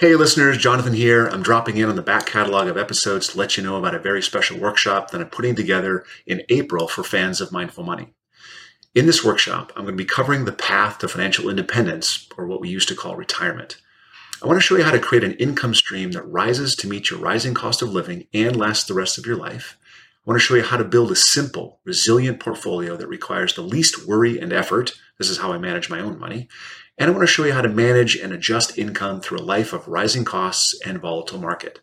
Hey 0.00 0.16
listeners, 0.16 0.56
Jonathan 0.56 0.94
here. 0.94 1.26
I'm 1.26 1.42
dropping 1.42 1.76
in 1.76 1.90
on 1.90 1.94
the 1.94 2.00
back 2.00 2.24
catalog 2.24 2.68
of 2.68 2.78
episodes 2.78 3.28
to 3.28 3.38
let 3.38 3.58
you 3.58 3.62
know 3.62 3.76
about 3.76 3.94
a 3.94 3.98
very 3.98 4.22
special 4.22 4.58
workshop 4.58 5.10
that 5.10 5.20
I'm 5.20 5.28
putting 5.28 5.54
together 5.54 6.06
in 6.26 6.40
April 6.48 6.88
for 6.88 7.04
fans 7.04 7.42
of 7.42 7.52
Mindful 7.52 7.84
Money. 7.84 8.14
In 8.94 9.04
this 9.04 9.22
workshop, 9.22 9.72
I'm 9.76 9.82
going 9.82 9.98
to 9.98 10.02
be 10.02 10.06
covering 10.06 10.46
the 10.46 10.52
path 10.52 10.96
to 11.00 11.08
financial 11.08 11.50
independence, 11.50 12.26
or 12.38 12.46
what 12.46 12.62
we 12.62 12.70
used 12.70 12.88
to 12.88 12.94
call 12.94 13.14
retirement. 13.14 13.76
I 14.42 14.46
want 14.46 14.56
to 14.56 14.62
show 14.62 14.74
you 14.74 14.84
how 14.84 14.90
to 14.90 14.98
create 14.98 15.22
an 15.22 15.34
income 15.34 15.74
stream 15.74 16.12
that 16.12 16.22
rises 16.22 16.74
to 16.76 16.88
meet 16.88 17.10
your 17.10 17.18
rising 17.18 17.52
cost 17.52 17.82
of 17.82 17.92
living 17.92 18.26
and 18.32 18.56
lasts 18.56 18.84
the 18.84 18.94
rest 18.94 19.18
of 19.18 19.26
your 19.26 19.36
life. 19.36 19.76
I 20.26 20.30
want 20.30 20.40
to 20.40 20.46
show 20.46 20.54
you 20.54 20.62
how 20.62 20.78
to 20.78 20.84
build 20.84 21.12
a 21.12 21.16
simple, 21.16 21.80
resilient 21.84 22.40
portfolio 22.40 22.96
that 22.96 23.06
requires 23.06 23.54
the 23.54 23.60
least 23.60 24.06
worry 24.06 24.38
and 24.38 24.50
effort. 24.50 24.94
This 25.18 25.28
is 25.28 25.36
how 25.36 25.52
I 25.52 25.58
manage 25.58 25.90
my 25.90 26.00
own 26.00 26.18
money. 26.18 26.48
And 27.00 27.08
I 27.08 27.12
want 27.14 27.22
to 27.22 27.32
show 27.32 27.44
you 27.44 27.54
how 27.54 27.62
to 27.62 27.68
manage 27.68 28.14
and 28.14 28.30
adjust 28.30 28.76
income 28.76 29.22
through 29.22 29.38
a 29.38 29.42
life 29.42 29.72
of 29.72 29.88
rising 29.88 30.22
costs 30.22 30.78
and 30.84 31.00
volatile 31.00 31.40
market. 31.40 31.80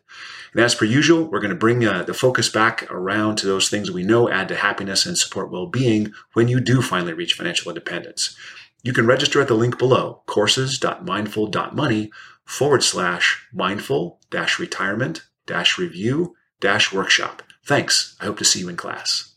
And 0.52 0.62
as 0.62 0.76
per 0.76 0.84
usual, 0.84 1.24
we're 1.24 1.40
going 1.40 1.50
to 1.50 1.56
bring 1.56 1.84
uh, 1.84 2.04
the 2.04 2.14
focus 2.14 2.48
back 2.48 2.88
around 2.88 3.34
to 3.38 3.46
those 3.46 3.68
things 3.68 3.90
we 3.90 4.04
know 4.04 4.30
add 4.30 4.46
to 4.46 4.54
happiness 4.54 5.04
and 5.06 5.18
support 5.18 5.50
well-being 5.50 6.12
when 6.34 6.46
you 6.46 6.60
do 6.60 6.80
finally 6.80 7.14
reach 7.14 7.34
financial 7.34 7.68
independence. 7.68 8.36
You 8.84 8.92
can 8.92 9.08
register 9.08 9.40
at 9.40 9.48
the 9.48 9.54
link 9.54 9.76
below, 9.76 10.22
courses.mindful.money 10.26 12.12
forward 12.44 12.84
slash 12.84 13.44
mindful 13.52 14.20
dash 14.30 14.60
retirement 14.60 15.24
dash 15.46 15.78
review 15.78 16.36
dash 16.60 16.92
workshop. 16.92 17.42
Thanks. 17.64 18.16
I 18.20 18.26
hope 18.26 18.38
to 18.38 18.44
see 18.44 18.60
you 18.60 18.68
in 18.68 18.76
class. 18.76 19.34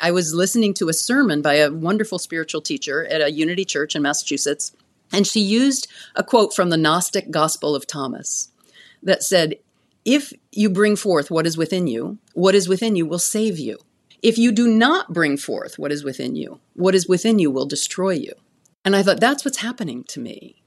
I 0.00 0.12
was 0.12 0.32
listening 0.32 0.74
to 0.74 0.88
a 0.88 0.92
sermon 0.92 1.42
by 1.42 1.54
a 1.54 1.72
wonderful 1.72 2.18
spiritual 2.18 2.60
teacher 2.60 3.04
at 3.06 3.20
a 3.20 3.32
Unity 3.32 3.64
church 3.64 3.96
in 3.96 4.02
Massachusetts, 4.02 4.72
and 5.12 5.26
she 5.26 5.40
used 5.40 5.88
a 6.14 6.22
quote 6.22 6.54
from 6.54 6.70
the 6.70 6.76
Gnostic 6.76 7.30
Gospel 7.30 7.74
of 7.74 7.86
Thomas 7.86 8.50
that 9.02 9.24
said, 9.24 9.56
If 10.04 10.32
you 10.52 10.70
bring 10.70 10.94
forth 10.94 11.30
what 11.30 11.46
is 11.46 11.56
within 11.56 11.88
you, 11.88 12.18
what 12.34 12.54
is 12.54 12.68
within 12.68 12.94
you 12.94 13.06
will 13.06 13.18
save 13.18 13.58
you. 13.58 13.78
If 14.22 14.38
you 14.38 14.52
do 14.52 14.68
not 14.68 15.12
bring 15.12 15.36
forth 15.36 15.78
what 15.78 15.92
is 15.92 16.04
within 16.04 16.36
you, 16.36 16.60
what 16.74 16.94
is 16.94 17.08
within 17.08 17.38
you 17.38 17.50
will 17.50 17.66
destroy 17.66 18.10
you. 18.10 18.32
And 18.84 18.94
I 18.94 19.02
thought, 19.02 19.20
that's 19.20 19.44
what's 19.44 19.58
happening 19.58 20.04
to 20.04 20.20
me 20.20 20.57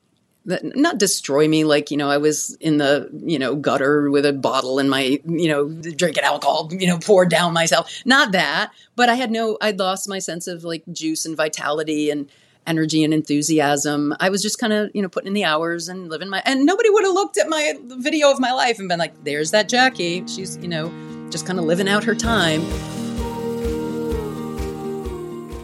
that 0.45 0.63
not 0.75 0.97
destroy 0.97 1.47
me 1.47 1.63
like 1.63 1.91
you 1.91 1.97
know 1.97 2.09
i 2.09 2.17
was 2.17 2.55
in 2.59 2.77
the 2.77 3.09
you 3.23 3.37
know 3.37 3.55
gutter 3.55 4.09
with 4.09 4.25
a 4.25 4.33
bottle 4.33 4.79
in 4.79 4.89
my 4.89 5.19
you 5.25 5.47
know 5.47 5.69
drinking 5.69 6.23
alcohol 6.23 6.67
you 6.71 6.87
know 6.87 6.97
poured 6.97 7.29
down 7.29 7.53
myself. 7.53 7.91
Not 8.05 8.31
that 8.31 8.71
but 8.95 9.09
i 9.09 9.15
had 9.15 9.31
no 9.31 9.57
i'd 9.61 9.79
lost 9.79 10.09
my 10.09 10.19
sense 10.19 10.47
of 10.47 10.63
like 10.63 10.83
juice 10.91 11.25
and 11.25 11.37
vitality 11.37 12.09
and 12.09 12.29
energy 12.67 13.03
and 13.03 13.13
enthusiasm. 13.13 14.15
I 14.19 14.29
was 14.29 14.41
just 14.41 14.59
kind 14.59 14.73
of 14.73 14.91
you 14.93 15.01
know 15.01 15.09
putting 15.09 15.27
in 15.27 15.33
the 15.33 15.43
hours 15.43 15.89
and 15.89 16.09
living 16.09 16.29
my 16.29 16.41
and 16.45 16.65
nobody 16.65 16.89
would 16.89 17.03
have 17.03 17.13
looked 17.13 17.37
at 17.37 17.49
my 17.49 17.73
video 17.81 18.31
of 18.31 18.39
my 18.39 18.51
life 18.51 18.79
and 18.79 18.87
been 18.87 18.99
like 18.99 19.23
there's 19.23 19.51
that 19.51 19.69
jackie. 19.69 20.25
She's 20.27 20.57
you 20.57 20.67
know 20.67 20.91
just 21.29 21.45
kind 21.45 21.59
of 21.59 21.65
living 21.65 21.87
out 21.87 22.03
her 22.03 22.15
time. 22.15 22.61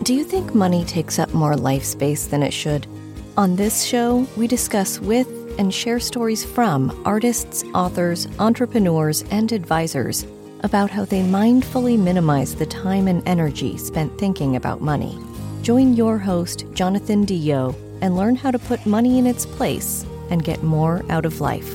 Do 0.03 0.13
you 0.13 0.23
think 0.23 0.55
money 0.55 0.85
takes 0.85 1.19
up 1.19 1.33
more 1.33 1.55
life 1.55 1.83
space 1.83 2.27
than 2.27 2.41
it 2.41 2.53
should 2.53 2.87
on 3.37 3.55
this 3.55 3.83
show, 3.83 4.27
we 4.35 4.47
discuss 4.47 4.99
with 4.99 5.27
and 5.59 5.71
share 5.71 5.99
stories 5.99 6.43
from 6.43 6.91
artists, 7.05 7.63
authors, 7.75 8.27
entrepreneurs, 8.39 9.23
and 9.29 9.51
advisors 9.51 10.25
about 10.61 10.89
how 10.89 11.05
they 11.05 11.21
mindfully 11.21 11.99
minimize 11.99 12.55
the 12.55 12.65
time 12.65 13.07
and 13.07 13.25
energy 13.27 13.77
spent 13.77 14.17
thinking 14.17 14.55
about 14.55 14.81
money. 14.81 15.17
Join 15.61 15.93
your 15.93 16.17
host, 16.17 16.65
Jonathan 16.73 17.27
DeYoe, 17.27 17.75
and 18.01 18.17
learn 18.17 18.35
how 18.35 18.49
to 18.49 18.57
put 18.57 18.83
money 18.87 19.19
in 19.19 19.27
its 19.27 19.45
place 19.45 20.03
and 20.31 20.43
get 20.43 20.63
more 20.63 21.05
out 21.09 21.25
of 21.25 21.39
life. 21.39 21.71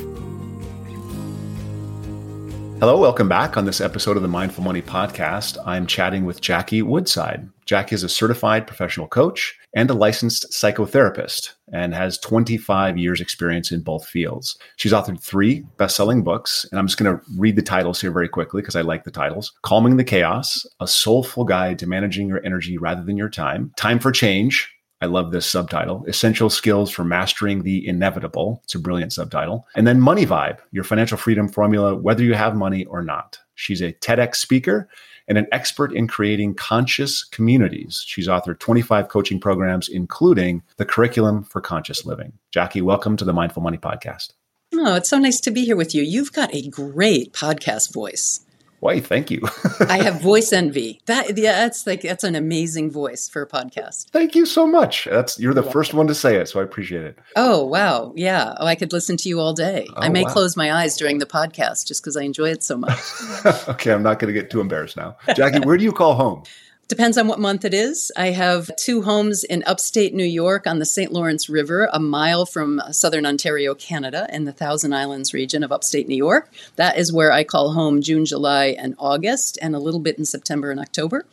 Hello, 2.80 2.98
welcome 2.98 3.28
back 3.28 3.56
on 3.56 3.66
this 3.66 3.80
episode 3.80 4.16
of 4.16 4.22
the 4.22 4.28
Mindful 4.28 4.64
Money 4.64 4.82
Podcast. 4.82 5.56
I'm 5.64 5.86
chatting 5.86 6.24
with 6.24 6.40
Jackie 6.40 6.82
Woodside. 6.82 7.51
Jackie 7.72 7.94
is 7.94 8.04
a 8.04 8.08
certified 8.10 8.66
professional 8.66 9.08
coach 9.08 9.58
and 9.74 9.88
a 9.88 9.94
licensed 9.94 10.50
psychotherapist 10.50 11.54
and 11.72 11.94
has 11.94 12.18
25 12.18 12.98
years 12.98 13.18
experience 13.18 13.72
in 13.72 13.80
both 13.80 14.06
fields. 14.06 14.58
She's 14.76 14.92
authored 14.92 15.22
three 15.22 15.64
best-selling 15.78 16.22
books, 16.22 16.66
and 16.70 16.78
I'm 16.78 16.86
just 16.86 16.98
going 16.98 17.16
to 17.16 17.24
read 17.38 17.56
the 17.56 17.62
titles 17.62 17.98
here 17.98 18.10
very 18.10 18.28
quickly 18.28 18.60
because 18.60 18.76
I 18.76 18.82
like 18.82 19.04
the 19.04 19.10
titles. 19.10 19.54
Calming 19.62 19.96
the 19.96 20.04
Chaos, 20.04 20.66
A 20.80 20.86
Soulful 20.86 21.44
Guide 21.44 21.78
to 21.78 21.86
Managing 21.86 22.28
Your 22.28 22.44
Energy 22.44 22.76
Rather 22.76 23.04
Than 23.04 23.16
Your 23.16 23.30
Time. 23.30 23.72
Time 23.78 23.98
for 23.98 24.12
Change, 24.12 24.70
I 25.00 25.06
love 25.06 25.32
this 25.32 25.46
subtitle. 25.46 26.04
Essential 26.06 26.50
Skills 26.50 26.90
for 26.90 27.04
Mastering 27.04 27.62
the 27.62 27.88
Inevitable. 27.88 28.60
It's 28.64 28.74
a 28.74 28.78
brilliant 28.78 29.14
subtitle. 29.14 29.66
And 29.74 29.86
then 29.86 29.98
Money 29.98 30.26
Vibe, 30.26 30.58
your 30.72 30.84
financial 30.84 31.16
freedom 31.16 31.48
formula, 31.48 31.96
whether 31.96 32.22
you 32.22 32.34
have 32.34 32.54
money 32.54 32.84
or 32.84 33.02
not. 33.02 33.38
She's 33.54 33.80
a 33.80 33.94
TEDx 33.94 34.36
speaker 34.36 34.88
and 35.28 35.38
an 35.38 35.46
expert 35.52 35.92
in 35.92 36.08
creating 36.08 36.54
conscious 36.54 37.24
communities. 37.24 38.04
She's 38.06 38.28
authored 38.28 38.58
25 38.58 39.08
coaching 39.08 39.40
programs, 39.40 39.88
including 39.88 40.62
the 40.76 40.84
Curriculum 40.84 41.44
for 41.44 41.60
Conscious 41.60 42.04
Living. 42.04 42.32
Jackie, 42.50 42.82
welcome 42.82 43.16
to 43.16 43.24
the 43.24 43.32
Mindful 43.32 43.62
Money 43.62 43.78
Podcast. 43.78 44.32
Oh, 44.74 44.94
it's 44.94 45.10
so 45.10 45.18
nice 45.18 45.40
to 45.40 45.50
be 45.50 45.64
here 45.64 45.76
with 45.76 45.94
you. 45.94 46.02
You've 46.02 46.32
got 46.32 46.54
a 46.54 46.68
great 46.68 47.32
podcast 47.32 47.92
voice. 47.92 48.41
Why? 48.82 48.98
Thank 48.98 49.30
you. 49.30 49.42
I 49.88 50.02
have 50.02 50.20
voice 50.20 50.52
envy. 50.52 51.00
That 51.06 51.38
yeah, 51.38 51.52
that's 51.52 51.86
like 51.86 52.02
that's 52.02 52.24
an 52.24 52.34
amazing 52.34 52.90
voice 52.90 53.28
for 53.28 53.40
a 53.40 53.46
podcast. 53.46 54.10
Thank 54.10 54.34
you 54.34 54.44
so 54.44 54.66
much. 54.66 55.06
That's 55.08 55.38
you're 55.38 55.54
the 55.54 55.62
first 55.62 55.94
one 55.94 56.08
to 56.08 56.16
say 56.16 56.34
it, 56.34 56.48
so 56.48 56.58
I 56.58 56.64
appreciate 56.64 57.04
it. 57.04 57.16
Oh 57.36 57.64
wow, 57.64 58.12
yeah. 58.16 58.56
Oh, 58.58 58.66
I 58.66 58.74
could 58.74 58.92
listen 58.92 59.16
to 59.18 59.28
you 59.28 59.38
all 59.38 59.52
day. 59.52 59.86
Oh, 59.88 60.00
I 60.00 60.08
may 60.08 60.24
wow. 60.24 60.32
close 60.32 60.56
my 60.56 60.72
eyes 60.72 60.96
during 60.96 61.18
the 61.18 61.26
podcast 61.26 61.86
just 61.86 62.02
because 62.02 62.16
I 62.16 62.22
enjoy 62.22 62.50
it 62.50 62.64
so 62.64 62.76
much. 62.76 62.98
okay, 63.68 63.92
I'm 63.92 64.02
not 64.02 64.18
going 64.18 64.34
to 64.34 64.40
get 64.40 64.50
too 64.50 64.60
embarrassed 64.60 64.96
now. 64.96 65.16
Jackie, 65.36 65.60
where 65.60 65.76
do 65.76 65.84
you 65.84 65.92
call 65.92 66.14
home? 66.14 66.42
Depends 66.88 67.16
on 67.16 67.26
what 67.26 67.40
month 67.40 67.64
it 67.64 67.72
is. 67.72 68.12
I 68.18 68.32
have 68.32 68.70
two 68.76 69.00
homes 69.00 69.44
in 69.44 69.62
upstate 69.66 70.12
New 70.12 70.26
York 70.26 70.66
on 70.66 70.78
the 70.78 70.84
St. 70.84 71.10
Lawrence 71.10 71.48
River, 71.48 71.88
a 71.90 71.98
mile 71.98 72.44
from 72.44 72.80
uh, 72.80 72.92
southern 72.92 73.24
Ontario, 73.24 73.74
Canada, 73.74 74.26
in 74.30 74.44
the 74.44 74.52
Thousand 74.52 74.92
Islands 74.92 75.32
region 75.32 75.64
of 75.64 75.72
upstate 75.72 76.06
New 76.06 76.16
York. 76.16 76.52
That 76.76 76.98
is 76.98 77.10
where 77.10 77.32
I 77.32 77.44
call 77.44 77.72
home 77.72 78.02
June, 78.02 78.26
July, 78.26 78.76
and 78.78 78.94
August, 78.98 79.58
and 79.62 79.74
a 79.74 79.78
little 79.78 80.00
bit 80.00 80.18
in 80.18 80.26
September 80.26 80.70
and 80.70 80.78
October. 80.78 81.24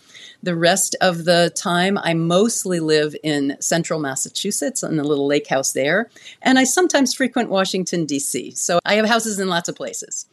The 0.42 0.56
rest 0.56 0.96
of 1.02 1.26
the 1.26 1.52
time, 1.54 1.98
I 1.98 2.14
mostly 2.14 2.80
live 2.80 3.14
in 3.22 3.58
central 3.60 4.00
Massachusetts 4.00 4.82
in 4.82 4.98
a 4.98 5.04
little 5.04 5.28
lake 5.28 5.48
house 5.48 5.74
there, 5.74 6.10
and 6.42 6.58
I 6.58 6.64
sometimes 6.64 7.14
frequent 7.14 7.50
Washington, 7.50 8.06
D.C. 8.06 8.52
So 8.52 8.80
I 8.86 8.96
have 8.96 9.08
houses 9.08 9.40
in 9.40 9.50
lots 9.50 9.68
of 9.68 9.76
places. 9.76 10.26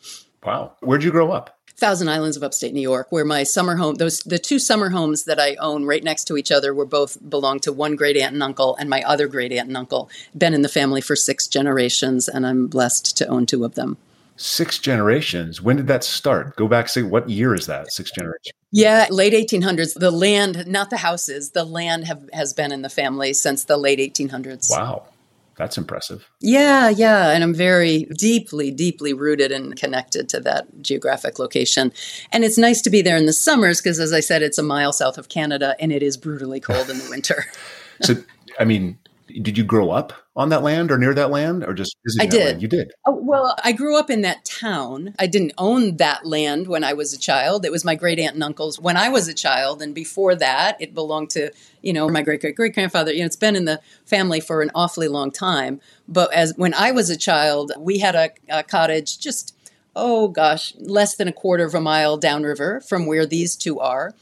Wow. 0.44 0.74
Where'd 0.80 1.02
you 1.02 1.10
grow 1.10 1.32
up? 1.32 1.55
Thousand 1.78 2.08
Islands 2.08 2.36
of 2.36 2.42
upstate 2.42 2.72
New 2.72 2.80
York, 2.80 3.08
where 3.10 3.24
my 3.24 3.42
summer 3.42 3.76
home, 3.76 3.96
those 3.96 4.20
the 4.20 4.38
two 4.38 4.58
summer 4.58 4.90
homes 4.90 5.24
that 5.24 5.38
I 5.38 5.56
own 5.56 5.84
right 5.84 6.02
next 6.02 6.24
to 6.24 6.36
each 6.36 6.50
other, 6.50 6.74
were 6.74 6.86
both 6.86 7.18
belong 7.28 7.60
to 7.60 7.72
one 7.72 7.96
great 7.96 8.16
aunt 8.16 8.32
and 8.32 8.42
uncle, 8.42 8.76
and 8.76 8.88
my 8.88 9.02
other 9.02 9.28
great 9.28 9.52
aunt 9.52 9.68
and 9.68 9.76
uncle. 9.76 10.08
Been 10.36 10.54
in 10.54 10.62
the 10.62 10.68
family 10.68 11.02
for 11.02 11.14
six 11.14 11.46
generations, 11.46 12.28
and 12.28 12.46
I'm 12.46 12.66
blessed 12.66 13.16
to 13.18 13.26
own 13.26 13.44
two 13.44 13.64
of 13.64 13.74
them. 13.74 13.98
Six 14.36 14.78
generations. 14.78 15.62
When 15.62 15.76
did 15.76 15.86
that 15.86 16.04
start? 16.04 16.56
Go 16.56 16.68
back. 16.68 16.88
Say 16.88 17.02
what 17.02 17.28
year 17.28 17.54
is 17.54 17.66
that? 17.66 17.92
Six 17.92 18.10
generations. 18.10 18.52
Yeah, 18.70 19.06
late 19.10 19.32
1800s. 19.32 19.98
The 19.98 20.10
land, 20.10 20.66
not 20.66 20.90
the 20.90 20.98
houses, 20.98 21.50
the 21.50 21.64
land 21.64 22.04
have 22.04 22.28
has 22.32 22.52
been 22.52 22.72
in 22.72 22.82
the 22.82 22.90
family 22.90 23.32
since 23.32 23.64
the 23.64 23.76
late 23.76 23.98
1800s. 23.98 24.70
Wow. 24.70 25.06
That's 25.56 25.78
impressive. 25.78 26.28
Yeah, 26.40 26.90
yeah. 26.90 27.30
And 27.30 27.42
I'm 27.42 27.54
very 27.54 28.04
deeply, 28.18 28.70
deeply 28.70 29.14
rooted 29.14 29.50
and 29.52 29.74
connected 29.74 30.28
to 30.30 30.40
that 30.40 30.82
geographic 30.82 31.38
location. 31.38 31.92
And 32.30 32.44
it's 32.44 32.58
nice 32.58 32.82
to 32.82 32.90
be 32.90 33.00
there 33.00 33.16
in 33.16 33.24
the 33.24 33.32
summers 33.32 33.80
because, 33.80 33.98
as 33.98 34.12
I 34.12 34.20
said, 34.20 34.42
it's 34.42 34.58
a 34.58 34.62
mile 34.62 34.92
south 34.92 35.16
of 35.16 35.30
Canada 35.30 35.74
and 35.80 35.92
it 35.92 36.02
is 36.02 36.18
brutally 36.18 36.60
cold 36.60 36.90
in 36.90 36.98
the 36.98 37.08
winter. 37.08 37.46
so, 38.02 38.16
I 38.60 38.64
mean, 38.64 38.98
did 39.26 39.58
you 39.58 39.64
grow 39.64 39.90
up 39.90 40.12
on 40.36 40.50
that 40.50 40.62
land 40.62 40.90
or 40.90 40.98
near 40.98 41.14
that 41.14 41.30
land 41.30 41.64
or 41.64 41.74
just 41.74 41.96
I 42.20 42.26
did. 42.26 42.46
Land? 42.46 42.62
You 42.62 42.68
did. 42.68 42.92
Oh, 43.06 43.14
well, 43.14 43.56
I 43.64 43.72
grew 43.72 43.98
up 43.98 44.10
in 44.10 44.20
that 44.22 44.44
town. 44.44 45.14
I 45.18 45.26
didn't 45.26 45.52
own 45.58 45.96
that 45.96 46.24
land 46.24 46.68
when 46.68 46.84
I 46.84 46.92
was 46.92 47.12
a 47.12 47.18
child. 47.18 47.64
It 47.64 47.72
was 47.72 47.84
my 47.84 47.94
great 47.94 48.18
aunt 48.18 48.34
and 48.34 48.44
uncle's 48.44 48.78
when 48.78 48.96
I 48.96 49.08
was 49.08 49.28
a 49.28 49.34
child. 49.34 49.82
And 49.82 49.94
before 49.94 50.34
that, 50.36 50.76
it 50.80 50.94
belonged 50.94 51.30
to, 51.30 51.50
you 51.82 51.92
know, 51.92 52.08
my 52.08 52.22
great 52.22 52.40
great 52.40 52.54
great 52.54 52.74
grandfather. 52.74 53.12
You 53.12 53.20
know, 53.20 53.26
it's 53.26 53.36
been 53.36 53.56
in 53.56 53.64
the 53.64 53.80
family 54.04 54.40
for 54.40 54.62
an 54.62 54.70
awfully 54.74 55.08
long 55.08 55.30
time. 55.30 55.80
But 56.06 56.32
as 56.32 56.54
when 56.56 56.74
I 56.74 56.92
was 56.92 57.10
a 57.10 57.16
child, 57.16 57.72
we 57.78 57.98
had 57.98 58.14
a, 58.14 58.30
a 58.48 58.62
cottage 58.62 59.18
just, 59.18 59.56
oh 59.96 60.28
gosh, 60.28 60.74
less 60.76 61.16
than 61.16 61.28
a 61.28 61.32
quarter 61.32 61.64
of 61.64 61.74
a 61.74 61.80
mile 61.80 62.16
downriver 62.16 62.80
from 62.80 63.06
where 63.06 63.26
these 63.26 63.56
two 63.56 63.80
are. 63.80 64.14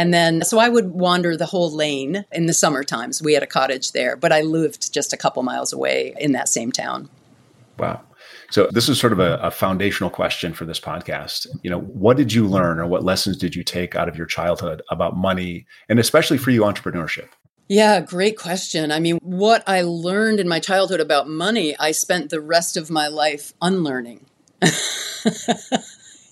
And 0.00 0.14
then, 0.14 0.42
so 0.44 0.58
I 0.58 0.70
would 0.70 0.92
wander 0.92 1.36
the 1.36 1.44
whole 1.44 1.70
lane 1.70 2.24
in 2.32 2.46
the 2.46 2.54
summer 2.54 2.82
times. 2.84 3.20
We 3.20 3.34
had 3.34 3.42
a 3.42 3.46
cottage 3.46 3.92
there, 3.92 4.16
but 4.16 4.32
I 4.32 4.40
lived 4.40 4.94
just 4.94 5.12
a 5.12 5.16
couple 5.18 5.42
miles 5.42 5.74
away 5.74 6.14
in 6.18 6.32
that 6.32 6.48
same 6.48 6.72
town. 6.72 7.10
Wow. 7.78 8.00
So 8.50 8.70
this 8.72 8.88
is 8.88 8.98
sort 8.98 9.12
of 9.12 9.18
a, 9.18 9.34
a, 9.42 9.50
foundational 9.50 10.08
question 10.08 10.54
for 10.54 10.64
this 10.64 10.80
podcast. 10.80 11.46
You 11.62 11.68
know, 11.68 11.80
what 11.80 12.16
did 12.16 12.32
you 12.32 12.48
learn 12.48 12.78
or 12.78 12.86
what 12.86 13.04
lessons 13.04 13.36
did 13.36 13.54
you 13.54 13.62
take 13.62 13.94
out 13.94 14.08
of 14.08 14.16
your 14.16 14.24
childhood 14.24 14.80
about 14.90 15.18
money 15.18 15.66
and 15.90 15.98
especially 15.98 16.38
for 16.38 16.50
you 16.50 16.62
entrepreneurship? 16.62 17.28
Yeah, 17.68 18.00
great 18.00 18.38
question. 18.38 18.90
I 18.90 19.00
mean, 19.00 19.18
what 19.20 19.62
I 19.66 19.82
learned 19.82 20.40
in 20.40 20.48
my 20.48 20.60
childhood 20.60 21.00
about 21.00 21.28
money, 21.28 21.76
I 21.78 21.92
spent 21.92 22.30
the 22.30 22.40
rest 22.40 22.78
of 22.78 22.88
my 22.90 23.08
life 23.08 23.52
unlearning. 23.60 24.24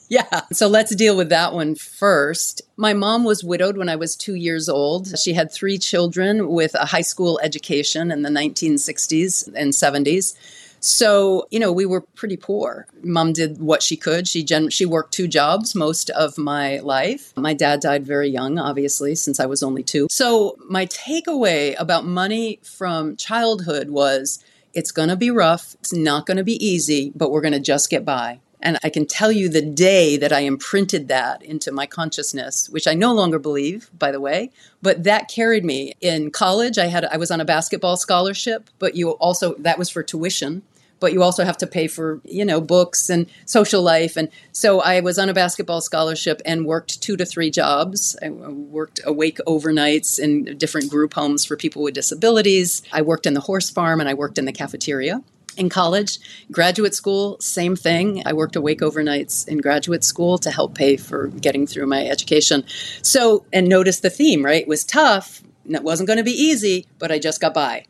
yeah, 0.08 0.42
so 0.52 0.68
let's 0.68 0.94
deal 0.94 1.16
with 1.16 1.28
that 1.28 1.52
one 1.52 1.74
first. 1.74 2.62
My 2.76 2.94
mom 2.94 3.24
was 3.24 3.44
widowed 3.44 3.76
when 3.76 3.88
I 3.88 3.96
was 3.96 4.16
two 4.16 4.34
years 4.34 4.68
old. 4.68 5.18
She 5.18 5.34
had 5.34 5.52
three 5.52 5.78
children 5.78 6.48
with 6.48 6.74
a 6.74 6.86
high 6.86 7.02
school 7.02 7.38
education 7.42 8.10
in 8.10 8.22
the 8.22 8.30
1960s 8.30 9.48
and 9.54 9.72
70s. 9.72 10.34
So, 10.80 11.46
you 11.50 11.58
know, 11.58 11.72
we 11.72 11.86
were 11.86 12.00
pretty 12.00 12.36
poor. 12.36 12.86
Mom 13.02 13.32
did 13.32 13.60
what 13.60 13.82
she 13.82 13.96
could. 13.96 14.28
She 14.28 14.44
gen- 14.44 14.70
she 14.70 14.86
worked 14.86 15.12
two 15.12 15.26
jobs 15.26 15.74
most 15.74 16.08
of 16.10 16.38
my 16.38 16.78
life. 16.78 17.32
My 17.36 17.52
dad 17.52 17.80
died 17.80 18.06
very 18.06 18.28
young, 18.28 18.58
obviously, 18.58 19.14
since 19.14 19.40
I 19.40 19.46
was 19.46 19.62
only 19.62 19.82
2. 19.82 20.06
So, 20.10 20.56
my 20.68 20.86
takeaway 20.86 21.74
about 21.78 22.04
money 22.04 22.60
from 22.62 23.16
childhood 23.16 23.90
was 23.90 24.42
it's 24.72 24.92
going 24.92 25.08
to 25.08 25.16
be 25.16 25.30
rough, 25.30 25.74
it's 25.80 25.92
not 25.92 26.26
going 26.26 26.36
to 26.36 26.44
be 26.44 26.64
easy, 26.64 27.12
but 27.14 27.32
we're 27.32 27.40
going 27.40 27.52
to 27.52 27.60
just 27.60 27.90
get 27.90 28.04
by. 28.04 28.38
And 28.60 28.78
I 28.82 28.90
can 28.90 29.06
tell 29.06 29.30
you 29.30 29.48
the 29.48 29.62
day 29.62 30.16
that 30.16 30.32
I 30.32 30.40
imprinted 30.40 31.08
that 31.08 31.42
into 31.42 31.70
my 31.70 31.86
consciousness, 31.86 32.68
which 32.68 32.86
I 32.88 32.94
no 32.94 33.14
longer 33.14 33.38
believe, 33.38 33.90
by 33.96 34.10
the 34.10 34.20
way, 34.20 34.50
but 34.82 35.04
that 35.04 35.28
carried 35.28 35.64
me. 35.64 35.94
In 36.00 36.30
college, 36.30 36.78
I 36.78 36.86
had 36.86 37.04
I 37.04 37.16
was 37.16 37.30
on 37.30 37.40
a 37.40 37.44
basketball 37.44 37.96
scholarship, 37.96 38.70
but 38.78 38.96
you 38.96 39.10
also 39.12 39.54
that 39.58 39.78
was 39.78 39.90
for 39.90 40.02
tuition 40.02 40.62
but 41.00 41.12
you 41.12 41.22
also 41.22 41.44
have 41.44 41.56
to 41.58 41.66
pay 41.66 41.86
for 41.86 42.20
you 42.24 42.44
know 42.44 42.60
books 42.60 43.08
and 43.10 43.26
social 43.46 43.82
life. 43.82 44.16
And 44.16 44.28
so 44.52 44.80
i 44.80 45.00
was 45.00 45.18
on 45.18 45.28
a 45.28 45.34
basketball 45.34 45.80
scholarship 45.80 46.40
and 46.44 46.66
worked 46.66 47.00
two 47.02 47.16
to 47.16 47.24
three 47.24 47.50
jobs. 47.50 48.16
I 48.22 48.30
worked 48.30 49.00
awake 49.04 49.38
overnights 49.46 50.18
in 50.18 50.56
different 50.58 50.90
group 50.90 51.14
homes 51.14 51.44
for 51.44 51.56
people 51.56 51.82
with 51.82 51.94
disabilities. 51.94 52.82
I 52.92 53.02
worked 53.02 53.26
in 53.26 53.34
the 53.34 53.40
horse 53.40 53.70
farm 53.70 54.00
and 54.00 54.08
i 54.08 54.14
worked 54.14 54.38
in 54.38 54.44
the 54.44 54.52
cafeteria 54.52 55.22
in 55.58 55.68
college. 55.68 56.18
Graduate 56.50 56.94
school 56.94 57.36
same 57.40 57.76
thing. 57.76 58.22
I 58.24 58.32
worked 58.32 58.56
awake 58.56 58.80
overnights 58.80 59.46
in 59.48 59.58
graduate 59.58 60.04
school 60.04 60.38
to 60.38 60.50
help 60.50 60.74
pay 60.74 60.96
for 60.96 61.28
getting 61.28 61.66
through 61.66 61.86
my 61.86 62.06
education. 62.06 62.64
So 63.02 63.44
and 63.52 63.68
notice 63.68 64.00
the 64.00 64.10
theme 64.10 64.44
right? 64.44 64.62
It 64.62 64.68
was 64.68 64.84
tough. 64.84 65.42
And 65.64 65.74
it 65.74 65.82
wasn't 65.82 66.06
going 66.06 66.16
to 66.16 66.24
be 66.24 66.30
easy 66.30 66.86
but 66.98 67.12
i 67.12 67.18
just 67.18 67.40
got 67.40 67.52
by. 67.52 67.84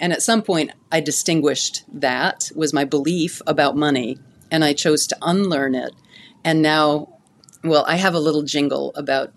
And 0.00 0.12
at 0.12 0.22
some 0.22 0.42
point, 0.42 0.72
I 0.90 1.00
distinguished 1.00 1.84
that 1.92 2.50
was 2.54 2.72
my 2.72 2.84
belief 2.84 3.40
about 3.46 3.76
money, 3.76 4.18
and 4.50 4.64
I 4.64 4.72
chose 4.72 5.06
to 5.06 5.16
unlearn 5.22 5.74
it. 5.74 5.92
And 6.42 6.62
now, 6.62 7.20
well, 7.62 7.84
I 7.86 7.96
have 7.96 8.14
a 8.14 8.20
little 8.20 8.42
jingle 8.42 8.92
about 8.96 9.32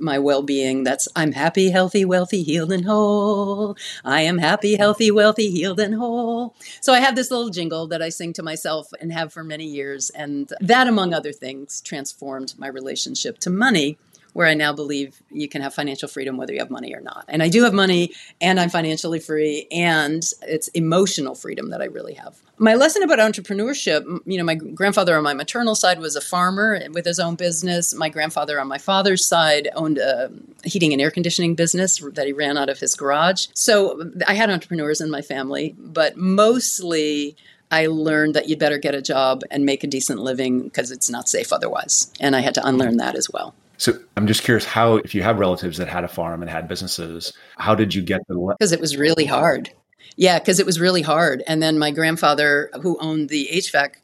my 0.00 0.18
well 0.18 0.42
being 0.42 0.84
that's 0.84 1.08
I'm 1.14 1.32
happy, 1.32 1.70
healthy, 1.70 2.04
wealthy, 2.04 2.42
healed, 2.42 2.72
and 2.72 2.84
whole. 2.84 3.76
I 4.04 4.22
am 4.22 4.38
happy, 4.38 4.76
healthy, 4.76 5.10
wealthy, 5.10 5.50
healed, 5.50 5.80
and 5.80 5.94
whole. 5.94 6.54
So 6.80 6.92
I 6.92 7.00
have 7.00 7.16
this 7.16 7.30
little 7.30 7.50
jingle 7.50 7.86
that 7.88 8.02
I 8.02 8.08
sing 8.08 8.32
to 8.34 8.42
myself 8.42 8.88
and 9.00 9.12
have 9.12 9.32
for 9.32 9.44
many 9.44 9.66
years. 9.66 10.10
And 10.10 10.52
that, 10.60 10.86
among 10.86 11.14
other 11.14 11.32
things, 11.32 11.80
transformed 11.80 12.54
my 12.58 12.68
relationship 12.68 13.38
to 13.38 13.50
money 13.50 13.98
where 14.32 14.46
I 14.46 14.54
now 14.54 14.72
believe 14.72 15.22
you 15.30 15.48
can 15.48 15.62
have 15.62 15.74
financial 15.74 16.08
freedom 16.08 16.36
whether 16.36 16.52
you 16.52 16.60
have 16.60 16.70
money 16.70 16.94
or 16.94 17.00
not. 17.00 17.24
And 17.28 17.42
I 17.42 17.48
do 17.48 17.64
have 17.64 17.72
money 17.72 18.12
and 18.40 18.60
I'm 18.60 18.70
financially 18.70 19.20
free 19.20 19.66
and 19.70 20.22
it's 20.42 20.68
emotional 20.68 21.34
freedom 21.34 21.70
that 21.70 21.80
I 21.80 21.86
really 21.86 22.14
have. 22.14 22.36
My 22.58 22.74
lesson 22.74 23.02
about 23.02 23.18
entrepreneurship, 23.18 24.04
you 24.26 24.36
know, 24.36 24.44
my 24.44 24.54
grandfather 24.54 25.16
on 25.16 25.22
my 25.22 25.32
maternal 25.32 25.74
side 25.74 25.98
was 25.98 26.14
a 26.14 26.20
farmer 26.20 26.80
with 26.92 27.06
his 27.06 27.18
own 27.18 27.34
business. 27.34 27.94
My 27.94 28.10
grandfather 28.10 28.60
on 28.60 28.68
my 28.68 28.78
father's 28.78 29.24
side 29.24 29.68
owned 29.74 29.98
a 29.98 30.30
heating 30.62 30.92
and 30.92 31.00
air 31.00 31.10
conditioning 31.10 31.54
business 31.54 32.02
that 32.12 32.26
he 32.26 32.32
ran 32.32 32.58
out 32.58 32.68
of 32.68 32.78
his 32.78 32.94
garage. 32.94 33.46
So 33.54 34.00
um, 34.00 34.14
I 34.28 34.34
had 34.34 34.50
entrepreneurs 34.50 35.00
in 35.00 35.10
my 35.10 35.22
family, 35.22 35.74
but 35.78 36.18
mostly 36.18 37.36
I 37.70 37.86
learned 37.86 38.34
that 38.34 38.48
you'd 38.48 38.58
better 38.58 38.78
get 38.78 38.94
a 38.94 39.02
job 39.02 39.42
and 39.50 39.64
make 39.64 39.84
a 39.84 39.86
decent 39.86 40.20
living 40.20 40.62
because 40.62 40.90
it's 40.90 41.08
not 41.08 41.28
safe 41.28 41.52
otherwise. 41.52 42.12
And 42.20 42.34
I 42.34 42.40
had 42.40 42.54
to 42.54 42.66
unlearn 42.66 42.96
that 42.96 43.14
as 43.14 43.30
well. 43.30 43.54
So 43.80 43.98
I'm 44.14 44.26
just 44.26 44.42
curious 44.42 44.66
how, 44.66 44.96
if 44.96 45.14
you 45.14 45.22
have 45.22 45.38
relatives 45.38 45.78
that 45.78 45.88
had 45.88 46.04
a 46.04 46.08
farm 46.08 46.42
and 46.42 46.50
had 46.50 46.68
businesses, 46.68 47.32
how 47.56 47.74
did 47.74 47.94
you 47.94 48.02
get 48.02 48.20
the? 48.28 48.54
Because 48.58 48.72
it 48.72 48.80
was 48.80 48.98
really 48.98 49.24
hard. 49.24 49.70
Yeah, 50.16 50.38
because 50.38 50.60
it 50.60 50.66
was 50.66 50.78
really 50.78 51.00
hard. 51.00 51.42
And 51.46 51.62
then 51.62 51.78
my 51.78 51.90
grandfather, 51.90 52.70
who 52.82 52.98
owned 53.00 53.30
the 53.30 53.48
HVAC, 53.50 53.94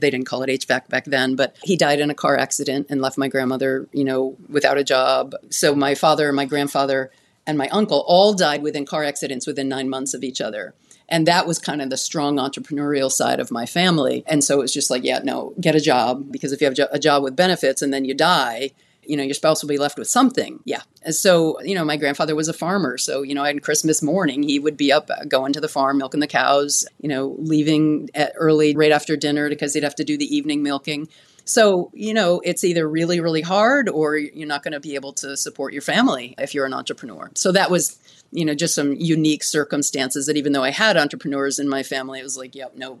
they 0.00 0.10
didn't 0.10 0.24
call 0.24 0.42
it 0.42 0.48
HVAC 0.48 0.88
back 0.88 1.04
then, 1.04 1.36
but 1.36 1.54
he 1.62 1.76
died 1.76 2.00
in 2.00 2.08
a 2.08 2.14
car 2.14 2.38
accident 2.38 2.86
and 2.88 3.02
left 3.02 3.18
my 3.18 3.28
grandmother, 3.28 3.86
you 3.92 4.04
know, 4.04 4.38
without 4.48 4.78
a 4.78 4.84
job. 4.84 5.34
So 5.50 5.74
my 5.74 5.94
father, 5.94 6.32
my 6.32 6.46
grandfather, 6.46 7.10
and 7.46 7.58
my 7.58 7.68
uncle 7.68 8.04
all 8.06 8.32
died 8.32 8.62
within 8.62 8.86
car 8.86 9.04
accidents 9.04 9.46
within 9.46 9.68
nine 9.68 9.90
months 9.90 10.14
of 10.14 10.24
each 10.24 10.40
other. 10.40 10.72
And 11.10 11.26
that 11.26 11.46
was 11.46 11.58
kind 11.58 11.82
of 11.82 11.90
the 11.90 11.98
strong 11.98 12.36
entrepreneurial 12.36 13.12
side 13.12 13.38
of 13.38 13.50
my 13.50 13.66
family. 13.66 14.24
And 14.26 14.42
so 14.42 14.54
it 14.54 14.62
was 14.62 14.72
just 14.72 14.90
like, 14.90 15.04
yeah, 15.04 15.20
no, 15.22 15.52
get 15.60 15.74
a 15.74 15.80
job 15.80 16.32
because 16.32 16.52
if 16.52 16.62
you 16.62 16.68
have 16.68 16.78
a 16.90 16.98
job 16.98 17.22
with 17.22 17.36
benefits 17.36 17.82
and 17.82 17.92
then 17.92 18.06
you 18.06 18.14
die, 18.14 18.70
you 19.06 19.16
know, 19.16 19.22
your 19.22 19.34
spouse 19.34 19.62
will 19.62 19.68
be 19.68 19.78
left 19.78 19.98
with 19.98 20.08
something. 20.08 20.60
Yeah. 20.64 20.82
And 21.02 21.14
so, 21.14 21.60
you 21.62 21.74
know, 21.74 21.84
my 21.84 21.96
grandfather 21.96 22.34
was 22.34 22.48
a 22.48 22.52
farmer. 22.52 22.98
So, 22.98 23.22
you 23.22 23.34
know, 23.34 23.44
on 23.44 23.60
Christmas 23.60 24.02
morning, 24.02 24.42
he 24.42 24.58
would 24.58 24.76
be 24.76 24.92
up 24.92 25.10
uh, 25.10 25.24
going 25.24 25.52
to 25.52 25.60
the 25.60 25.68
farm, 25.68 25.98
milking 25.98 26.20
the 26.20 26.26
cows, 26.26 26.84
you 27.00 27.08
know, 27.08 27.36
leaving 27.38 28.10
at 28.14 28.32
early, 28.36 28.76
right 28.76 28.92
after 28.92 29.16
dinner 29.16 29.48
because 29.48 29.74
he'd 29.74 29.84
have 29.84 29.94
to 29.96 30.04
do 30.04 30.16
the 30.16 30.36
evening 30.36 30.62
milking. 30.62 31.08
So, 31.46 31.90
you 31.94 32.12
know, 32.12 32.40
it's 32.44 32.64
either 32.64 32.88
really, 32.88 33.20
really 33.20 33.40
hard 33.40 33.88
or 33.88 34.16
you're 34.16 34.48
not 34.48 34.62
going 34.62 34.72
to 34.72 34.80
be 34.80 34.96
able 34.96 35.12
to 35.14 35.36
support 35.36 35.72
your 35.72 35.82
family 35.82 36.34
if 36.38 36.54
you're 36.54 36.66
an 36.66 36.74
entrepreneur. 36.74 37.30
So 37.34 37.52
that 37.52 37.70
was 37.70 37.98
you 38.32 38.44
know, 38.44 38.54
just 38.54 38.74
some 38.74 38.92
unique 38.92 39.44
circumstances 39.44 40.26
that 40.26 40.36
even 40.36 40.52
though 40.52 40.64
I 40.64 40.70
had 40.70 40.96
entrepreneurs 40.96 41.58
in 41.58 41.68
my 41.68 41.82
family, 41.82 42.20
it 42.20 42.24
was 42.24 42.36
like, 42.36 42.54
yep, 42.54 42.74
no, 42.76 42.98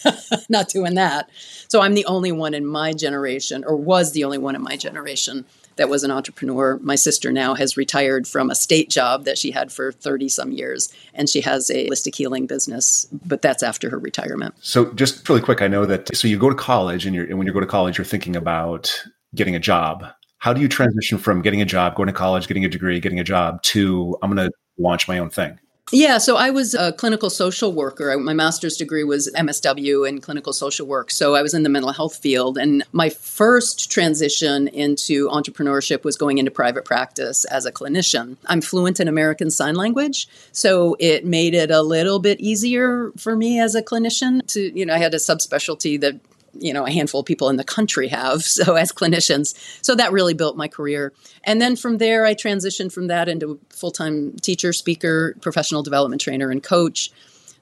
not 0.48 0.68
doing 0.68 0.94
that. 0.94 1.28
So 1.68 1.80
I'm 1.80 1.94
the 1.94 2.06
only 2.06 2.32
one 2.32 2.54
in 2.54 2.64
my 2.64 2.92
generation, 2.92 3.64
or 3.64 3.76
was 3.76 4.12
the 4.12 4.24
only 4.24 4.38
one 4.38 4.54
in 4.54 4.62
my 4.62 4.76
generation 4.76 5.44
that 5.78 5.88
was 5.88 6.04
an 6.04 6.10
entrepreneur. 6.10 6.78
My 6.82 6.96
sister 6.96 7.32
now 7.32 7.54
has 7.54 7.76
retired 7.76 8.28
from 8.28 8.50
a 8.50 8.54
state 8.54 8.90
job 8.90 9.24
that 9.24 9.38
she 9.38 9.50
had 9.50 9.72
for 9.72 9.92
30 9.92 10.28
some 10.28 10.52
years, 10.52 10.92
and 11.14 11.28
she 11.28 11.40
has 11.40 11.70
a 11.70 11.88
holistic 11.88 12.14
healing 12.14 12.46
business, 12.46 13.06
but 13.24 13.40
that's 13.40 13.62
after 13.62 13.88
her 13.88 13.98
retirement. 13.98 14.54
So, 14.60 14.92
just 14.92 15.26
really 15.28 15.40
quick, 15.40 15.62
I 15.62 15.68
know 15.68 15.86
that 15.86 16.14
so 16.14 16.28
you 16.28 16.38
go 16.38 16.50
to 16.50 16.54
college, 16.54 17.06
and, 17.06 17.16
and 17.16 17.38
when 17.38 17.46
you 17.46 17.52
go 17.52 17.60
to 17.60 17.66
college, 17.66 17.96
you're 17.96 18.04
thinking 18.04 18.36
about 18.36 19.02
getting 19.34 19.54
a 19.54 19.60
job. 19.60 20.04
How 20.38 20.52
do 20.52 20.60
you 20.60 20.68
transition 20.68 21.18
from 21.18 21.42
getting 21.42 21.62
a 21.62 21.64
job, 21.64 21.94
going 21.94 22.06
to 22.08 22.12
college, 22.12 22.46
getting 22.46 22.64
a 22.64 22.68
degree, 22.68 23.00
getting 23.00 23.18
a 23.18 23.24
job 23.24 23.62
to 23.64 24.16
I'm 24.22 24.34
going 24.34 24.48
to 24.48 24.52
launch 24.78 25.08
my 25.08 25.18
own 25.18 25.30
thing? 25.30 25.58
Yeah, 25.90 26.18
so 26.18 26.36
I 26.36 26.50
was 26.50 26.74
a 26.74 26.92
clinical 26.92 27.30
social 27.30 27.72
worker. 27.72 28.16
My 28.18 28.34
master's 28.34 28.76
degree 28.76 29.04
was 29.04 29.32
MSW 29.34 30.06
in 30.06 30.20
clinical 30.20 30.52
social 30.52 30.86
work. 30.86 31.10
So 31.10 31.34
I 31.34 31.40
was 31.40 31.54
in 31.54 31.62
the 31.62 31.70
mental 31.70 31.92
health 31.92 32.16
field. 32.16 32.58
And 32.58 32.84
my 32.92 33.08
first 33.08 33.90
transition 33.90 34.68
into 34.68 35.28
entrepreneurship 35.28 36.04
was 36.04 36.18
going 36.18 36.36
into 36.36 36.50
private 36.50 36.84
practice 36.84 37.46
as 37.46 37.64
a 37.64 37.72
clinician. 37.72 38.36
I'm 38.46 38.60
fluent 38.60 39.00
in 39.00 39.08
American 39.08 39.50
Sign 39.50 39.76
Language. 39.76 40.28
So 40.52 40.94
it 41.00 41.24
made 41.24 41.54
it 41.54 41.70
a 41.70 41.80
little 41.80 42.18
bit 42.18 42.38
easier 42.38 43.10
for 43.16 43.34
me 43.34 43.58
as 43.58 43.74
a 43.74 43.82
clinician 43.82 44.46
to, 44.48 44.78
you 44.78 44.84
know, 44.84 44.94
I 44.94 44.98
had 44.98 45.14
a 45.14 45.18
subspecialty 45.18 45.98
that 46.02 46.20
you 46.54 46.72
know 46.72 46.86
a 46.86 46.90
handful 46.90 47.20
of 47.20 47.26
people 47.26 47.48
in 47.48 47.56
the 47.56 47.64
country 47.64 48.08
have 48.08 48.42
so 48.58 48.74
as 48.74 48.92
clinicians. 48.92 49.54
So 49.82 49.94
that 49.94 50.12
really 50.12 50.34
built 50.34 50.56
my 50.56 50.68
career. 50.68 51.12
And 51.44 51.60
then 51.60 51.76
from 51.76 51.98
there 51.98 52.26
i 52.26 52.34
transitioned 52.34 52.92
from 52.92 53.08
that 53.08 53.28
into 53.28 53.60
full-time 53.70 54.36
teacher 54.36 54.72
speaker 54.72 55.36
professional 55.40 55.82
development 55.82 56.20
trainer 56.20 56.50
and 56.50 56.62
coach. 56.62 57.10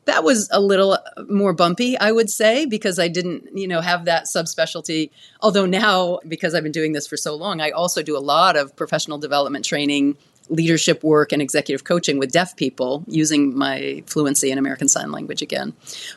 That 0.05 0.23
was 0.23 0.49
a 0.52 0.61
little 0.61 0.97
more 1.28 1.52
bumpy 1.52 1.99
i 1.99 2.12
would 2.12 2.31
say 2.31 2.64
because 2.66 2.99
i 2.99 3.09
didn't 3.09 3.49
you 3.55 3.69
know 3.69 3.81
have 3.81 4.05
that 4.05 4.25
subspecialty. 4.25 5.11
Although 5.40 5.66
now 5.66 6.21
because 6.26 6.55
i've 6.55 6.62
been 6.62 6.73
doing 6.73 6.93
this 6.93 7.07
for 7.07 7.16
so 7.16 7.35
long 7.35 7.61
i 7.61 7.71
also 7.71 8.02
do 8.02 8.16
a 8.16 8.21
lot 8.21 8.57
of 8.57 8.76
professional 8.76 9.19
development 9.19 9.64
training 9.64 10.16
leadership 10.48 11.02
work 11.02 11.32
and 11.32 11.42
executive 11.42 11.84
coaching 11.84 12.18
with 12.18 12.32
deaf 12.32 12.56
people 12.56 13.04
using 13.06 13.56
my 13.56 14.02
fluency 14.06 14.50
in 14.50 14.58
American 14.58 14.88
Sign 14.88 15.12
Language 15.12 15.42
again. 15.42 15.72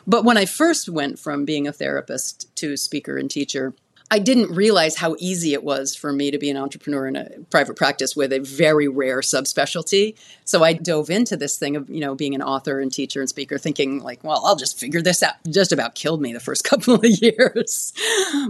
But 0.06 0.24
when 0.24 0.36
I 0.36 0.44
first 0.44 0.88
went 0.88 1.18
from 1.18 1.44
being 1.44 1.66
a 1.66 1.72
therapist 1.72 2.54
to 2.56 2.76
speaker 2.76 3.16
and 3.16 3.30
teacher, 3.30 3.74
I 4.12 4.18
didn't 4.18 4.52
realize 4.52 4.96
how 4.96 5.14
easy 5.20 5.52
it 5.52 5.62
was 5.62 5.94
for 5.94 6.12
me 6.12 6.32
to 6.32 6.38
be 6.38 6.50
an 6.50 6.56
entrepreneur 6.56 7.06
in 7.06 7.14
a 7.14 7.28
private 7.48 7.76
practice 7.76 8.16
with 8.16 8.32
a 8.32 8.40
very 8.40 8.88
rare 8.88 9.20
subspecialty. 9.20 10.16
So 10.50 10.64
I 10.64 10.72
dove 10.72 11.10
into 11.10 11.36
this 11.36 11.56
thing 11.56 11.76
of, 11.76 11.88
you 11.88 12.00
know, 12.00 12.16
being 12.16 12.34
an 12.34 12.42
author 12.42 12.80
and 12.80 12.92
teacher 12.92 13.20
and 13.20 13.28
speaker, 13.28 13.56
thinking 13.56 14.00
like, 14.00 14.24
well, 14.24 14.42
I'll 14.44 14.56
just 14.56 14.80
figure 14.80 15.00
this 15.00 15.22
out. 15.22 15.34
Just 15.48 15.70
about 15.70 15.94
killed 15.94 16.20
me 16.20 16.32
the 16.32 16.40
first 16.40 16.64
couple 16.70 16.94
of 16.94 17.04
years. 17.04 17.92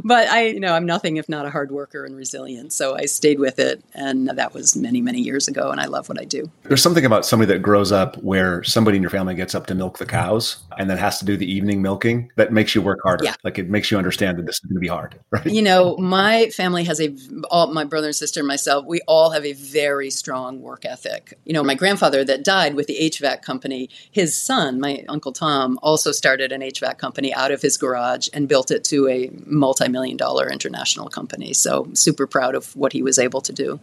but 0.03 0.27
I, 0.29 0.47
you 0.47 0.61
know, 0.61 0.73
I'm 0.73 0.87
nothing 0.87 1.19
if 1.19 1.29
not 1.29 1.45
a 1.45 1.51
hard 1.51 1.71
worker 1.71 2.07
and 2.07 2.17
resilient. 2.17 2.73
So 2.73 2.97
I 2.97 3.05
stayed 3.05 3.39
with 3.39 3.59
it. 3.59 3.85
And 3.93 4.31
that 4.31 4.55
was 4.55 4.75
many, 4.75 5.03
many 5.03 5.21
years 5.21 5.47
ago. 5.47 5.71
And 5.71 5.79
I 5.79 5.85
love 5.85 6.09
what 6.09 6.19
I 6.19 6.25
do. 6.25 6.51
There's 6.63 6.83
something 6.83 7.05
about 7.05 7.27
somebody 7.27 7.53
that 7.53 7.59
grows 7.59 7.93
up 7.93 8.17
where 8.23 8.65
somebody 8.65 8.97
in 8.97 9.03
your 9.03 9.11
family 9.11 9.35
gets 9.35 9.55
up 9.55 9.67
to 9.67 9.75
milk 9.75 9.99
the 9.99 10.07
cows 10.07 10.57
and 10.79 10.89
then 10.89 10.97
has 10.97 11.19
to 11.19 11.27
do 11.27 11.37
the 11.37 11.51
evening 11.53 11.83
milking 11.83 12.33
that 12.37 12.51
makes 12.51 12.75
you 12.75 12.81
work 12.81 13.01
harder. 13.03 13.25
Yeah. 13.25 13.35
Like 13.45 13.59
it 13.59 13.69
makes 13.69 13.91
you 13.91 13.99
understand 13.99 14.39
that 14.39 14.47
this 14.47 14.57
is 14.57 14.61
going 14.61 14.77
to 14.77 14.81
be 14.81 14.89
hard, 14.89 15.21
right? 15.31 15.45
you 15.45 15.61
know, 15.61 15.99
my 15.99 16.49
family 16.49 16.85
has 16.85 16.99
a 16.99 17.15
all 17.51 17.67
my 17.67 17.85
brother 17.85 18.07
and 18.07 18.17
sister 18.17 18.41
and 18.41 18.49
myself. 18.49 18.87
We 18.87 19.03
all 19.07 19.31
have 19.31 19.45
a 19.45 19.53
very 19.53 20.09
strong 20.09 20.63
work 20.63 20.87
ethic. 20.87 21.39
You 21.45 21.53
know, 21.53 21.63
my 21.63 21.75
grandfather 21.91 22.25
that 22.25 22.45
died 22.45 22.75
with 22.75 22.87
the 22.87 22.97
HVAC 23.01 23.43
company. 23.43 23.91
His 24.13 24.41
son, 24.41 24.79
my 24.79 25.05
uncle 25.09 25.33
Tom, 25.33 25.77
also 25.83 26.13
started 26.13 26.53
an 26.53 26.61
HVAC 26.61 26.99
company 26.99 27.35
out 27.35 27.51
of 27.51 27.61
his 27.61 27.77
garage 27.77 28.29
and 28.33 28.49
built 28.49 28.71
it 28.71 28.85
to 28.85 29.09
a 29.09 29.29
multi-million 29.45 30.17
dollar 30.17 30.49
international 30.49 31.09
company. 31.09 31.53
So 31.53 31.89
super 31.95 32.29
proud 32.29 32.55
of 32.55 32.77
what 32.77 32.93
he 32.93 33.03
was 33.03 33.19
able 33.19 33.41
to 33.41 33.53
do. 33.53 33.81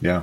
Yeah. 0.00 0.22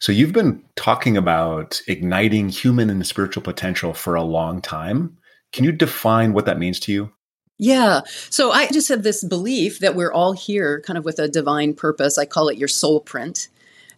So 0.00 0.10
you've 0.10 0.32
been 0.32 0.60
talking 0.74 1.16
about 1.16 1.80
igniting 1.86 2.48
human 2.48 2.90
and 2.90 3.06
spiritual 3.06 3.44
potential 3.44 3.94
for 3.94 4.16
a 4.16 4.24
long 4.24 4.60
time. 4.60 5.16
Can 5.52 5.64
you 5.64 5.70
define 5.70 6.32
what 6.32 6.46
that 6.46 6.58
means 6.58 6.80
to 6.80 6.92
you? 6.92 7.12
Yeah. 7.58 8.00
So 8.28 8.50
I 8.50 8.66
just 8.68 8.88
have 8.88 9.04
this 9.04 9.22
belief 9.22 9.78
that 9.78 9.94
we're 9.94 10.12
all 10.12 10.32
here 10.32 10.80
kind 10.80 10.98
of 10.98 11.04
with 11.04 11.20
a 11.20 11.28
divine 11.28 11.74
purpose. 11.74 12.18
I 12.18 12.24
call 12.24 12.48
it 12.48 12.58
your 12.58 12.66
soul 12.68 12.98
print. 12.98 13.46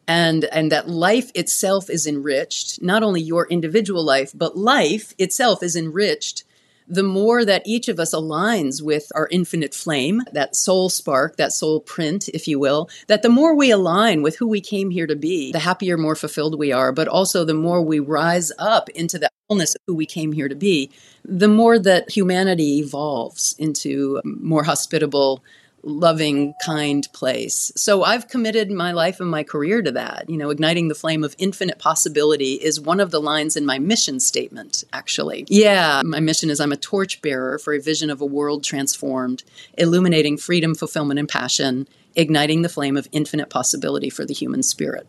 And 0.09 0.44
and 0.47 0.73
that 0.73 0.88
life 0.88 1.30
itself 1.35 1.88
is 1.88 2.06
enriched, 2.06 2.82
not 2.82 3.02
only 3.02 3.21
your 3.21 3.47
individual 3.47 4.04
life, 4.04 4.32
but 4.35 4.56
life 4.56 5.14
itself 5.18 5.62
is 5.62 5.76
enriched 5.76 6.44
the 6.88 7.02
more 7.02 7.44
that 7.44 7.62
each 7.64 7.88
of 7.88 7.99
us 7.99 8.12
aligns 8.12 8.82
with 8.82 9.11
our 9.14 9.28
infinite 9.30 9.75
flame, 9.75 10.23
that 10.32 10.56
soul 10.56 10.88
spark, 10.88 11.37
that 11.37 11.52
soul 11.52 11.80
print, 11.80 12.28
if 12.35 12.47
you 12.47 12.59
will, 12.59 12.90
that 13.06 13.23
the 13.23 13.28
more 13.28 13.54
we 13.56 13.71
align 13.71 14.23
with 14.23 14.37
who 14.37 14.47
we 14.47 14.61
came 14.61 14.90
here 14.90 15.06
to 15.06 15.16
be, 15.16 15.52
the 15.52 15.59
happier, 15.59 15.97
more 15.97 16.14
fulfilled 16.14 16.59
we 16.59 16.73
are, 16.73 16.92
but 16.92 17.09
also 17.09 17.44
the 17.44 17.54
more 17.54 17.80
we 17.82 17.99
rise 17.99 18.52
up 18.59 18.88
into 18.90 19.18
the 19.18 19.30
fullness 19.49 19.75
of 19.75 19.80
who 19.87 19.94
we 19.94 20.06
came 20.06 20.32
here 20.32 20.49
to 20.49 20.54
be, 20.54 20.90
the 21.25 21.49
more 21.49 21.78
that 21.78 22.11
humanity 22.11 22.78
evolves 22.78 23.54
into 23.59 24.21
more 24.25 24.64
hospitable, 24.64 25.42
loving, 25.83 26.55
kind 26.65 27.11
place. 27.12 27.73
So 27.77 28.05
I've 28.05 28.29
committed 28.29 28.71
my 28.71 28.93
life 28.93 29.21
and 29.21 29.31
my 29.31 29.43
career 29.43 29.83
to 29.83 29.93
that. 29.93 30.29
You 30.29 30.37
know, 30.37 30.51
igniting 30.51 30.89
the 30.89 30.95
flame 30.95 31.25
of 31.25 31.35
infinite 31.39 31.79
possibility 31.79 32.55
is 32.55 32.81
one 32.81 33.01
of 33.01 33.11
the 33.11 33.21
lines 33.21 33.57
in 33.57 33.67
my 33.67 33.79
mission 33.79 34.21
statement, 34.21 34.85
actually. 34.93 35.45
Yeah, 35.49 36.03
my 36.05 36.21
mission 36.21 36.51
is 36.51 36.61
I'm 36.61 36.73
a 36.73 36.77
torchbearer 36.77 37.59
for 37.59 37.75
a 37.75 37.81
vision 37.81 38.11
of 38.11 38.21
a 38.21 38.27
world 38.27 38.65
transformed, 38.65 39.43
illuminating 39.77 40.37
freedom, 40.37 40.75
fulfillment, 40.75 41.19
and 41.19 41.29
passion, 41.29 41.89
igniting 42.15 42.62
the 42.62 42.69
flame 42.69 42.97
of 42.97 43.09
infinite 43.12 43.51
possibility 43.51 44.11
for 44.11 44.25
the 44.25 44.35
human 44.35 44.62
spirit. 44.62 45.07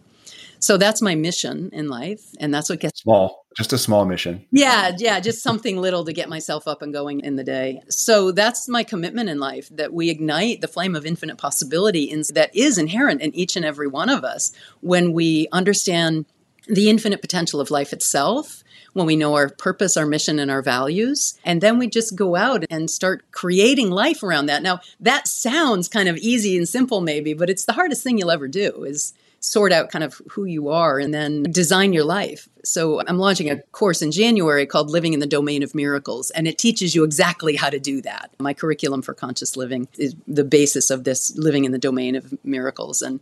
So 0.64 0.78
that's 0.78 1.02
my 1.02 1.14
mission 1.14 1.72
in 1.74 1.90
life. 1.90 2.22
And 2.40 2.54
that's 2.54 2.70
what 2.70 2.80
gets 2.80 3.02
small, 3.02 3.46
just 3.58 3.74
a 3.74 3.78
small 3.78 4.06
mission. 4.06 4.46
Yeah, 4.50 4.94
yeah, 4.98 5.20
just 5.20 5.44
something 5.44 5.76
little 5.76 6.06
to 6.06 6.14
get 6.14 6.30
myself 6.30 6.70
up 6.70 6.82
and 6.82 6.94
going 6.94 7.20
in 7.20 7.36
the 7.36 7.44
day. 7.44 7.82
So 7.90 8.32
that's 8.32 8.70
my 8.70 8.86
commitment 8.86 9.28
in 9.28 9.42
life 9.42 9.68
that 9.74 9.92
we 9.92 10.10
ignite 10.10 10.62
the 10.62 10.70
flame 10.70 10.96
of 10.96 11.06
infinite 11.06 11.38
possibility 11.38 12.04
in, 12.04 12.24
that 12.34 12.56
is 12.56 12.78
inherent 12.78 13.22
in 13.22 13.36
each 13.36 13.58
and 13.58 13.66
every 13.66 13.90
one 13.90 14.08
of 14.08 14.24
us 14.24 14.54
when 14.80 15.12
we 15.12 15.50
understand 15.52 16.28
the 16.68 16.90
infinite 16.90 17.20
potential 17.20 17.60
of 17.60 17.70
life 17.70 17.92
itself 17.92 18.64
when 18.94 19.06
we 19.06 19.18
know 19.18 19.34
our 19.34 19.50
purpose, 19.50 19.98
our 19.98 20.06
mission, 20.06 20.40
and 20.40 20.50
our 20.50 20.62
values. 20.62 21.38
And 21.44 21.60
then 21.60 21.78
we 21.78 21.88
just 21.88 22.16
go 22.16 22.38
out 22.38 22.64
and 22.70 22.90
start 22.90 23.26
creating 23.32 23.90
life 23.90 24.24
around 24.24 24.46
that. 24.46 24.64
Now, 24.64 24.80
that 25.02 25.28
sounds 25.28 25.90
kind 25.90 26.08
of 26.08 26.16
easy 26.18 26.56
and 26.56 26.70
simple, 26.70 27.02
maybe, 27.02 27.34
but 27.34 27.50
it's 27.50 27.66
the 27.66 27.74
hardest 27.74 28.02
thing 28.02 28.18
you'll 28.18 28.32
ever 28.32 28.48
do 28.48 28.86
is 28.86 29.14
sort 29.44 29.74
out 29.74 29.92
kind 29.92 30.04
of 30.04 30.22
who 30.30 30.46
you 30.46 30.70
are 30.70 31.00
and 31.00 31.14
then 31.14 31.44
design 31.44 31.92
your 31.92 32.06
life. 32.06 32.48
So 32.64 33.02
I'm 33.08 33.18
launching 33.18 33.50
a 33.50 33.62
course 33.74 34.02
in 34.02 34.12
January 34.12 34.66
called 34.66 34.90
Living 34.90 35.14
in 35.14 35.20
the 35.20 35.28
Domain 35.28 35.64
of 35.64 35.76
Miracles, 35.76 36.32
and 36.32 36.48
it 36.48 36.58
teaches 36.58 36.96
you 36.96 37.04
exactly 37.04 37.56
how 37.56 37.70
to 37.70 37.80
do 37.80 38.02
that. 38.02 38.32
My 38.40 38.54
curriculum 38.54 39.02
for 39.02 39.14
conscious 39.14 39.58
living 39.58 39.90
is 39.98 40.16
the 40.28 40.46
basis 40.46 40.90
of 40.90 41.04
this 41.04 41.36
living 41.38 41.66
in 41.66 41.74
the 41.74 41.78
domain 41.78 42.16
of 42.16 42.34
miracles. 42.46 43.02
And 43.02 43.20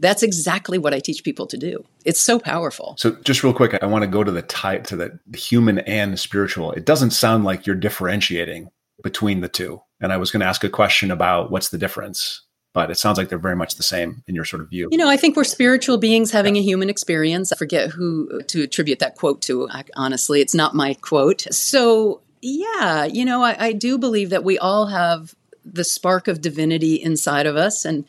that's 0.00 0.22
exactly 0.22 0.78
what 0.78 0.94
I 0.94 1.00
teach 1.00 1.22
people 1.22 1.46
to 1.48 1.58
do. 1.58 1.84
It's 2.04 2.20
so 2.20 2.38
powerful. 2.38 2.94
So 2.96 3.16
just 3.24 3.44
real 3.44 3.52
quick, 3.52 3.76
I 3.82 3.86
want 3.86 4.02
to 4.02 4.08
go 4.08 4.24
to 4.24 4.32
the 4.32 4.42
type 4.42 4.84
to 4.84 4.96
the 4.96 5.18
human 5.36 5.80
and 5.80 6.18
spiritual. 6.18 6.72
It 6.72 6.86
doesn't 6.86 7.10
sound 7.10 7.44
like 7.44 7.66
you're 7.66 7.76
differentiating 7.76 8.70
between 9.02 9.42
the 9.42 9.48
two. 9.48 9.82
And 10.00 10.12
I 10.12 10.16
was 10.16 10.30
going 10.30 10.40
to 10.40 10.46
ask 10.46 10.64
a 10.64 10.70
question 10.70 11.10
about 11.10 11.50
what's 11.50 11.68
the 11.68 11.78
difference 11.78 12.42
but 12.78 12.92
it 12.92 12.94
sounds 12.96 13.18
like 13.18 13.28
they're 13.28 13.38
very 13.40 13.56
much 13.56 13.74
the 13.74 13.82
same 13.82 14.22
in 14.28 14.36
your 14.36 14.44
sort 14.44 14.62
of 14.62 14.68
view. 14.68 14.86
You 14.92 14.98
know, 14.98 15.08
I 15.08 15.16
think 15.16 15.36
we're 15.36 15.42
spiritual 15.42 15.98
beings 15.98 16.30
having 16.30 16.56
a 16.56 16.62
human 16.62 16.88
experience. 16.88 17.52
I 17.52 17.56
forget 17.56 17.90
who 17.90 18.40
to 18.42 18.62
attribute 18.62 19.00
that 19.00 19.16
quote 19.16 19.42
to. 19.42 19.68
Honestly, 19.96 20.40
it's 20.40 20.54
not 20.54 20.76
my 20.76 20.94
quote. 20.94 21.40
So, 21.50 22.20
yeah, 22.40 23.04
you 23.04 23.24
know, 23.24 23.42
I, 23.42 23.56
I 23.58 23.72
do 23.72 23.98
believe 23.98 24.30
that 24.30 24.44
we 24.44 24.60
all 24.60 24.86
have 24.86 25.34
the 25.64 25.82
spark 25.82 26.28
of 26.28 26.40
divinity 26.40 27.02
inside 27.02 27.46
of 27.46 27.56
us. 27.56 27.84
And 27.84 28.04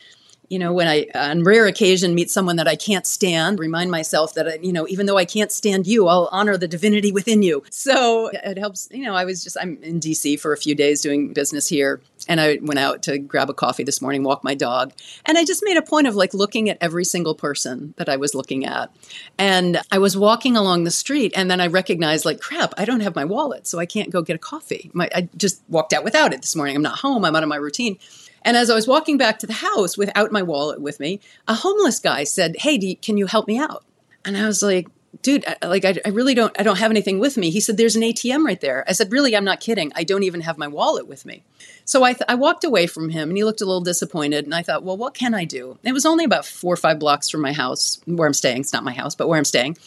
you 0.50 0.58
know, 0.58 0.74
when 0.74 0.88
I, 0.88 1.06
on 1.14 1.44
rare 1.44 1.68
occasion, 1.68 2.16
meet 2.16 2.32
someone 2.32 2.56
that 2.56 2.68
I 2.68 2.76
can't 2.76 3.06
stand, 3.06 3.60
remind 3.60 3.92
myself 3.92 4.34
that, 4.34 4.64
you 4.64 4.74
know, 4.74 4.88
even 4.88 5.06
though 5.06 5.18
I 5.18 5.26
can't 5.26 5.52
stand 5.52 5.86
you, 5.86 6.08
I'll 6.08 6.28
honor 6.32 6.58
the 6.58 6.68
divinity 6.68 7.12
within 7.12 7.44
you. 7.44 7.64
So 7.70 8.30
it 8.34 8.58
helps, 8.58 8.90
you 8.92 9.04
know, 9.04 9.14
I 9.14 9.26
was 9.26 9.44
just, 9.44 9.58
I'm 9.62 9.82
in 9.84 10.00
DC 10.00 10.40
for 10.40 10.52
a 10.52 10.58
few 10.58 10.76
days 10.76 11.02
doing 11.02 11.34
business 11.34 11.68
here. 11.68 12.02
And 12.30 12.40
I 12.40 12.60
went 12.62 12.80
out 12.80 13.04
to 13.04 13.18
grab 13.18 13.50
a 13.50 13.54
coffee 13.54 13.84
this 13.84 14.02
morning, 14.02 14.24
walk 14.24 14.44
my 14.44 14.56
dog. 14.56 14.94
And 15.26 15.38
I 15.38 15.44
just 15.44 15.62
made 15.66 15.76
a 15.76 15.82
point 15.82 16.08
of 16.08 16.16
like 16.16 16.34
looking 16.34 16.70
at 16.70 16.78
every 16.80 17.04
single 17.04 17.36
person 17.36 17.96
that 17.98 18.08
I 18.08 18.16
was 18.16 18.34
looking 18.34 18.66
at. 18.66 18.92
And 19.38 19.82
I 19.92 19.98
was 19.98 20.16
walking 20.16 20.56
along 20.56 20.86
the 20.86 20.92
street 20.92 21.34
and 21.36 21.52
then 21.52 21.60
I 21.60 21.68
recognized, 21.68 22.24
like, 22.24 22.40
crap, 22.40 22.74
I 22.78 22.86
don't 22.86 23.02
have 23.02 23.16
my 23.16 23.26
wallet. 23.26 23.68
So 23.68 23.80
I 23.80 23.86
can't 23.86 24.12
go 24.12 24.22
get 24.22 24.36
a 24.36 24.40
coffee. 24.40 24.92
My, 24.94 25.10
I 25.14 25.28
just 25.36 25.62
walked 25.68 25.92
out 25.92 26.06
without 26.06 26.34
it 26.34 26.42
this 26.42 26.56
morning. 26.56 26.76
I'm 26.76 26.82
not 26.82 27.00
home. 27.00 27.26
I'm 27.26 27.36
out 27.36 27.44
of 27.44 27.50
my 27.50 27.58
routine. 27.58 27.98
And 28.44 28.56
as 28.56 28.70
I 28.70 28.76
was 28.76 28.88
walking 28.88 29.18
back 29.18 29.40
to 29.40 29.48
the 29.48 29.54
house 29.54 29.98
without 29.98 30.32
my 30.32 30.42
wallet 30.42 30.80
with 30.80 31.00
me, 31.00 31.20
a 31.48 31.56
homeless 31.56 32.00
guy 32.00 32.24
said, 32.24 32.56
"Hey, 32.60 32.96
can 32.96 33.18
you 33.18 33.26
help 33.26 33.48
me 33.48 33.58
out?" 33.58 33.84
And 34.24 34.38
I 34.38 34.46
was 34.46 34.62
like, 34.62 34.88
"Dude, 35.22 35.46
like 35.62 35.86
I, 35.86 35.96
I, 36.06 36.10
really 36.10 36.34
don't. 36.34 36.56
I 36.60 36.64
don't 36.64 36.78
have 36.78 36.92
anything 36.92 37.20
with 37.20 37.38
me." 37.38 37.50
He 37.50 37.60
said, 37.60 37.78
"There's 37.78 37.96
an 37.96 38.02
ATM 38.02 38.46
right 38.46 38.60
there." 38.60 38.84
I 38.88 38.94
said, 38.94 39.12
"Really? 39.12 39.36
I'm 39.36 39.44
not 39.44 39.60
kidding. 39.60 39.92
I 39.96 40.04
don't 40.04 40.24
even 40.24 40.42
have 40.42 40.58
my 40.58 40.68
wallet 40.68 41.08
with 41.08 41.26
me." 41.26 41.44
So 41.86 42.04
I, 42.04 42.14
th- 42.14 42.26
I 42.28 42.36
walked 42.36 42.64
away 42.64 42.86
from 42.86 43.10
him, 43.10 43.30
and 43.30 43.38
he 43.38 43.44
looked 43.44 43.62
a 43.62 43.66
little 43.66 43.82
disappointed. 43.82 44.46
And 44.46 44.56
I 44.56 44.62
thought, 44.62 44.84
"Well, 44.84 44.98
what 44.98 45.14
can 45.14 45.34
I 45.34 45.46
do?" 45.46 45.78
It 45.84 45.94
was 45.94 46.06
only 46.06 46.26
about 46.26 46.46
four 46.46 46.74
or 46.74 46.78
five 46.78 47.00
blocks 47.00 47.30
from 47.30 47.42
my 47.42 47.54
house, 47.54 48.00
where 48.06 48.28
I'm 48.28 48.34
staying. 48.34 48.62
It's 48.62 48.74
not 48.74 48.84
my 48.84 48.94
house, 48.94 49.16
but 49.16 49.28
where 49.28 49.38
I'm 49.38 49.46
staying. 49.46 49.78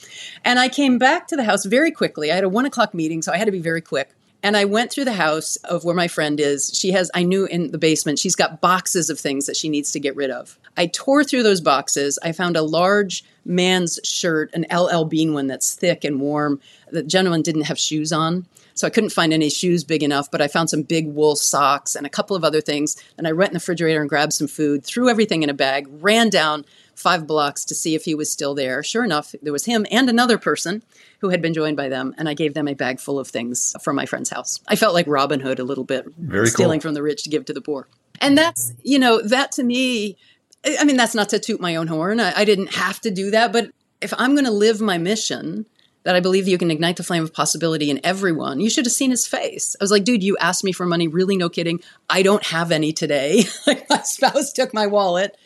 And 0.45 0.59
I 0.59 0.69
came 0.69 0.99
back 0.99 1.29
to 1.29 1.37
the 1.37 1.45
house 1.45 1.65
very 1.65 1.91
quickly. 1.91 2.31
I 2.31 2.35
had 2.35 2.45
a 2.45 2.49
one 2.49 2.67
o'clock 2.67 2.95
meeting, 2.95 3.23
so 3.23 3.33
I 3.33 3.37
had 3.37 3.47
to 3.47 3.53
be 3.53 3.61
very 3.61 3.81
quick. 3.81 4.11
And 4.43 4.57
I 4.57 4.65
went 4.65 4.91
through 4.91 5.05
the 5.05 5.13
house 5.13 5.57
of 5.57 5.85
where 5.85 5.95
my 5.95 6.09
friend 6.09 6.41
is. 6.41 6.73
She 6.75 6.91
has, 6.93 7.11
I 7.15 7.23
knew 7.23 7.47
in 7.47 7.71
the 7.71 7.79
basement, 7.79 8.19
she's 8.19 8.35
got 8.35 8.61
boxes 8.61 9.09
of 9.09 9.21
things 9.21 9.47
that 9.47 9.57
she 9.57 9.69
needs 9.69 9.93
to 9.93 10.01
get 10.01 10.17
rid 10.17 10.31
of. 10.31 10.59
I 10.77 10.87
tore 10.87 11.23
through 11.25 11.43
those 11.43 11.61
boxes. 11.61 12.19
I 12.23 12.33
found 12.33 12.57
a 12.57 12.63
large 12.63 13.25
man's 13.45 13.99
shirt, 14.05 14.51
an 14.55 14.65
LL 14.75 15.05
Bean 15.05 15.35
one 15.35 15.47
that's 15.47 15.75
thick 15.75 16.05
and 16.05 16.21
warm. 16.21 16.61
The 16.91 17.03
gentleman 17.03 17.43
didn't 17.43 17.63
have 17.63 17.79
shoes 17.79 18.13
on. 18.13 18.47
So 18.75 18.87
I 18.87 18.91
couldn't 18.91 19.11
find 19.11 19.35
any 19.35 19.51
shoes 19.51 19.85
big 19.85 20.03
enough, 20.03 20.31
but 20.31 20.41
I 20.41 20.49
found 20.49 20.71
some 20.71 20.83
big 20.83 21.07
wool 21.07 21.37
socks 21.37 21.95
and 21.95 22.07
a 22.07 22.11
couple 22.11 22.35
of 22.35 22.43
other 22.43 22.63
things. 22.63 22.97
And 23.19 23.29
I 23.29 23.33
went 23.33 23.51
in 23.51 23.55
the 23.55 23.59
refrigerator 23.59 24.01
and 24.01 24.09
grabbed 24.09 24.33
some 24.33 24.49
food, 24.49 24.83
threw 24.83 25.11
everything 25.11 25.43
in 25.43 25.51
a 25.51 25.55
bag, 25.55 25.87
ran 26.01 26.31
down 26.31 26.65
five 26.95 27.27
blocks 27.27 27.67
to 27.67 27.75
see 27.75 27.95
if 27.95 28.05
he 28.07 28.15
was 28.15 28.31
still 28.33 28.55
there. 28.55 28.83
Sure 28.83 29.05
enough, 29.05 29.35
there 29.43 29.53
was 29.53 29.67
him 29.67 29.87
and 29.91 30.09
another 30.09 30.39
person 30.39 30.83
who 31.21 31.29
had 31.29 31.43
been 31.43 31.53
joined 31.53 31.77
by 31.77 31.91
them, 31.91 32.15
and 32.17 32.29
I 32.31 32.35
gave 32.35 32.55
them 32.55 32.67
a 32.67 32.75
bag 32.75 32.99
full 32.99 33.19
of 33.19 33.29
things 33.29 33.77
from 33.83 33.95
my 33.95 34.07
friend's 34.07 34.31
house. 34.31 34.59
I 34.69 34.77
felt 34.77 34.95
like 34.95 35.07
Robin 35.07 35.41
Hood 35.41 35.59
a 35.59 35.65
little 35.65 35.85
bit, 35.85 36.07
Very 36.17 36.47
stealing 36.47 36.81
cool. 36.81 36.89
from 36.89 36.95
the 36.95 37.03
rich 37.03 37.25
to 37.25 37.31
give 37.31 37.45
to 37.47 37.53
the 37.53 37.61
poor. 37.61 37.89
And 38.21 38.39
that's, 38.39 38.73
you 38.83 38.99
know, 38.99 39.21
that 39.21 39.53
to 39.53 39.65
me, 39.65 40.17
I 40.65 40.85
mean, 40.85 40.97
that's 40.97 41.15
not 41.15 41.29
to 41.31 41.39
toot 41.39 41.61
my 41.61 41.77
own 41.77 41.89
horn. 41.89 42.21
I, 42.21 42.33
I 42.39 42.45
didn't 42.45 42.75
have 42.75 43.01
to 43.01 43.11
do 43.11 43.31
that, 43.33 43.53
but 43.53 43.71
if 44.01 44.13
I'm 44.17 44.35
going 44.35 44.45
to 44.45 44.51
live 44.53 44.81
my 44.81 44.99
mission, 44.99 45.67
that 46.05 46.17
I 46.17 46.21
believe 46.21 46.49
you 46.49 46.59
can 46.59 46.71
ignite 46.71 46.97
the 46.97 47.05
flame 47.05 47.23
of 47.23 47.33
possibility 47.33 47.91
in 47.91 48.01
everyone. 48.03 48.61
You 48.61 48.71
should 48.71 48.87
have 48.87 48.93
seen 48.93 49.11
his 49.11 49.27
face. 49.27 49.77
I 49.81 49.85
was 49.85 49.91
like, 49.91 50.05
dude, 50.05 50.23
you 50.23 50.37
asked 50.39 50.65
me 50.65 50.73
for 50.73 50.85
money. 50.85 51.07
Really, 51.07 51.37
no 51.37 51.49
kidding. 51.49 51.81
I 52.11 52.23
don't 52.23 52.45
have 52.47 52.73
any 52.73 52.93
today. 52.93 53.45
my 53.67 54.03
spouse 54.03 54.53
took 54.53 54.75
my 54.75 54.87
wallet, 54.87 55.37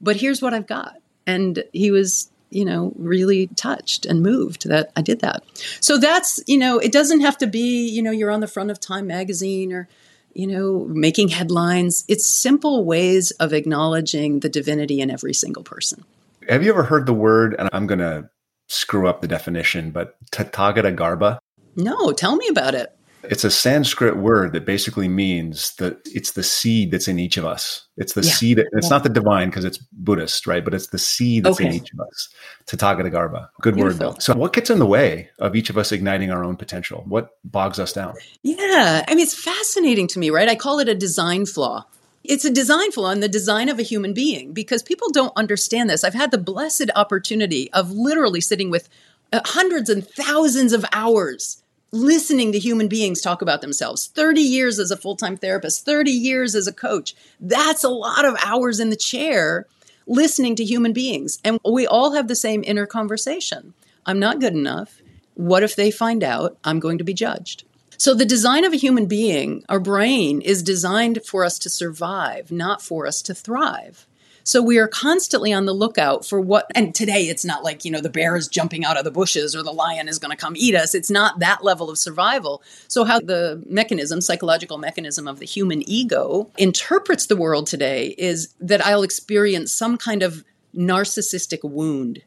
but 0.00 0.16
here's 0.16 0.42
what 0.42 0.52
I've 0.52 0.66
got. 0.66 0.96
And 1.26 1.64
he 1.72 1.90
was 1.90 2.30
you 2.50 2.66
know, 2.66 2.92
really 2.96 3.46
touched 3.56 4.04
and 4.04 4.22
moved 4.22 4.68
that 4.68 4.92
I 4.94 5.00
did 5.00 5.20
that. 5.20 5.42
So 5.80 5.96
that's, 5.96 6.38
you 6.46 6.58
know, 6.58 6.78
it 6.78 6.92
doesn't 6.92 7.20
have 7.20 7.38
to 7.38 7.46
be, 7.46 7.88
you 7.88 8.02
know, 8.02 8.10
you're 8.10 8.30
on 8.30 8.40
the 8.40 8.46
front 8.46 8.70
of 8.70 8.78
Time 8.78 9.06
magazine 9.06 9.72
or, 9.72 9.88
you 10.34 10.46
know, 10.46 10.86
making 10.88 11.28
headlines. 11.28 12.04
It's 12.08 12.26
simple 12.26 12.84
ways 12.84 13.30
of 13.32 13.52
acknowledging 13.52 14.40
the 14.40 14.48
divinity 14.48 15.00
in 15.00 15.10
every 15.10 15.34
single 15.34 15.62
person. 15.62 16.04
Have 16.48 16.62
you 16.62 16.70
ever 16.70 16.82
heard 16.82 17.06
the 17.06 17.14
word, 17.14 17.54
and 17.58 17.68
I'm 17.72 17.86
going 17.86 18.00
to 18.00 18.28
screw 18.68 19.06
up 19.08 19.20
the 19.20 19.28
definition, 19.28 19.90
but 19.90 20.16
Tathagata 20.30 20.96
Garbha? 20.96 21.38
No, 21.76 22.12
tell 22.12 22.36
me 22.36 22.48
about 22.48 22.74
it. 22.74 22.96
It's 23.24 23.44
a 23.44 23.50
Sanskrit 23.50 24.16
word 24.16 24.52
that 24.52 24.64
basically 24.64 25.08
means 25.08 25.74
that 25.76 25.98
it's 26.06 26.32
the 26.32 26.42
seed 26.42 26.90
that's 26.90 27.08
in 27.08 27.18
each 27.18 27.36
of 27.36 27.44
us. 27.44 27.86
It's 27.96 28.14
the 28.14 28.22
Yeah. 28.22 28.32
seed. 28.32 28.64
It's 28.72 28.90
not 28.90 29.02
the 29.04 29.08
divine 29.08 29.48
because 29.50 29.64
it's 29.64 29.78
Buddhist, 29.92 30.46
right? 30.46 30.64
But 30.64 30.74
it's 30.74 30.88
the 30.88 30.98
seed 30.98 31.44
that's 31.44 31.60
in 31.60 31.72
each 31.72 31.92
of 31.92 32.00
us. 32.00 32.28
Tathagata 32.66 33.12
Garbha. 33.12 33.48
Good 33.60 33.76
word, 33.76 33.90
Beautiful. 33.98 34.12
though. 34.12 34.18
So, 34.18 34.34
what 34.34 34.52
gets 34.52 34.70
in 34.70 34.78
the 34.78 34.86
way 34.86 35.30
of 35.38 35.54
each 35.54 35.70
of 35.70 35.78
us 35.78 35.92
igniting 35.92 36.30
our 36.30 36.44
own 36.44 36.56
potential? 36.56 37.04
What 37.06 37.30
bogs 37.44 37.78
us 37.78 37.92
down? 37.92 38.14
Yeah. 38.42 39.04
I 39.06 39.14
mean, 39.14 39.22
it's 39.22 39.34
fascinating 39.34 40.08
to 40.08 40.18
me, 40.18 40.30
right? 40.30 40.48
I 40.48 40.54
call 40.56 40.80
it 40.80 40.88
a 40.88 40.94
design 40.94 41.46
flaw. 41.46 41.84
It's 42.24 42.44
a 42.44 42.50
design 42.50 42.92
flaw 42.92 43.10
in 43.10 43.20
the 43.20 43.28
design 43.28 43.68
of 43.68 43.78
a 43.78 43.82
human 43.82 44.14
being 44.14 44.52
because 44.52 44.82
people 44.82 45.10
don't 45.10 45.32
understand 45.36 45.90
this. 45.90 46.04
I've 46.04 46.14
had 46.14 46.30
the 46.30 46.38
blessed 46.38 46.90
opportunity 46.94 47.72
of 47.72 47.90
literally 47.90 48.40
sitting 48.40 48.70
with 48.70 48.88
uh, 49.32 49.40
hundreds 49.44 49.90
and 49.90 50.06
thousands 50.06 50.72
of 50.72 50.84
hours 50.92 51.61
listening 51.92 52.52
to 52.52 52.58
human 52.58 52.88
beings 52.88 53.20
talk 53.20 53.42
about 53.42 53.60
themselves. 53.60 54.06
30 54.06 54.40
years 54.40 54.78
as 54.78 54.90
a 54.90 54.96
full-time 54.96 55.36
therapist 55.36 55.84
30 55.84 56.10
years 56.10 56.54
as 56.54 56.66
a 56.66 56.72
coach. 56.72 57.14
That's 57.38 57.84
a 57.84 57.90
lot 57.90 58.24
of 58.24 58.36
hours 58.44 58.80
in 58.80 58.88
the 58.90 58.96
chair 58.96 59.66
listening 60.06 60.56
to 60.56 60.64
human 60.64 60.92
beings. 60.92 61.38
And 61.44 61.60
we 61.70 61.86
all 61.86 62.12
have 62.12 62.28
the 62.28 62.34
same 62.34 62.64
inner 62.66 62.86
conversation. 62.86 63.74
I'm 64.06 64.18
not 64.18 64.40
good 64.40 64.54
enough. 64.54 65.02
What 65.34 65.62
if 65.62 65.76
they 65.76 65.90
find 65.90 66.24
out 66.24 66.58
i'm 66.64 66.80
going 66.80 66.98
to 66.98 67.04
be 67.04 67.14
judged? 67.14 67.64
So 67.98 68.14
the 68.14 68.24
design 68.24 68.64
of 68.64 68.72
a 68.72 68.78
human 68.78 69.06
being 69.06 69.64
our 69.68 69.78
brain 69.78 70.40
is 70.40 70.62
designed 70.62 71.20
for 71.24 71.44
us 71.44 71.58
to 71.60 71.70
survive 71.70 72.50
not 72.50 72.82
for 72.82 73.06
us 73.06 73.22
to 73.22 73.34
thrive 73.34 74.06
so 74.44 74.62
we 74.62 74.78
are 74.78 74.88
constantly 74.88 75.52
on 75.52 75.66
the 75.66 75.72
lookout 75.72 76.26
for 76.26 76.40
what, 76.40 76.66
and 76.74 76.94
today 76.94 77.24
it's 77.24 77.44
not 77.44 77.62
like, 77.62 77.84
you 77.84 77.90
know, 77.90 78.00
the 78.00 78.10
bear 78.10 78.36
is 78.36 78.48
jumping 78.48 78.84
out 78.84 78.96
of 78.96 79.04
the 79.04 79.10
bushes 79.10 79.54
or 79.54 79.62
the 79.62 79.72
lion 79.72 80.08
is 80.08 80.18
going 80.18 80.30
to 80.30 80.36
come 80.36 80.54
eat 80.56 80.74
us. 80.74 80.94
It's 80.94 81.10
not 81.10 81.38
that 81.38 81.62
level 81.62 81.90
of 81.90 81.98
survival. 81.98 82.62
So, 82.88 83.04
how 83.04 83.20
the 83.20 83.62
mechanism, 83.66 84.20
psychological 84.20 84.78
mechanism 84.78 85.28
of 85.28 85.38
the 85.38 85.46
human 85.46 85.88
ego 85.88 86.50
interprets 86.58 87.26
the 87.26 87.36
world 87.36 87.66
today 87.66 88.14
is 88.18 88.54
that 88.60 88.84
I'll 88.84 89.02
experience 89.02 89.72
some 89.72 89.96
kind 89.96 90.22
of 90.22 90.44
narcissistic 90.74 91.60
wound, 91.62 92.22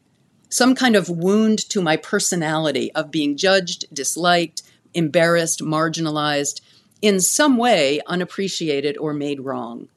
some 0.48 0.74
kind 0.74 0.96
of 0.96 1.08
wound 1.08 1.58
to 1.70 1.82
my 1.82 1.96
personality 1.96 2.92
of 2.92 3.10
being 3.10 3.36
judged, 3.36 3.84
disliked, 3.92 4.62
embarrassed, 4.94 5.60
marginalized, 5.60 6.60
in 7.02 7.20
some 7.20 7.56
way 7.56 8.00
unappreciated 8.06 8.96
or 8.98 9.12
made 9.12 9.40
wrong. 9.40 9.88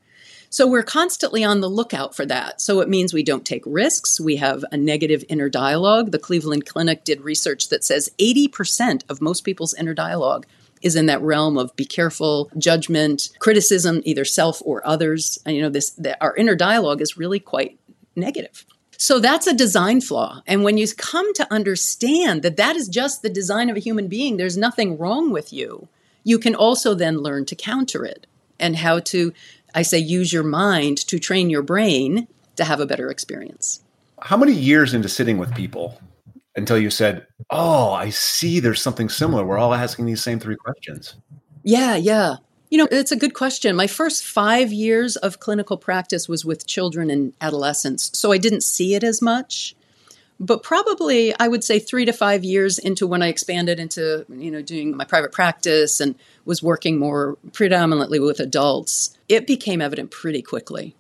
So 0.49 0.67
we're 0.67 0.83
constantly 0.83 1.43
on 1.43 1.61
the 1.61 1.69
lookout 1.69 2.15
for 2.15 2.25
that. 2.25 2.59
So 2.59 2.79
it 2.79 2.89
means 2.89 3.13
we 3.13 3.23
don't 3.23 3.45
take 3.45 3.61
risks. 3.65 4.19
We 4.19 4.37
have 4.37 4.65
a 4.71 4.77
negative 4.77 5.23
inner 5.29 5.47
dialogue. 5.47 6.11
The 6.11 6.19
Cleveland 6.19 6.65
Clinic 6.65 7.03
did 7.03 7.21
research 7.21 7.69
that 7.69 7.83
says 7.83 8.09
80% 8.17 9.03
of 9.09 9.21
most 9.21 9.41
people's 9.41 9.75
inner 9.75 9.93
dialogue 9.93 10.47
is 10.81 10.95
in 10.95 11.05
that 11.07 11.21
realm 11.21 11.57
of 11.57 11.75
be 11.75 11.85
careful, 11.85 12.49
judgment, 12.57 13.29
criticism, 13.39 14.01
either 14.05 14.25
self 14.25 14.61
or 14.65 14.85
others. 14.87 15.37
And 15.45 15.55
you 15.55 15.61
know, 15.61 15.69
this 15.69 15.91
the, 15.91 16.21
our 16.23 16.35
inner 16.35 16.55
dialogue 16.55 17.01
is 17.01 17.17
really 17.17 17.39
quite 17.39 17.77
negative. 18.15 18.65
So 18.97 19.19
that's 19.19 19.47
a 19.47 19.53
design 19.55 20.01
flaw. 20.01 20.41
And 20.45 20.63
when 20.63 20.77
you 20.77 20.85
come 20.97 21.33
to 21.35 21.53
understand 21.53 22.41
that 22.41 22.57
that 22.57 22.75
is 22.75 22.89
just 22.89 23.21
the 23.21 23.29
design 23.29 23.69
of 23.69 23.77
a 23.77 23.81
human 23.81 24.07
being, 24.07 24.37
there's 24.37 24.57
nothing 24.57 24.97
wrong 24.97 25.31
with 25.31 25.53
you, 25.53 25.87
you 26.23 26.37
can 26.37 26.53
also 26.53 26.93
then 26.93 27.19
learn 27.19 27.45
to 27.45 27.55
counter 27.55 28.03
it 28.03 28.27
and 28.59 28.75
how 28.75 28.99
to 28.99 29.31
I 29.73 29.81
say 29.81 29.97
use 29.99 30.33
your 30.33 30.43
mind 30.43 30.97
to 31.07 31.19
train 31.19 31.49
your 31.49 31.61
brain 31.61 32.27
to 32.55 32.65
have 32.65 32.79
a 32.79 32.85
better 32.85 33.09
experience. 33.09 33.81
How 34.21 34.37
many 34.37 34.53
years 34.53 34.93
into 34.93 35.09
sitting 35.09 35.37
with 35.37 35.53
people 35.55 35.99
until 36.55 36.77
you 36.77 36.89
said, 36.89 37.25
Oh, 37.49 37.91
I 37.91 38.09
see 38.09 38.59
there's 38.59 38.81
something 38.81 39.09
similar. 39.09 39.45
We're 39.45 39.57
all 39.57 39.73
asking 39.73 40.05
these 40.05 40.21
same 40.21 40.39
three 40.39 40.57
questions. 40.57 41.15
Yeah, 41.63 41.95
yeah. 41.95 42.37
You 42.69 42.77
know, 42.77 42.87
it's 42.91 43.11
a 43.11 43.15
good 43.15 43.33
question. 43.33 43.75
My 43.75 43.87
first 43.87 44.23
five 44.23 44.71
years 44.71 45.15
of 45.15 45.39
clinical 45.39 45.77
practice 45.77 46.29
was 46.29 46.45
with 46.45 46.67
children 46.67 47.09
and 47.09 47.33
adolescents, 47.41 48.17
so 48.17 48.31
I 48.31 48.37
didn't 48.37 48.61
see 48.61 48.93
it 48.93 49.03
as 49.03 49.21
much. 49.21 49.75
But 50.39 50.63
probably, 50.63 51.37
I 51.37 51.49
would 51.49 51.63
say 51.63 51.79
three 51.79 52.05
to 52.05 52.13
five 52.13 52.45
years 52.45 52.79
into 52.79 53.05
when 53.05 53.21
I 53.21 53.27
expanded 53.27 53.79
into, 53.79 54.25
you 54.29 54.51
know, 54.51 54.61
doing 54.61 54.95
my 54.95 55.03
private 55.03 55.33
practice 55.33 55.99
and 55.99 56.15
was 56.45 56.63
working 56.63 56.97
more 56.97 57.37
predominantly 57.51 58.19
with 58.19 58.39
adults, 58.39 59.17
it 59.27 59.45
became 59.45 59.81
evident 59.81 60.11
pretty 60.11 60.41
quickly. 60.41 60.95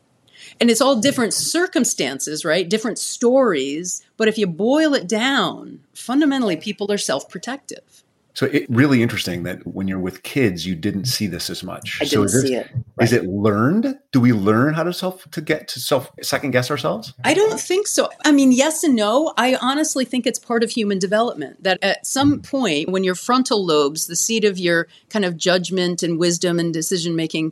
And 0.59 0.69
it's 0.69 0.81
all 0.81 0.99
different 0.99 1.33
circumstances, 1.33 2.43
right? 2.43 2.69
Different 2.69 2.99
stories. 2.99 4.03
But 4.17 4.27
if 4.27 4.37
you 4.37 4.47
boil 4.47 4.93
it 4.93 5.07
down, 5.07 5.81
fundamentally, 5.93 6.57
people 6.57 6.91
are 6.91 6.97
self 6.97 7.29
protective. 7.29 8.03
So 8.39 8.45
it's 8.45 8.69
really 8.69 9.03
interesting 9.03 9.43
that 9.43 9.67
when 9.67 9.89
you're 9.89 9.99
with 9.99 10.23
kids, 10.23 10.65
you 10.65 10.73
didn't 10.73 11.07
see 11.07 11.27
this 11.27 11.49
as 11.49 11.61
much. 11.61 11.97
I 11.99 12.05
didn't 12.05 12.29
so 12.29 12.39
see 12.39 12.55
it. 12.55 12.69
Right. 12.95 13.03
Is 13.03 13.11
it 13.11 13.25
learned? 13.25 13.99
Do 14.13 14.21
we 14.21 14.31
learn 14.31 14.75
how 14.75 14.83
to 14.83 14.93
self 14.93 15.29
to 15.31 15.41
get 15.41 15.67
to 15.67 15.79
self 15.81 16.09
second 16.21 16.51
guess 16.51 16.71
ourselves? 16.71 17.13
I 17.25 17.33
don't 17.33 17.59
think 17.59 17.85
so. 17.85 18.09
I 18.23 18.31
mean, 18.31 18.53
yes 18.53 18.81
and 18.81 18.95
no. 18.95 19.33
I 19.35 19.55
honestly 19.55 20.05
think 20.05 20.25
it's 20.25 20.39
part 20.39 20.63
of 20.63 20.69
human 20.69 20.99
development 20.99 21.61
that 21.63 21.79
at 21.81 22.07
some 22.07 22.35
mm-hmm. 22.39 22.49
point 22.49 22.89
when 22.91 23.03
your 23.03 23.13
frontal 23.13 23.65
lobes, 23.65 24.07
the 24.07 24.15
seat 24.15 24.45
of 24.45 24.57
your 24.57 24.87
kind 25.09 25.25
of 25.25 25.35
judgment 25.35 26.01
and 26.01 26.17
wisdom 26.17 26.59
and 26.59 26.73
decision 26.73 27.17
making 27.17 27.51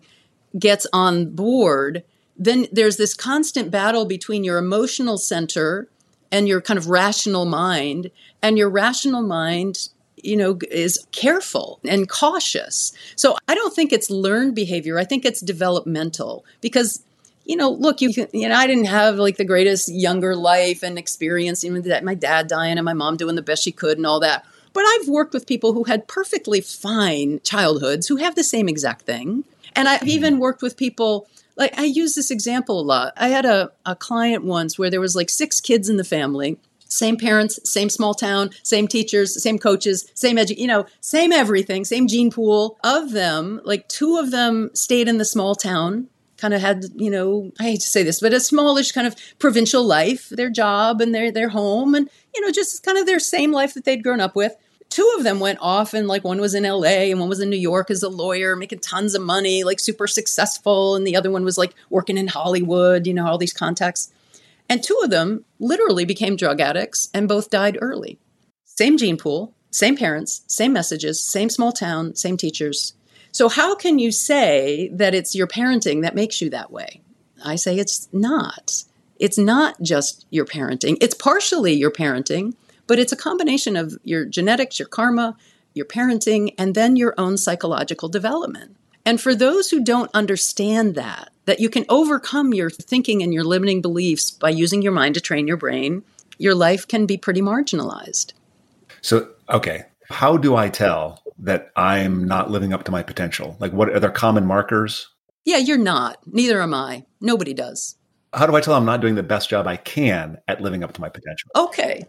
gets 0.57 0.87
on 0.93 1.35
board, 1.35 2.05
then 2.37 2.65
there's 2.71 2.95
this 2.95 3.13
constant 3.13 3.71
battle 3.71 4.05
between 4.05 4.45
your 4.45 4.57
emotional 4.57 5.17
center 5.17 5.89
and 6.31 6.47
your 6.47 6.61
kind 6.61 6.77
of 6.77 6.89
rational 6.89 7.43
mind 7.43 8.09
and 8.41 8.57
your 8.57 8.69
rational 8.69 9.21
mind 9.21 9.89
you 10.17 10.35
know, 10.35 10.57
is 10.71 11.05
careful 11.11 11.79
and 11.85 12.09
cautious. 12.09 12.91
So 13.15 13.37
I 13.47 13.55
don't 13.55 13.73
think 13.73 13.93
it's 13.93 14.09
learned 14.09 14.55
behavior. 14.55 14.97
I 14.97 15.05
think 15.05 15.25
it's 15.25 15.41
developmental 15.41 16.45
because 16.61 17.03
you 17.45 17.55
know, 17.55 17.71
look, 17.71 18.01
you 18.01 18.13
can, 18.13 18.27
you 18.33 18.49
know, 18.49 18.55
I 18.55 18.67
didn't 18.67 18.85
have 18.85 19.15
like 19.15 19.37
the 19.37 19.45
greatest 19.45 19.87
younger 19.89 20.35
life 20.35 20.83
and 20.83 20.99
experience, 20.99 21.63
even 21.63 21.81
that 21.83 22.03
my 22.03 22.13
dad 22.13 22.47
dying 22.47 22.77
and 22.77 22.83
my 22.83 22.93
mom 22.93 23.15
doing 23.15 23.35
the 23.35 23.41
best 23.41 23.63
she 23.63 23.71
could 23.71 23.97
and 23.97 24.05
all 24.05 24.19
that. 24.19 24.45
But 24.73 24.83
I've 24.85 25.07
worked 25.07 25.33
with 25.33 25.47
people 25.47 25.71
who 25.71 25.85
had 25.85 26.09
perfectly 26.09 26.59
fine 26.59 27.39
childhoods 27.43 28.07
who 28.07 28.17
have 28.17 28.35
the 28.35 28.43
same 28.43 28.67
exact 28.67 29.03
thing. 29.03 29.45
And 29.77 29.87
I've 29.87 30.05
even 30.07 30.33
mm-hmm. 30.33 30.41
worked 30.41 30.61
with 30.61 30.75
people 30.75 31.27
like 31.55 31.77
I 31.79 31.85
use 31.85 32.15
this 32.15 32.31
example 32.31 32.79
a 32.79 32.83
lot. 32.83 33.13
I 33.17 33.29
had 33.29 33.45
a, 33.45 33.71
a 33.85 33.95
client 33.95 34.43
once 34.43 34.77
where 34.77 34.89
there 34.89 35.01
was 35.01 35.15
like 35.15 35.29
six 35.29 35.61
kids 35.61 35.89
in 35.89 35.97
the 35.97 36.03
family 36.03 36.57
same 36.87 37.17
parents, 37.17 37.59
same 37.69 37.89
small 37.89 38.13
town, 38.13 38.51
same 38.63 38.87
teachers, 38.87 39.41
same 39.41 39.59
coaches, 39.59 40.09
same 40.13 40.37
edu- 40.37 40.57
you 40.57 40.67
know, 40.67 40.85
same 41.01 41.31
everything, 41.31 41.85
same 41.85 42.07
gene 42.07 42.31
pool 42.31 42.77
of 42.83 43.11
them. 43.11 43.61
Like 43.63 43.87
two 43.87 44.17
of 44.17 44.31
them 44.31 44.71
stayed 44.73 45.07
in 45.07 45.17
the 45.17 45.25
small 45.25 45.55
town, 45.55 46.07
kind 46.37 46.53
of 46.53 46.61
had, 46.61 46.85
you 46.95 47.09
know, 47.09 47.51
I 47.59 47.63
hate 47.63 47.81
to 47.81 47.87
say 47.87 48.03
this, 48.03 48.19
but 48.19 48.33
a 48.33 48.39
smallish 48.39 48.91
kind 48.91 49.07
of 49.07 49.15
provincial 49.39 49.83
life, 49.83 50.29
their 50.29 50.49
job 50.49 51.01
and 51.01 51.13
their 51.13 51.31
their 51.31 51.49
home 51.49 51.95
and, 51.95 52.09
you 52.35 52.41
know, 52.41 52.51
just 52.51 52.83
kind 52.83 52.97
of 52.97 53.05
their 53.05 53.19
same 53.19 53.51
life 53.51 53.73
that 53.73 53.85
they'd 53.85 54.03
grown 54.03 54.19
up 54.19 54.35
with. 54.35 54.55
Two 54.89 55.15
of 55.17 55.25
them 55.25 55.41
went 55.41 55.59
off 55.61 55.93
and 55.93 56.07
like 56.07 56.23
one 56.23 56.39
was 56.39 56.53
in 56.55 56.63
LA 56.63 57.09
and 57.11 57.19
one 57.19 57.27
was 57.27 57.41
in 57.41 57.49
New 57.49 57.57
York 57.57 57.91
as 57.91 58.03
a 58.03 58.09
lawyer, 58.09 58.55
making 58.55 58.79
tons 58.79 59.15
of 59.15 59.21
money, 59.21 59.65
like 59.65 59.81
super 59.81 60.07
successful, 60.07 60.95
and 60.95 61.05
the 61.05 61.15
other 61.15 61.29
one 61.29 61.43
was 61.43 61.57
like 61.57 61.73
working 61.89 62.17
in 62.17 62.27
Hollywood, 62.27 63.05
you 63.05 63.13
know, 63.13 63.27
all 63.27 63.37
these 63.37 63.53
contacts. 63.53 64.11
And 64.69 64.83
two 64.83 64.99
of 65.03 65.09
them 65.09 65.45
literally 65.59 66.05
became 66.05 66.35
drug 66.35 66.59
addicts 66.59 67.09
and 67.13 67.27
both 67.27 67.49
died 67.49 67.77
early. 67.81 68.19
Same 68.65 68.97
gene 68.97 69.17
pool, 69.17 69.53
same 69.71 69.97
parents, 69.97 70.41
same 70.47 70.73
messages, 70.73 71.23
same 71.23 71.49
small 71.49 71.71
town, 71.71 72.15
same 72.15 72.37
teachers. 72.37 72.93
So, 73.31 73.49
how 73.49 73.75
can 73.75 73.99
you 73.99 74.11
say 74.11 74.89
that 74.93 75.13
it's 75.13 75.35
your 75.35 75.47
parenting 75.47 76.01
that 76.01 76.15
makes 76.15 76.41
you 76.41 76.49
that 76.49 76.71
way? 76.71 77.01
I 77.43 77.55
say 77.55 77.77
it's 77.77 78.07
not. 78.11 78.83
It's 79.19 79.37
not 79.37 79.81
just 79.81 80.25
your 80.29 80.45
parenting, 80.45 80.97
it's 81.01 81.15
partially 81.15 81.73
your 81.73 81.91
parenting, 81.91 82.53
but 82.87 82.99
it's 82.99 83.11
a 83.11 83.17
combination 83.17 83.75
of 83.75 83.97
your 84.03 84.25
genetics, 84.25 84.79
your 84.79 84.87
karma, 84.87 85.35
your 85.73 85.85
parenting, 85.85 86.53
and 86.57 86.73
then 86.73 86.95
your 86.95 87.13
own 87.17 87.37
psychological 87.37 88.09
development. 88.09 88.75
And 89.07 89.21
for 89.21 89.33
those 89.33 89.69
who 89.69 89.85
don't 89.85 90.11
understand 90.13 90.95
that, 90.95 91.29
that 91.45 91.61
you 91.61 91.69
can 91.69 91.85
overcome 91.87 92.53
your 92.53 92.69
thinking 92.69 93.23
and 93.23 93.33
your 93.33 93.45
limiting 93.45 93.81
beliefs 93.81 94.31
by 94.31 94.49
using 94.49 94.81
your 94.81 94.91
mind 94.91 95.15
to 95.15 95.21
train 95.21 95.47
your 95.47 95.55
brain, 95.55 96.03
your 96.37 96.53
life 96.53 96.85
can 96.85 97.05
be 97.05 97.15
pretty 97.15 97.39
marginalized. 97.39 98.33
So, 98.99 99.29
okay, 99.49 99.85
how 100.09 100.35
do 100.35 100.57
I 100.57 100.67
tell 100.67 101.23
that 101.39 101.71
I'm 101.77 102.25
not 102.25 102.51
living 102.51 102.73
up 102.73 102.83
to 102.83 102.91
my 102.91 103.01
potential? 103.01 103.55
Like, 103.61 103.71
what 103.71 103.87
are 103.87 103.99
there 104.01 104.11
common 104.11 104.45
markers? 104.45 105.07
Yeah, 105.45 105.55
you're 105.55 105.77
not. 105.77 106.17
Neither 106.25 106.61
am 106.61 106.73
I. 106.73 107.05
Nobody 107.21 107.53
does. 107.53 107.95
How 108.33 108.45
do 108.45 108.57
I 108.57 108.59
tell 108.59 108.73
I'm 108.73 108.83
not 108.83 108.99
doing 108.99 109.15
the 109.15 109.23
best 109.23 109.49
job 109.49 109.67
I 109.67 109.77
can 109.77 110.39
at 110.49 110.59
living 110.59 110.83
up 110.83 110.91
to 110.91 110.99
my 110.99 111.07
potential? 111.07 111.49
Okay, 111.55 112.03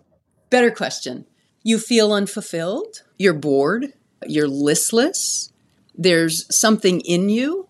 better 0.50 0.72
question. 0.72 1.26
You 1.62 1.78
feel 1.78 2.12
unfulfilled, 2.12 3.04
you're 3.18 3.34
bored, 3.34 3.92
you're 4.26 4.48
listless, 4.48 5.52
there's 5.98 6.46
something 6.54 7.00
in 7.00 7.28
you 7.28 7.68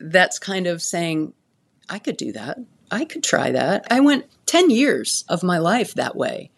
that's 0.00 0.38
kind 0.38 0.66
of 0.66 0.82
saying, 0.82 1.34
I 1.88 1.98
could 1.98 2.16
do 2.16 2.32
that. 2.32 2.58
I 2.90 3.04
could 3.04 3.22
try 3.22 3.52
that. 3.52 3.86
I 3.90 4.00
went 4.00 4.26
10 4.46 4.70
years 4.70 5.24
of 5.28 5.42
my 5.42 5.58
life 5.58 5.94
that 5.94 6.16
way. 6.16 6.50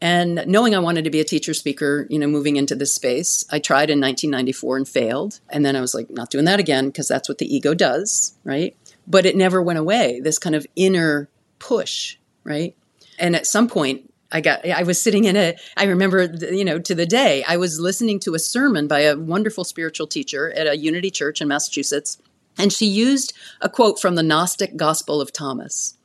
And 0.00 0.44
knowing 0.46 0.74
I 0.74 0.80
wanted 0.80 1.04
to 1.04 1.10
be 1.10 1.20
a 1.20 1.24
teacher 1.24 1.54
speaker, 1.54 2.06
you 2.10 2.18
know, 2.18 2.26
moving 2.26 2.56
into 2.56 2.74
this 2.74 2.94
space, 2.94 3.46
I 3.50 3.58
tried 3.58 3.88
in 3.88 4.00
1994 4.00 4.76
and 4.76 4.88
failed. 4.88 5.40
And 5.48 5.64
then 5.64 5.74
I 5.74 5.80
was 5.80 5.94
like, 5.94 6.10
not 6.10 6.30
doing 6.30 6.44
that 6.44 6.60
again 6.60 6.88
because 6.88 7.08
that's 7.08 7.28
what 7.28 7.38
the 7.38 7.52
ego 7.52 7.72
does, 7.72 8.36
right? 8.44 8.76
But 9.06 9.24
it 9.24 9.36
never 9.36 9.62
went 9.62 9.78
away, 9.78 10.20
this 10.20 10.38
kind 10.38 10.54
of 10.54 10.66
inner 10.76 11.30
push, 11.58 12.18
right? 12.44 12.76
And 13.18 13.34
at 13.34 13.46
some 13.46 13.68
point, 13.68 14.12
I 14.36 14.40
got 14.40 14.66
I 14.68 14.82
was 14.82 15.00
sitting 15.00 15.24
in 15.24 15.36
a 15.36 15.56
I 15.76 15.84
remember 15.84 16.24
you 16.24 16.64
know 16.64 16.78
to 16.78 16.94
the 16.94 17.06
day 17.06 17.44
I 17.48 17.56
was 17.56 17.80
listening 17.80 18.20
to 18.20 18.34
a 18.34 18.38
sermon 18.38 18.86
by 18.86 19.00
a 19.00 19.16
wonderful 19.16 19.64
spiritual 19.64 20.06
teacher 20.06 20.52
at 20.52 20.66
a 20.66 20.76
Unity 20.76 21.10
church 21.10 21.40
in 21.40 21.48
Massachusetts 21.48 22.18
And 22.58 22.72
she 22.72 22.86
used 22.86 23.32
a 23.60 23.68
quote 23.68 24.00
from 24.00 24.14
the 24.14 24.22
Gnostic 24.22 24.76
Gospel 24.76 25.20
of 25.20 25.32
Thomas 25.32 25.96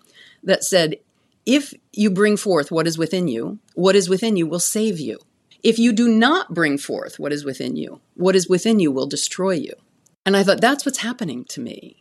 that 0.44 0.64
said, 0.64 0.98
If 1.46 1.74
you 1.94 2.10
bring 2.10 2.38
forth 2.38 2.72
what 2.72 2.88
is 2.88 2.98
within 2.98 3.28
you, 3.28 3.60
what 3.74 3.96
is 3.96 4.10
within 4.10 4.36
you 4.36 4.48
will 4.48 4.60
save 4.60 5.00
you. 5.00 5.20
If 5.64 5.78
you 5.78 5.94
do 5.94 6.08
not 6.08 6.54
bring 6.54 6.78
forth 6.78 7.20
what 7.20 7.32
is 7.32 7.46
within 7.46 7.76
you, 7.76 8.02
what 8.16 8.36
is 8.36 8.50
within 8.50 8.80
you 8.80 8.92
will 8.92 9.08
destroy 9.08 9.52
you. 9.52 9.74
And 10.26 10.36
I 10.36 10.44
thought, 10.44 10.62
that's 10.62 10.86
what's 10.86 11.00
happening 11.00 11.46
to 11.46 11.62
me 11.62 12.01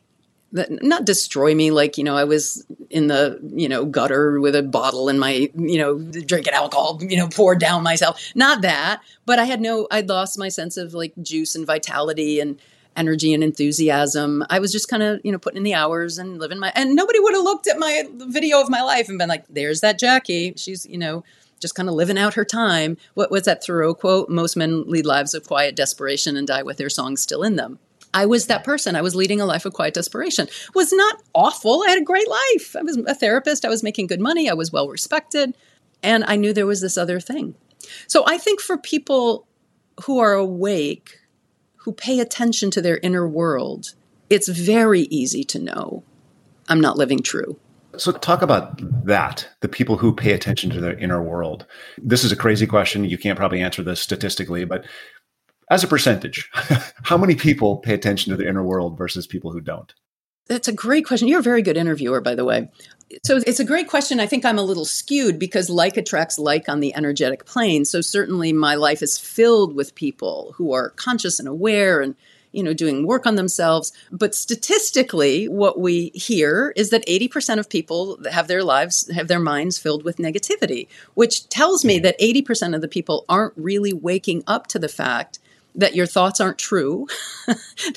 not 0.52 1.04
destroy 1.04 1.54
me 1.54 1.70
like 1.70 1.96
you 1.96 2.02
know 2.02 2.16
i 2.16 2.24
was 2.24 2.66
in 2.90 3.06
the 3.06 3.38
you 3.54 3.68
know 3.68 3.84
gutter 3.84 4.40
with 4.40 4.56
a 4.56 4.62
bottle 4.62 5.08
in 5.08 5.18
my 5.18 5.48
you 5.56 5.78
know 5.78 5.98
drinking 5.98 6.52
alcohol 6.52 6.98
you 7.00 7.16
know 7.16 7.28
poured 7.28 7.60
down 7.60 7.82
myself. 7.82 8.20
Not 8.34 8.62
that 8.62 9.00
but 9.26 9.38
i 9.38 9.44
had 9.44 9.60
no 9.60 9.86
i'd 9.90 10.08
lost 10.08 10.38
my 10.38 10.48
sense 10.48 10.76
of 10.76 10.92
like 10.92 11.12
juice 11.22 11.54
and 11.54 11.66
vitality 11.66 12.40
and 12.40 12.60
energy 12.96 13.32
and 13.32 13.44
enthusiasm. 13.44 14.44
I 14.50 14.58
was 14.58 14.72
just 14.72 14.88
kind 14.88 15.02
of 15.02 15.20
you 15.22 15.30
know 15.30 15.38
putting 15.38 15.58
in 15.58 15.62
the 15.62 15.74
hours 15.74 16.18
and 16.18 16.38
living 16.38 16.58
my 16.58 16.72
and 16.74 16.96
nobody 16.96 17.20
would 17.20 17.34
have 17.34 17.44
looked 17.44 17.68
at 17.68 17.78
my 17.78 18.04
video 18.10 18.60
of 18.60 18.68
my 18.68 18.82
life 18.82 19.08
and 19.08 19.18
been 19.18 19.28
like 19.28 19.44
there's 19.48 19.80
that 19.80 19.98
jackie. 19.98 20.54
She's 20.56 20.84
you 20.86 20.98
know 20.98 21.24
just 21.60 21.74
kind 21.74 21.88
of 21.88 21.94
living 21.94 22.18
out 22.18 22.34
her 22.34 22.44
time. 22.44 22.96
What 23.14 23.30
was 23.30 23.44
that 23.44 23.64
thoreau 23.64 23.94
quote? 23.94 24.28
Most 24.28 24.56
men 24.56 24.84
lead 24.88 25.06
lives 25.06 25.34
of 25.34 25.46
quiet 25.46 25.76
desperation 25.76 26.36
and 26.36 26.46
die 26.46 26.62
with 26.62 26.78
their 26.78 26.90
songs 26.90 27.22
still 27.22 27.42
in 27.42 27.56
them 27.56 27.78
I 28.12 28.26
was 28.26 28.46
that 28.46 28.64
person. 28.64 28.96
I 28.96 29.02
was 29.02 29.14
leading 29.14 29.40
a 29.40 29.46
life 29.46 29.64
of 29.64 29.72
quiet 29.72 29.94
desperation. 29.94 30.48
Was 30.74 30.92
not 30.92 31.22
awful. 31.34 31.82
I 31.86 31.90
had 31.90 31.98
a 31.98 32.04
great 32.04 32.28
life. 32.28 32.74
I 32.76 32.82
was 32.82 32.96
a 32.96 33.14
therapist. 33.14 33.64
I 33.64 33.68
was 33.68 33.82
making 33.82 34.08
good 34.08 34.20
money. 34.20 34.50
I 34.50 34.54
was 34.54 34.72
well 34.72 34.88
respected. 34.88 35.56
And 36.02 36.24
I 36.24 36.36
knew 36.36 36.52
there 36.52 36.66
was 36.66 36.80
this 36.80 36.98
other 36.98 37.20
thing. 37.20 37.54
So 38.06 38.24
I 38.26 38.38
think 38.38 38.60
for 38.60 38.76
people 38.76 39.46
who 40.04 40.18
are 40.18 40.32
awake, 40.32 41.18
who 41.76 41.92
pay 41.92 42.20
attention 42.20 42.70
to 42.72 42.82
their 42.82 42.98
inner 42.98 43.28
world, 43.28 43.94
it's 44.28 44.48
very 44.48 45.02
easy 45.02 45.44
to 45.44 45.58
know 45.58 46.02
I'm 46.68 46.80
not 46.80 46.96
living 46.96 47.20
true. 47.20 47.58
So, 47.96 48.12
talk 48.12 48.40
about 48.40 48.80
that 49.04 49.48
the 49.60 49.68
people 49.68 49.96
who 49.96 50.14
pay 50.14 50.32
attention 50.32 50.70
to 50.70 50.80
their 50.80 50.96
inner 50.96 51.20
world. 51.20 51.66
This 51.98 52.22
is 52.22 52.30
a 52.30 52.36
crazy 52.36 52.66
question. 52.66 53.04
You 53.04 53.18
can't 53.18 53.36
probably 53.36 53.60
answer 53.60 53.82
this 53.82 54.00
statistically, 54.00 54.64
but 54.64 54.84
as 55.70 55.84
a 55.84 55.88
percentage, 55.88 56.50
how 57.04 57.16
many 57.16 57.36
people 57.36 57.78
pay 57.78 57.94
attention 57.94 58.30
to 58.30 58.36
the 58.36 58.46
inner 58.46 58.62
world 58.62 58.98
versus 58.98 59.26
people 59.26 59.52
who 59.52 59.60
don't? 59.60 59.94
That's 60.48 60.68
a 60.68 60.72
great 60.72 61.06
question. 61.06 61.28
You're 61.28 61.38
a 61.38 61.44
very 61.44 61.62
good 61.62 61.76
interviewer, 61.76 62.20
by 62.20 62.34
the 62.34 62.44
way. 62.44 62.68
So 63.24 63.36
it's 63.46 63.60
a 63.60 63.64
great 63.64 63.88
question. 63.88 64.18
I 64.18 64.26
think 64.26 64.44
I'm 64.44 64.58
a 64.58 64.64
little 64.64 64.84
skewed 64.84 65.38
because 65.38 65.70
like 65.70 65.96
attracts 65.96 66.38
like 66.38 66.68
on 66.68 66.80
the 66.80 66.94
energetic 66.94 67.44
plane. 67.44 67.84
So 67.84 68.00
certainly 68.00 68.52
my 68.52 68.74
life 68.74 69.02
is 69.02 69.16
filled 69.16 69.74
with 69.74 69.94
people 69.94 70.54
who 70.56 70.72
are 70.72 70.90
conscious 70.90 71.38
and 71.38 71.48
aware 71.48 72.00
and 72.00 72.16
you 72.52 72.64
know 72.64 72.74
doing 72.74 73.06
work 73.06 73.26
on 73.26 73.36
themselves 73.36 73.92
but 74.10 74.34
statistically 74.34 75.46
what 75.46 75.78
we 75.78 76.08
hear 76.14 76.72
is 76.74 76.90
that 76.90 77.06
80% 77.06 77.60
of 77.60 77.68
people 77.68 78.18
have 78.28 78.48
their 78.48 78.64
lives 78.64 79.08
have 79.12 79.28
their 79.28 79.38
minds 79.38 79.78
filled 79.78 80.02
with 80.02 80.16
negativity 80.16 80.88
which 81.14 81.48
tells 81.48 81.84
me 81.84 82.00
that 82.00 82.18
80% 82.18 82.74
of 82.74 82.80
the 82.80 82.88
people 82.88 83.24
aren't 83.28 83.54
really 83.56 83.92
waking 83.92 84.42
up 84.48 84.66
to 84.66 84.80
the 84.80 84.88
fact 84.88 85.38
that 85.74 85.94
your 85.94 86.06
thoughts 86.06 86.40
aren't 86.40 86.58
true. 86.58 87.06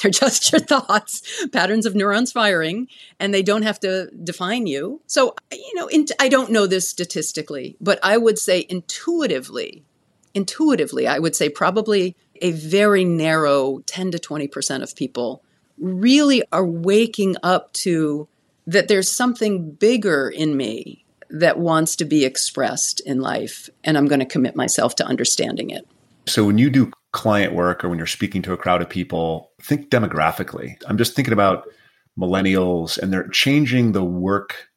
They're 0.01 0.11
just 0.11 0.51
your 0.51 0.59
thoughts, 0.59 1.45
patterns 1.47 1.85
of 1.85 1.95
neurons 1.95 2.31
firing, 2.31 2.87
and 3.19 3.33
they 3.33 3.43
don't 3.43 3.63
have 3.63 3.79
to 3.81 4.09
define 4.23 4.67
you. 4.67 5.01
So, 5.07 5.35
you 5.51 5.73
know, 5.75 5.87
in, 5.87 6.05
I 6.19 6.29
don't 6.29 6.51
know 6.51 6.67
this 6.67 6.89
statistically, 6.89 7.75
but 7.81 7.99
I 8.03 8.17
would 8.17 8.39
say 8.39 8.65
intuitively, 8.69 9.83
intuitively, 10.33 11.07
I 11.07 11.19
would 11.19 11.35
say 11.35 11.49
probably 11.49 12.15
a 12.41 12.51
very 12.51 13.05
narrow 13.05 13.79
10 13.85 14.11
to 14.11 14.17
20% 14.17 14.83
of 14.83 14.95
people 14.95 15.43
really 15.77 16.43
are 16.51 16.65
waking 16.65 17.35
up 17.43 17.73
to 17.73 18.27
that 18.67 18.87
there's 18.87 19.13
something 19.13 19.71
bigger 19.71 20.29
in 20.29 20.55
me 20.55 21.03
that 21.29 21.57
wants 21.57 21.95
to 21.95 22.05
be 22.05 22.25
expressed 22.25 22.99
in 23.01 23.19
life, 23.19 23.69
and 23.83 23.97
I'm 23.97 24.07
going 24.07 24.19
to 24.19 24.25
commit 24.25 24.55
myself 24.55 24.95
to 24.97 25.05
understanding 25.05 25.71
it. 25.71 25.87
So, 26.27 26.45
when 26.45 26.57
you 26.57 26.69
do 26.69 26.91
client 27.13 27.53
work 27.53 27.83
or 27.83 27.89
when 27.89 27.97
you're 27.97 28.07
speaking 28.07 28.41
to 28.41 28.53
a 28.53 28.57
crowd 28.57 28.81
of 28.81 28.89
people, 28.89 29.51
think 29.61 29.89
demographically. 29.89 30.75
I'm 30.87 30.97
just 30.97 31.15
thinking 31.15 31.33
about 31.33 31.67
millennials 32.19 32.97
and 32.97 33.13
they're 33.13 33.27
changing 33.29 33.93
the 33.93 34.03
work 34.03 34.67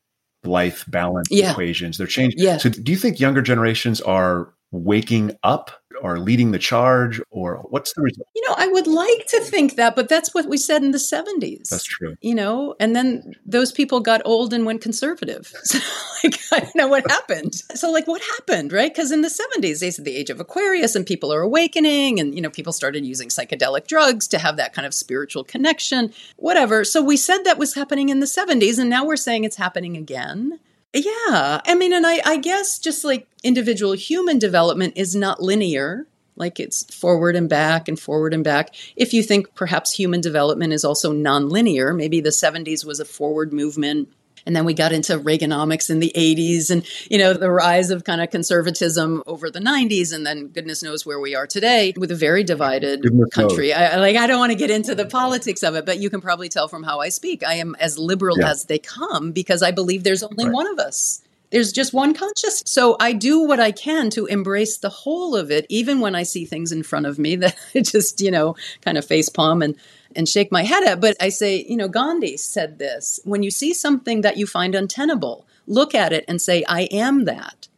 life 0.45 0.85
balance 0.87 1.29
yeah. 1.31 1.51
equations. 1.51 1.99
They're 1.99 2.07
changing. 2.07 2.39
Yeah. 2.39 2.59
So 2.59 2.69
do 2.69 2.93
you 2.93 2.99
think 2.99 3.19
younger 3.19 3.43
generations 3.43 4.01
are 4.03 4.53
waking 4.71 5.33
up 5.43 5.71
or 6.03 6.19
leading 6.19 6.51
the 6.51 6.59
charge 6.59 7.21
or 7.31 7.65
what's 7.71 7.93
the 7.95 8.03
result? 8.03 8.29
You 8.35 8.49
know, 8.49 8.55
I 8.57 8.67
would 8.69 8.87
like 8.87 9.27
to 9.29 9.41
think 9.41 9.77
that, 9.77 9.97
but 9.97 10.09
that's 10.09 10.35
what 10.35 10.47
we 10.49 10.57
said 10.57 10.83
in 10.83 10.91
the 10.91 10.99
70s. 10.99 11.69
That's 11.69 11.85
true. 11.85 12.17
You 12.21 12.35
know, 12.35 12.75
and 12.81 12.95
then 12.95 13.35
those 13.45 13.73
people 13.73 14.01
got 14.01 14.23
old 14.25 14.53
and 14.53 14.67
went 14.67 14.81
conservative. 14.83 15.53
So, 15.67 15.79
like, 16.23 16.39
I 16.53 16.61
don't 16.61 16.75
know 16.77 16.89
what 16.89 17.11
happened. 17.11 17.55
So, 17.75 17.91
like, 17.91 18.07
what 18.07 18.23
happened, 18.23 18.73
right? 18.73 18.93
Because 18.93 19.13
in 19.13 19.21
the 19.21 19.29
70s, 19.29 19.81
they 19.81 19.91
said 19.91 20.05
the 20.05 20.17
age 20.17 20.31
of 20.31 20.41
Aquarius 20.41 20.95
and 20.95 21.05
people 21.05 21.33
are 21.33 21.43
awakening, 21.43 22.21
and, 22.21 22.35
you 22.35 22.41
know, 22.41 22.51
people 22.51 22.73
started 22.73 23.05
using 23.05 23.29
psychedelic 23.29 23.87
drugs 23.87 24.27
to 24.29 24.39
have 24.39 24.57
that 24.57 24.73
kind 24.73 24.87
of 24.87 24.95
spiritual 24.95 25.45
connection, 25.45 26.13
whatever. 26.37 26.85
So, 26.85 27.03
we 27.03 27.17
said 27.17 27.43
that 27.43 27.59
was 27.59 27.75
happening 27.75 28.09
in 28.09 28.21
the 28.21 28.27
70s, 28.27 28.79
and 28.79 28.89
now 28.89 29.05
we're 29.05 29.17
saying 29.17 29.45
it's 29.45 29.57
happening 29.57 29.97
again. 29.97 30.59
Yeah. 30.97 31.61
I 31.67 31.75
mean, 31.75 31.93
and 31.93 32.07
I, 32.07 32.21
I 32.25 32.39
guess 32.39 32.79
just 32.79 33.05
like 33.05 33.29
individual 33.45 33.93
human 33.93 34.39
development 34.39 34.95
is 34.97 35.15
not 35.15 35.43
linear, 35.43 36.07
like 36.37 36.59
it's 36.59 36.85
forward 36.95 37.37
and 37.37 37.49
back 37.51 37.87
and 37.87 38.01
forward 38.01 38.33
and 38.33 38.43
back. 38.43 38.75
If 38.97 39.13
you 39.13 39.23
think 39.23 39.55
perhaps 39.55 39.93
human 39.93 40.23
development 40.23 40.73
is 40.73 40.85
also 40.85 41.13
nonlinear, 41.13 41.95
maybe 41.95 42.21
the 42.21 42.31
70s 42.31 42.85
was 42.85 42.99
a 42.99 43.05
forward 43.05 43.53
movement 43.53 44.09
and 44.47 44.55
then 44.55 44.65
we 44.65 44.75
got 44.75 44.93
into 44.93 45.19
Reaganomics 45.19 45.91
in 45.91 45.99
the 45.99 46.13
80s 46.15 46.71
and, 46.71 46.87
you 47.11 47.19
know, 47.19 47.33
the 47.33 47.51
rise 47.51 47.91
of 47.91 48.05
kind 48.05 48.21
of 48.21 48.31
conservatism 48.31 49.25
over 49.27 49.51
the 49.51 49.59
90s. 49.59 50.15
And 50.15 50.25
then 50.25 50.49
goodness 50.49 50.85
knows 50.85 51.05
where 51.05 51.19
we 51.19 51.35
are 51.35 51.49
today 51.49 51.93
with 51.97 52.13
a 52.13 52.15
very 52.15 52.45
divided 52.45 53.03
goodness 53.03 53.31
country. 53.31 53.73
I, 53.73 53.97
like, 53.97 54.17
I 54.17 54.29
don't 54.29 54.39
want 54.39 54.53
to 54.53 54.59
get 54.59 54.71
into 54.71 54.95
the 54.95 55.05
politics 55.07 55.65
of 55.65 55.75
it, 55.75 55.85
but 55.85 55.99
you 55.99 56.09
can 56.11 56.21
probably 56.21 56.49
tell 56.49 56.69
from 56.69 56.85
how 56.85 57.01
I 57.01 57.09
speak. 57.09 57.43
I 57.45 57.55
am 57.55 57.75
as 57.81 57.99
liberal 57.99 58.39
yeah. 58.39 58.51
as 58.51 58.65
they 58.65 58.79
come 58.79 59.33
because 59.33 59.63
I 59.63 59.73
believe 59.73 60.05
there's 60.05 60.23
only 60.23 60.45
right. 60.45 60.55
one 60.55 60.69
of 60.69 60.79
us. 60.79 61.23
There's 61.51 61.73
just 61.73 61.93
one 61.93 62.15
conscious. 62.15 62.63
So 62.67 62.97
I 63.01 63.13
do 63.13 63.41
what 63.41 63.61
I 63.61 63.73
can 63.73 64.11
to 64.11 64.27
embrace 64.27 64.79
the 64.79 64.89
whole 64.89 65.37
of 65.37 65.51
it, 65.51 65.67
even 65.69 66.01
when 66.01 66.15
I 66.15 66.23
see 66.23 66.45
things 66.45 66.71
in 66.71 66.83
front 66.83 67.07
of 67.07 67.19
me 67.19 67.37
that 67.37 67.57
just, 67.75 68.21
you 68.21 68.31
know, 68.31 68.55
kind 68.83 68.97
of 68.97 69.05
face 69.05 69.29
palm 69.29 69.63
and 69.63 69.77
and 70.17 70.29
shake 70.29 70.51
my 70.51 70.63
head 70.63 70.85
at. 70.85 71.01
But 71.01 71.17
I 71.21 71.29
say, 71.29 71.65
you 71.69 71.77
know, 71.77 71.89
Gandhi 71.89 72.37
said 72.37 72.79
this 72.79 73.21
when 73.25 73.43
you 73.43 73.51
see 73.51 73.75
something 73.75 74.23
that 74.23 74.37
you 74.37 74.47
find 74.47 74.75
untenable, 74.75 75.47
look 75.67 75.95
at 75.95 76.13
it 76.13 76.25
and 76.27 76.41
say, 76.41 76.65
I 76.69 76.83
am 76.85 77.25
that. 77.25 77.69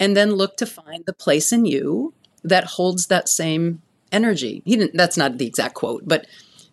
And 0.00 0.16
then 0.16 0.32
look 0.32 0.56
to 0.56 0.66
find 0.66 1.04
the 1.06 1.12
place 1.12 1.52
in 1.52 1.64
you 1.64 2.14
that 2.42 2.64
holds 2.64 3.06
that 3.06 3.28
same 3.28 3.82
energy. 4.10 4.62
He 4.64 4.76
didn't, 4.76 4.96
that's 4.96 5.16
not 5.16 5.38
the 5.38 5.46
exact 5.46 5.74
quote, 5.74 6.02
but 6.06 6.26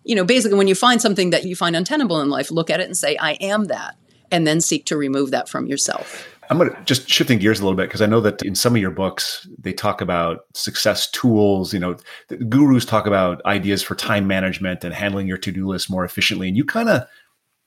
you 0.03 0.15
know, 0.15 0.23
basically 0.23 0.57
when 0.57 0.67
you 0.67 0.75
find 0.75 1.01
something 1.01 1.29
that 1.29 1.45
you 1.45 1.55
find 1.55 1.75
untenable 1.75 2.21
in 2.21 2.29
life, 2.29 2.49
look 2.49 2.69
at 2.69 2.79
it 2.79 2.87
and 2.87 2.97
say, 2.97 3.17
I 3.17 3.33
am 3.33 3.65
that. 3.65 3.95
And 4.31 4.45
then 4.45 4.61
seek 4.61 4.85
to 4.85 4.97
remove 4.97 5.31
that 5.31 5.49
from 5.49 5.67
yourself. 5.67 6.27
I'm 6.49 6.57
going 6.57 6.71
to 6.71 6.83
just 6.83 7.07
shifting 7.07 7.37
gears 7.37 7.59
a 7.59 7.63
little 7.63 7.77
bit 7.77 7.87
because 7.87 8.01
I 8.01 8.07
know 8.07 8.21
that 8.21 8.41
in 8.41 8.55
some 8.55 8.75
of 8.75 8.81
your 8.81 8.91
books 8.91 9.47
they 9.59 9.71
talk 9.71 10.01
about 10.01 10.45
success 10.55 11.09
tools. 11.11 11.73
You 11.73 11.79
know, 11.79 11.97
gurus 12.49 12.85
talk 12.85 13.05
about 13.05 13.43
ideas 13.45 13.83
for 13.83 13.95
time 13.95 14.27
management 14.27 14.83
and 14.83 14.93
handling 14.93 15.27
your 15.27 15.37
to-do 15.37 15.67
list 15.67 15.91
more 15.91 16.03
efficiently, 16.03 16.47
and 16.47 16.57
you 16.57 16.65
kind 16.65 16.89
of, 16.89 17.03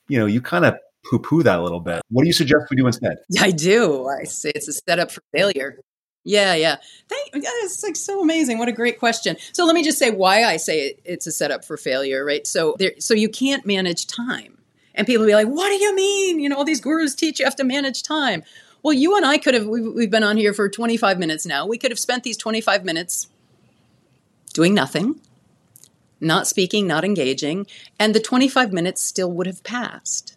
you 0.08 0.18
know, 0.18 0.26
you 0.26 0.40
kind 0.40 0.64
of 0.64 0.74
poo-poo 1.08 1.42
that 1.44 1.58
a 1.58 1.62
little 1.62 1.80
bit. 1.80 2.02
What 2.10 2.22
do 2.22 2.26
you 2.26 2.32
suggest 2.32 2.64
we 2.70 2.76
do 2.76 2.86
instead? 2.86 3.16
I 3.40 3.52
do. 3.52 4.08
I 4.08 4.24
say 4.24 4.50
it's 4.54 4.68
a 4.68 4.72
setup 4.72 5.10
for 5.10 5.22
failure. 5.32 5.78
Yeah, 6.24 6.54
yeah. 6.54 6.76
Thank, 7.08 7.30
it's 7.34 7.82
like 7.82 7.96
so 7.96 8.20
amazing. 8.20 8.58
What 8.58 8.68
a 8.68 8.72
great 8.72 8.98
question. 8.98 9.36
So 9.52 9.64
let 9.64 9.74
me 9.74 9.82
just 9.82 9.98
say 9.98 10.10
why 10.10 10.44
I 10.44 10.56
say 10.56 10.88
it, 10.88 11.00
it's 11.04 11.26
a 11.26 11.32
setup 11.32 11.64
for 11.64 11.76
failure, 11.76 12.24
right? 12.24 12.46
So 12.46 12.76
there, 12.78 12.92
so 12.98 13.14
you 13.14 13.28
can't 13.28 13.66
manage 13.66 14.06
time. 14.06 14.58
And 14.94 15.06
people 15.06 15.24
be 15.24 15.34
like, 15.34 15.48
"What 15.48 15.68
do 15.68 15.82
you 15.82 15.94
mean? 15.96 16.38
You 16.38 16.48
know, 16.48 16.56
all 16.56 16.64
these 16.64 16.80
gurus 16.80 17.14
teach 17.14 17.38
you 17.38 17.46
have 17.46 17.56
to 17.56 17.64
manage 17.64 18.02
time." 18.02 18.42
Well, 18.82 18.92
you 18.92 19.16
and 19.16 19.24
I 19.24 19.38
could 19.38 19.54
have, 19.54 19.66
we've, 19.66 19.92
we've 19.94 20.10
been 20.10 20.24
on 20.24 20.36
here 20.36 20.52
for 20.52 20.68
25 20.68 21.18
minutes 21.18 21.46
now. 21.46 21.66
We 21.66 21.78
could 21.78 21.90
have 21.90 21.98
spent 21.98 22.24
these 22.24 22.36
25 22.36 22.84
minutes 22.84 23.28
doing 24.52 24.74
nothing, 24.74 25.20
not 26.20 26.46
speaking, 26.46 26.86
not 26.86 27.04
engaging, 27.04 27.66
and 27.98 28.14
the 28.14 28.20
25 28.20 28.72
minutes 28.72 29.02
still 29.02 29.30
would 29.32 29.46
have 29.46 29.62
passed. 29.62 30.36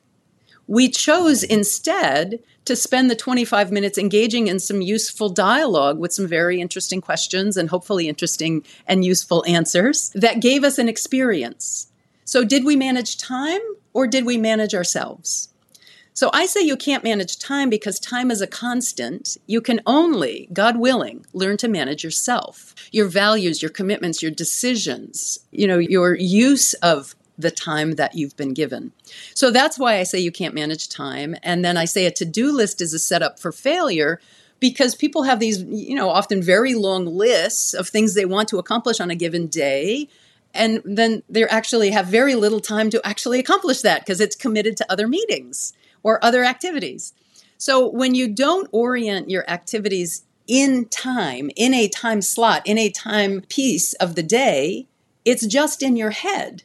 We 0.67 0.89
chose 0.89 1.43
instead 1.43 2.39
to 2.65 2.75
spend 2.75 3.11
the 3.11 3.15
25 3.15 3.71
minutes 3.71 3.97
engaging 3.97 4.47
in 4.47 4.59
some 4.59 4.81
useful 4.81 5.29
dialogue 5.29 5.99
with 5.99 6.13
some 6.13 6.27
very 6.27 6.59
interesting 6.59 7.01
questions 7.01 7.57
and 7.57 7.69
hopefully 7.69 8.07
interesting 8.07 8.63
and 8.87 9.05
useful 9.05 9.43
answers 9.47 10.09
that 10.15 10.41
gave 10.41 10.63
us 10.63 10.79
an 10.79 10.89
experience. 10.89 11.87
So, 12.23 12.43
did 12.43 12.65
we 12.65 12.75
manage 12.75 13.17
time 13.17 13.61
or 13.93 14.07
did 14.07 14.25
we 14.25 14.37
manage 14.37 14.73
ourselves? 14.73 15.49
So 16.15 16.29
I 16.31 16.45
say 16.45 16.61
you 16.61 16.77
can't 16.77 17.03
manage 17.03 17.37
time 17.37 17.69
because 17.69 17.99
time 17.99 18.31
is 18.31 18.39
a 18.39 18.47
constant. 18.47 19.37
You 19.47 19.59
can 19.59 19.81
only, 19.85 20.47
God 20.53 20.77
willing, 20.77 21.25
learn 21.33 21.57
to 21.57 21.67
manage 21.67 22.05
yourself, 22.05 22.73
your 22.93 23.07
values, 23.07 23.61
your 23.61 23.69
commitments, 23.69 24.21
your 24.21 24.31
decisions, 24.31 25.39
you 25.51 25.67
know, 25.67 25.77
your 25.77 26.15
use 26.15 26.73
of 26.75 27.15
the 27.37 27.51
time 27.51 27.95
that 27.95 28.15
you've 28.15 28.37
been 28.37 28.53
given. 28.53 28.93
So 29.33 29.51
that's 29.51 29.77
why 29.77 29.97
I 29.97 30.03
say 30.03 30.19
you 30.19 30.31
can't 30.31 30.55
manage 30.55 30.87
time. 30.87 31.35
And 31.43 31.65
then 31.65 31.75
I 31.75 31.83
say 31.83 32.05
a 32.05 32.11
to 32.11 32.23
do 32.23 32.49
list 32.55 32.79
is 32.79 32.93
a 32.93 32.99
setup 32.99 33.37
for 33.37 33.51
failure 33.51 34.21
because 34.61 34.95
people 34.95 35.23
have 35.23 35.41
these, 35.41 35.63
you 35.63 35.95
know, 35.95 36.09
often 36.09 36.41
very 36.41 36.75
long 36.75 37.05
lists 37.05 37.73
of 37.73 37.89
things 37.89 38.13
they 38.13 38.23
want 38.23 38.47
to 38.49 38.57
accomplish 38.57 39.01
on 39.01 39.11
a 39.11 39.15
given 39.15 39.47
day. 39.47 40.07
And 40.53 40.81
then 40.85 41.23
they 41.27 41.43
actually 41.43 41.91
have 41.91 42.07
very 42.07 42.35
little 42.35 42.61
time 42.61 42.89
to 42.91 43.05
actually 43.05 43.39
accomplish 43.39 43.81
that 43.81 43.99
because 43.99 44.21
it's 44.21 44.37
committed 44.37 44.77
to 44.77 44.89
other 44.89 45.09
meetings 45.09 45.73
or 46.05 46.23
other 46.23 46.43
activities. 46.43 47.13
So 47.57 47.89
when 47.89 48.13
you 48.13 48.27
don't 48.27 48.69
orient 48.71 49.27
your 49.27 49.43
activities 49.49 50.23
in 50.47 50.85
time, 50.89 51.49
in 51.55 51.73
a 51.73 51.89
time 51.89 52.21
slot, 52.21 52.61
in 52.63 52.77
a 52.77 52.91
time 52.91 53.41
piece 53.49 53.93
of 53.95 54.13
the 54.13 54.21
day, 54.21 54.87
it's 55.25 55.47
just 55.47 55.81
in 55.81 55.97
your 55.97 56.11
head. 56.11 56.61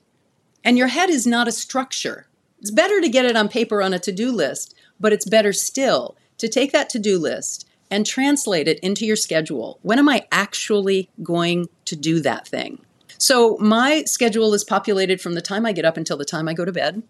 And 0.62 0.76
your 0.76 0.88
head 0.88 1.09
is 1.09 1.26
not 1.26 1.48
a 1.48 1.53
structure. 1.53 2.26
It's 2.61 2.70
better 2.70 3.00
to 3.00 3.09
get 3.09 3.24
it 3.24 3.35
on 3.35 3.48
paper 3.48 3.83
on 3.83 3.94
a 3.94 3.98
to 4.00 4.12
do 4.12 4.31
list, 4.31 4.74
but 5.00 5.14
it's 5.14 5.24
better 5.24 5.55
still 5.55 6.16
to 6.37 6.46
take 6.46 6.72
that 6.72 6.90
to 6.90 6.98
do 6.98 7.18
list 7.18 7.66
and 7.90 8.05
translate 8.05 8.68
it 8.68 8.79
into 8.81 9.07
your 9.07 9.16
schedule. 9.16 9.79
When 9.81 9.98
am 9.98 10.09
I 10.11 10.26
actually 10.31 11.09
going 11.22 11.70
to 11.87 11.96
do 11.96 12.20
that 12.20 12.46
thing? 12.46 12.85
So, 13.16 13.57
my 13.59 14.05
schedule 14.05 14.53
is 14.53 14.64
populated 14.64 15.20
from 15.20 15.35
the 15.35 15.42
time 15.42 15.64
I 15.64 15.72
get 15.72 15.85
up 15.85 15.96
until 15.96 16.16
the 16.18 16.24
time 16.24 16.46
I 16.46 16.55
go 16.55 16.64
to 16.66 16.72
bed 16.72 17.03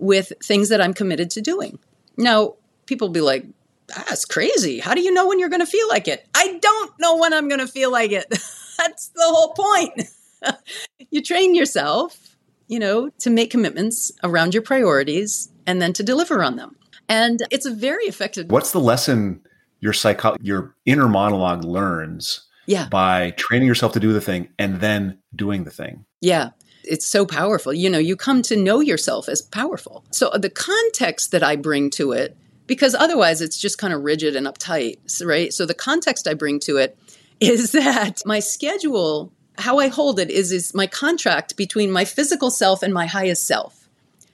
with 0.00 0.32
things 0.42 0.70
that 0.70 0.80
I'm 0.80 0.94
committed 0.94 1.30
to 1.32 1.40
doing. 1.40 1.78
Now, 2.16 2.54
people 2.86 3.08
be 3.08 3.20
like, 3.20 3.46
that's 3.86 4.24
crazy. 4.24 4.78
How 4.78 4.94
do 4.94 5.02
you 5.02 5.12
know 5.12 5.28
when 5.28 5.38
you're 5.38 5.48
going 5.48 5.60
to 5.60 5.66
feel 5.66 5.88
like 5.88 6.08
it? 6.08 6.26
I 6.34 6.58
don't 6.60 6.92
know 6.98 7.16
when 7.16 7.32
I'm 7.32 7.48
going 7.48 7.60
to 7.60 7.66
feel 7.66 7.92
like 7.92 8.12
it. 8.12 8.26
that's 8.78 9.08
the 9.08 9.24
whole 9.24 9.52
point. 9.54 10.08
you 11.10 11.22
train 11.22 11.54
yourself, 11.54 12.36
you 12.66 12.78
know, 12.78 13.10
to 13.20 13.30
make 13.30 13.50
commitments 13.50 14.12
around 14.22 14.54
your 14.54 14.62
priorities 14.62 15.50
and 15.66 15.80
then 15.82 15.92
to 15.94 16.02
deliver 16.02 16.42
on 16.42 16.56
them. 16.56 16.76
And 17.08 17.40
it's 17.50 17.66
a 17.66 17.74
very 17.74 18.04
effective. 18.04 18.50
What's 18.50 18.72
the 18.72 18.80
lesson 18.80 19.42
your 19.80 19.92
psycho 19.92 20.36
your 20.40 20.76
inner 20.84 21.08
monologue 21.08 21.64
learns 21.64 22.46
yeah. 22.66 22.86
by 22.88 23.30
training 23.32 23.66
yourself 23.66 23.92
to 23.94 24.00
do 24.00 24.12
the 24.12 24.20
thing 24.20 24.48
and 24.58 24.80
then 24.80 25.18
doing 25.34 25.64
the 25.64 25.70
thing? 25.70 26.04
Yeah 26.20 26.50
it's 26.90 27.06
so 27.06 27.24
powerful. 27.24 27.72
You 27.72 27.88
know, 27.88 27.98
you 27.98 28.16
come 28.16 28.42
to 28.42 28.56
know 28.56 28.80
yourself 28.80 29.28
as 29.28 29.40
powerful. 29.40 30.04
So 30.10 30.28
uh, 30.28 30.38
the 30.38 30.50
context 30.50 31.30
that 31.30 31.42
I 31.42 31.56
bring 31.56 31.90
to 31.90 32.12
it, 32.12 32.36
because 32.66 32.94
otherwise 32.94 33.40
it's 33.40 33.56
just 33.56 33.78
kind 33.78 33.94
of 33.94 34.02
rigid 34.02 34.36
and 34.36 34.46
uptight, 34.46 34.98
right? 35.24 35.52
So 35.52 35.66
the 35.66 35.74
context 35.74 36.28
I 36.28 36.34
bring 36.34 36.60
to 36.60 36.76
it 36.76 36.98
is 37.40 37.72
that 37.72 38.22
my 38.26 38.40
schedule 38.40 39.32
how 39.58 39.78
I 39.78 39.88
hold 39.88 40.18
it 40.18 40.30
is 40.30 40.52
is 40.52 40.74
my 40.74 40.86
contract 40.86 41.56
between 41.56 41.90
my 41.90 42.04
physical 42.04 42.50
self 42.50 42.82
and 42.82 42.94
my 42.94 43.06
highest 43.06 43.46
self. 43.46 43.88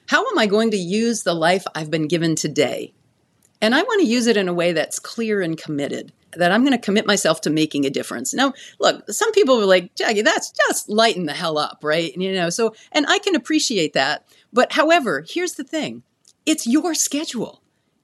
How 0.07 0.21
am 0.29 0.39
I 0.39 0.47
going 0.47 0.71
to 0.71 0.77
use 0.77 1.25
the 1.25 1.35
life 1.35 1.65
I've 1.75 1.91
been 1.91 2.07
given 2.07 2.37
today? 2.37 2.93
And 3.67 3.75
I 3.75 3.83
want 3.83 4.01
to 4.01 4.07
use 4.07 4.27
it 4.27 4.37
in 4.37 4.49
a 4.49 4.55
way 4.55 4.73
that's 4.73 4.99
clear 4.99 5.43
and 5.43 5.59
committed. 5.59 6.13
That 6.33 6.53
I'm 6.53 6.63
going 6.63 6.73
to 6.73 6.79
commit 6.79 7.07
myself 7.07 7.41
to 7.43 7.51
making 7.51 7.87
a 7.87 7.91
difference. 7.91 8.35
Now, 8.35 8.53
look, 8.79 9.11
some 9.11 9.33
people 9.33 9.59
are 9.59 9.65
like, 9.65 9.95
Jackie, 9.95 10.23
that's 10.23 10.51
just 10.51 10.89
lighten 10.89 11.25
the 11.25 11.33
hell 11.33 11.57
up, 11.57 11.79
right? 11.83 12.15
You 12.15 12.35
know, 12.35 12.51
so, 12.51 12.75
and 12.93 13.07
I 13.09 13.19
can 13.19 13.35
appreciate 13.35 13.95
that. 13.95 14.29
But 14.53 14.73
however, 14.73 15.25
here's 15.27 15.55
the 15.55 15.65
thing 15.65 16.03
it's 16.45 16.67
your 16.67 16.95
schedule 16.95 17.63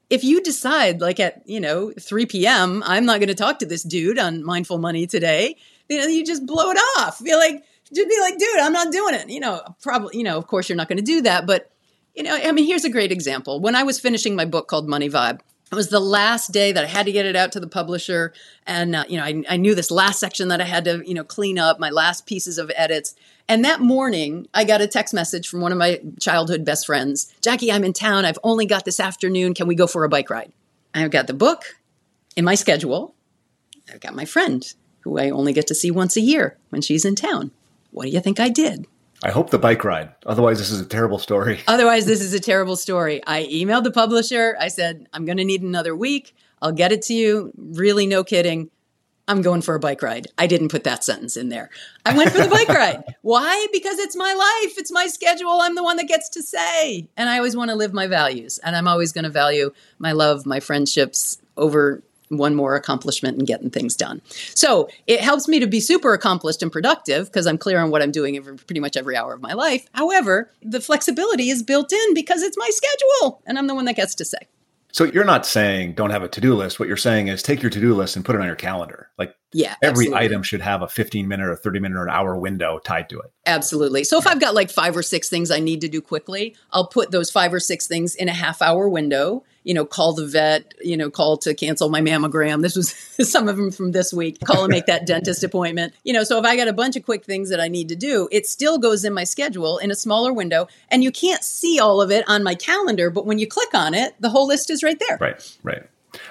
if 0.09 0.23
you 0.23 0.41
decide 0.41 0.99
like 0.99 1.19
at 1.19 1.41
you 1.45 1.61
know 1.61 1.93
3 1.97 2.25
p.m 2.25 2.83
i'm 2.85 3.05
not 3.05 3.19
going 3.19 3.29
to 3.29 3.33
talk 3.33 3.57
to 3.59 3.65
this 3.65 3.83
dude 3.83 4.19
on 4.19 4.43
mindful 4.43 4.77
money 4.77 5.07
today 5.07 5.55
you 5.89 5.99
know, 5.99 6.07
you 6.07 6.25
just 6.25 6.45
blow 6.45 6.71
it 6.71 6.77
off. 6.99 7.23
Be 7.23 7.35
like, 7.35 7.63
just 7.93 8.09
be 8.09 8.19
like, 8.19 8.37
dude, 8.37 8.59
I'm 8.59 8.73
not 8.73 8.91
doing 8.91 9.15
it. 9.15 9.29
You 9.29 9.39
know, 9.39 9.61
probably, 9.81 10.17
you 10.17 10.23
know, 10.23 10.37
of 10.37 10.47
course 10.47 10.69
you're 10.69 10.75
not 10.75 10.87
going 10.87 10.97
to 10.97 11.03
do 11.03 11.21
that, 11.21 11.45
but 11.45 11.69
you 12.15 12.23
know, 12.23 12.35
I 12.35 12.51
mean, 12.51 12.65
here's 12.65 12.85
a 12.85 12.89
great 12.89 13.11
example. 13.11 13.59
When 13.59 13.75
I 13.75 13.83
was 13.83 13.99
finishing 13.99 14.35
my 14.35 14.45
book 14.45 14.67
called 14.67 14.87
Money 14.87 15.09
Vibe, 15.09 15.39
it 15.73 15.75
was 15.75 15.89
the 15.89 15.99
last 15.99 16.51
day 16.51 16.71
that 16.71 16.83
I 16.83 16.87
had 16.87 17.07
to 17.07 17.11
get 17.11 17.25
it 17.25 17.35
out 17.35 17.51
to 17.53 17.59
the 17.59 17.67
publisher, 17.67 18.31
and 18.65 18.95
uh, 18.95 19.03
you 19.09 19.17
know, 19.17 19.23
I, 19.23 19.43
I 19.49 19.57
knew 19.57 19.75
this 19.75 19.91
last 19.91 20.19
section 20.19 20.47
that 20.49 20.61
I 20.61 20.65
had 20.65 20.85
to, 20.85 21.03
you 21.05 21.13
know, 21.13 21.23
clean 21.23 21.57
up 21.57 21.79
my 21.79 21.89
last 21.89 22.25
pieces 22.25 22.57
of 22.57 22.71
edits. 22.75 23.15
And 23.49 23.65
that 23.65 23.81
morning, 23.81 24.47
I 24.53 24.63
got 24.63 24.81
a 24.81 24.87
text 24.87 25.13
message 25.13 25.49
from 25.49 25.61
one 25.61 25.71
of 25.71 25.77
my 25.77 25.99
childhood 26.19 26.63
best 26.63 26.85
friends, 26.85 27.33
Jackie, 27.41 27.71
I'm 27.71 27.83
in 27.83 27.91
town. 27.91 28.23
I've 28.23 28.39
only 28.43 28.65
got 28.65 28.85
this 28.85 28.99
afternoon. 28.99 29.53
Can 29.53 29.67
we 29.67 29.75
go 29.75 29.87
for 29.87 30.03
a 30.03 30.09
bike 30.09 30.29
ride? 30.29 30.53
I've 30.93 31.11
got 31.11 31.27
the 31.27 31.33
book 31.33 31.63
in 32.35 32.45
my 32.45 32.55
schedule. 32.55 33.15
I've 33.91 33.99
got 33.99 34.15
my 34.15 34.25
friend 34.25 34.63
who 35.01 35.19
I 35.19 35.29
only 35.29 35.53
get 35.53 35.67
to 35.67 35.75
see 35.75 35.91
once 35.91 36.15
a 36.15 36.21
year 36.21 36.57
when 36.69 36.81
she's 36.81 37.03
in 37.03 37.15
town. 37.15 37.51
What 37.91 38.05
do 38.05 38.11
you 38.11 38.21
think 38.21 38.39
I 38.39 38.49
did? 38.49 38.87
I 39.23 39.31
hope 39.31 39.49
the 39.49 39.59
bike 39.59 39.85
ride. 39.85 40.13
Otherwise, 40.25 40.59
this 40.59 40.69
is 40.69 40.81
a 40.81 40.85
terrible 40.85 41.17
story. 41.17 41.61
Otherwise, 41.67 42.05
this 42.05 42.21
is 42.21 42.33
a 42.33 42.39
terrible 42.39 42.75
story. 42.75 43.21
I 43.25 43.45
emailed 43.45 43.85
the 43.85 43.91
publisher. 43.91 44.57
I 44.59 44.67
said, 44.67 45.07
I'm 45.13 45.25
going 45.25 45.37
to 45.37 45.45
need 45.45 45.61
another 45.61 45.95
week. 45.95 46.35
I'll 46.61 46.73
get 46.73 46.91
it 46.91 47.01
to 47.03 47.13
you. 47.13 47.51
Really, 47.55 48.05
no 48.05 48.23
kidding. 48.23 48.69
I'm 49.25 49.41
going 49.41 49.61
for 49.61 49.75
a 49.75 49.79
bike 49.79 50.01
ride. 50.01 50.27
I 50.37 50.47
didn't 50.47 50.67
put 50.67 50.83
that 50.83 51.05
sentence 51.05 51.37
in 51.37 51.47
there. 51.47 51.69
I 52.05 52.15
went 52.17 52.31
for 52.31 52.39
the 52.39 52.49
bike 52.49 52.67
ride. 52.69 53.15
Why? 53.21 53.67
Because 53.71 53.97
it's 53.99 54.17
my 54.17 54.33
life. 54.33 54.77
It's 54.77 54.91
my 54.91 55.07
schedule. 55.07 55.61
I'm 55.61 55.75
the 55.75 55.83
one 55.83 55.95
that 55.95 56.09
gets 56.09 56.27
to 56.29 56.43
say. 56.43 57.07
And 57.15 57.29
I 57.29 57.37
always 57.37 57.55
want 57.55 57.69
to 57.69 57.75
live 57.75 57.93
my 57.93 58.07
values. 58.07 58.59
And 58.59 58.75
I'm 58.75 58.87
always 58.89 59.13
going 59.13 59.23
to 59.23 59.29
value 59.29 59.71
my 59.97 60.11
love, 60.11 60.45
my 60.45 60.59
friendships 60.59 61.37
over 61.55 62.03
one 62.37 62.55
more 62.55 62.75
accomplishment 62.75 63.37
and 63.37 63.47
getting 63.47 63.69
things 63.69 63.95
done. 63.95 64.21
So 64.55 64.89
it 65.07 65.21
helps 65.21 65.47
me 65.47 65.59
to 65.59 65.67
be 65.67 65.79
super 65.79 66.13
accomplished 66.13 66.61
and 66.61 66.71
productive 66.71 67.27
because 67.27 67.47
I'm 67.47 67.57
clear 67.57 67.79
on 67.79 67.91
what 67.91 68.01
I'm 68.01 68.11
doing 68.11 68.37
every, 68.37 68.55
pretty 68.55 68.79
much 68.79 68.97
every 68.97 69.15
hour 69.15 69.33
of 69.33 69.41
my 69.41 69.53
life. 69.53 69.87
However, 69.93 70.51
the 70.61 70.81
flexibility 70.81 71.49
is 71.49 71.63
built 71.63 71.91
in 71.91 72.13
because 72.13 72.41
it's 72.41 72.57
my 72.57 72.69
schedule 72.69 73.41
and 73.45 73.57
I'm 73.57 73.67
the 73.67 73.75
one 73.75 73.85
that 73.85 73.95
gets 73.95 74.15
to 74.15 74.25
say. 74.25 74.39
So 74.93 75.05
you're 75.05 75.25
not 75.25 75.43
saying 75.47 75.93
don't 75.93 76.11
have 76.11 76.21
a 76.21 76.27
to-do 76.27 76.53
list. 76.53 76.79
What 76.79 76.87
you're 76.87 76.97
saying 76.97 77.27
is 77.27 77.41
take 77.41 77.63
your 77.63 77.71
to-do 77.71 77.95
list 77.95 78.15
and 78.15 78.23
put 78.23 78.35
it 78.35 78.41
on 78.41 78.45
your 78.45 78.55
calendar. 78.55 79.09
Like 79.17 79.35
yeah, 79.51 79.73
every 79.81 80.05
absolutely. 80.05 80.25
item 80.25 80.43
should 80.43 80.61
have 80.61 80.83
a 80.83 80.87
15 80.87 81.27
minute 81.27 81.47
or 81.47 81.55
30 81.55 81.79
minute 81.79 81.97
or 81.97 82.03
an 82.03 82.11
hour 82.11 82.37
window 82.37 82.77
tied 82.77 83.09
to 83.09 83.19
it. 83.19 83.33
Absolutely. 83.47 84.03
So 84.03 84.19
if 84.19 84.27
I've 84.27 84.39
got 84.39 84.53
like 84.53 84.69
five 84.69 84.95
or 84.95 85.01
six 85.01 85.29
things 85.29 85.49
I 85.49 85.59
need 85.59 85.81
to 85.81 85.87
do 85.87 85.99
quickly, 85.99 86.55
I'll 86.71 86.87
put 86.87 87.09
those 87.09 87.31
five 87.31 87.51
or 87.51 87.59
six 87.59 87.87
things 87.87 88.13
in 88.13 88.29
a 88.29 88.33
half 88.33 88.61
hour 88.61 88.87
window 88.87 89.43
you 89.63 89.73
know, 89.73 89.85
call 89.85 90.13
the 90.13 90.25
vet, 90.25 90.73
you 90.81 90.97
know, 90.97 91.09
call 91.09 91.37
to 91.37 91.53
cancel 91.53 91.89
my 91.89 92.01
mammogram. 92.01 92.61
This 92.61 92.75
was 92.75 92.91
some 93.29 93.47
of 93.47 93.57
them 93.57 93.71
from 93.71 93.91
this 93.91 94.13
week. 94.13 94.39
Call 94.41 94.63
and 94.63 94.71
make 94.71 94.85
that 94.85 95.05
dentist 95.07 95.43
appointment. 95.43 95.93
You 96.03 96.13
know, 96.13 96.23
so 96.23 96.37
if 96.39 96.45
I 96.45 96.55
got 96.55 96.67
a 96.67 96.73
bunch 96.73 96.95
of 96.95 97.03
quick 97.03 97.25
things 97.25 97.49
that 97.49 97.59
I 97.59 97.67
need 97.67 97.89
to 97.89 97.95
do, 97.95 98.27
it 98.31 98.45
still 98.45 98.77
goes 98.77 99.03
in 99.03 99.13
my 99.13 99.23
schedule 99.23 99.77
in 99.77 99.91
a 99.91 99.95
smaller 99.95 100.33
window. 100.33 100.67
And 100.89 101.03
you 101.03 101.11
can't 101.11 101.43
see 101.43 101.79
all 101.79 102.01
of 102.01 102.11
it 102.11 102.23
on 102.27 102.43
my 102.43 102.55
calendar, 102.55 103.09
but 103.09 103.25
when 103.25 103.39
you 103.39 103.47
click 103.47 103.73
on 103.73 103.93
it, 103.93 104.13
the 104.19 104.29
whole 104.29 104.47
list 104.47 104.69
is 104.69 104.83
right 104.83 105.01
there. 105.07 105.17
Right, 105.19 105.57
right. 105.63 105.83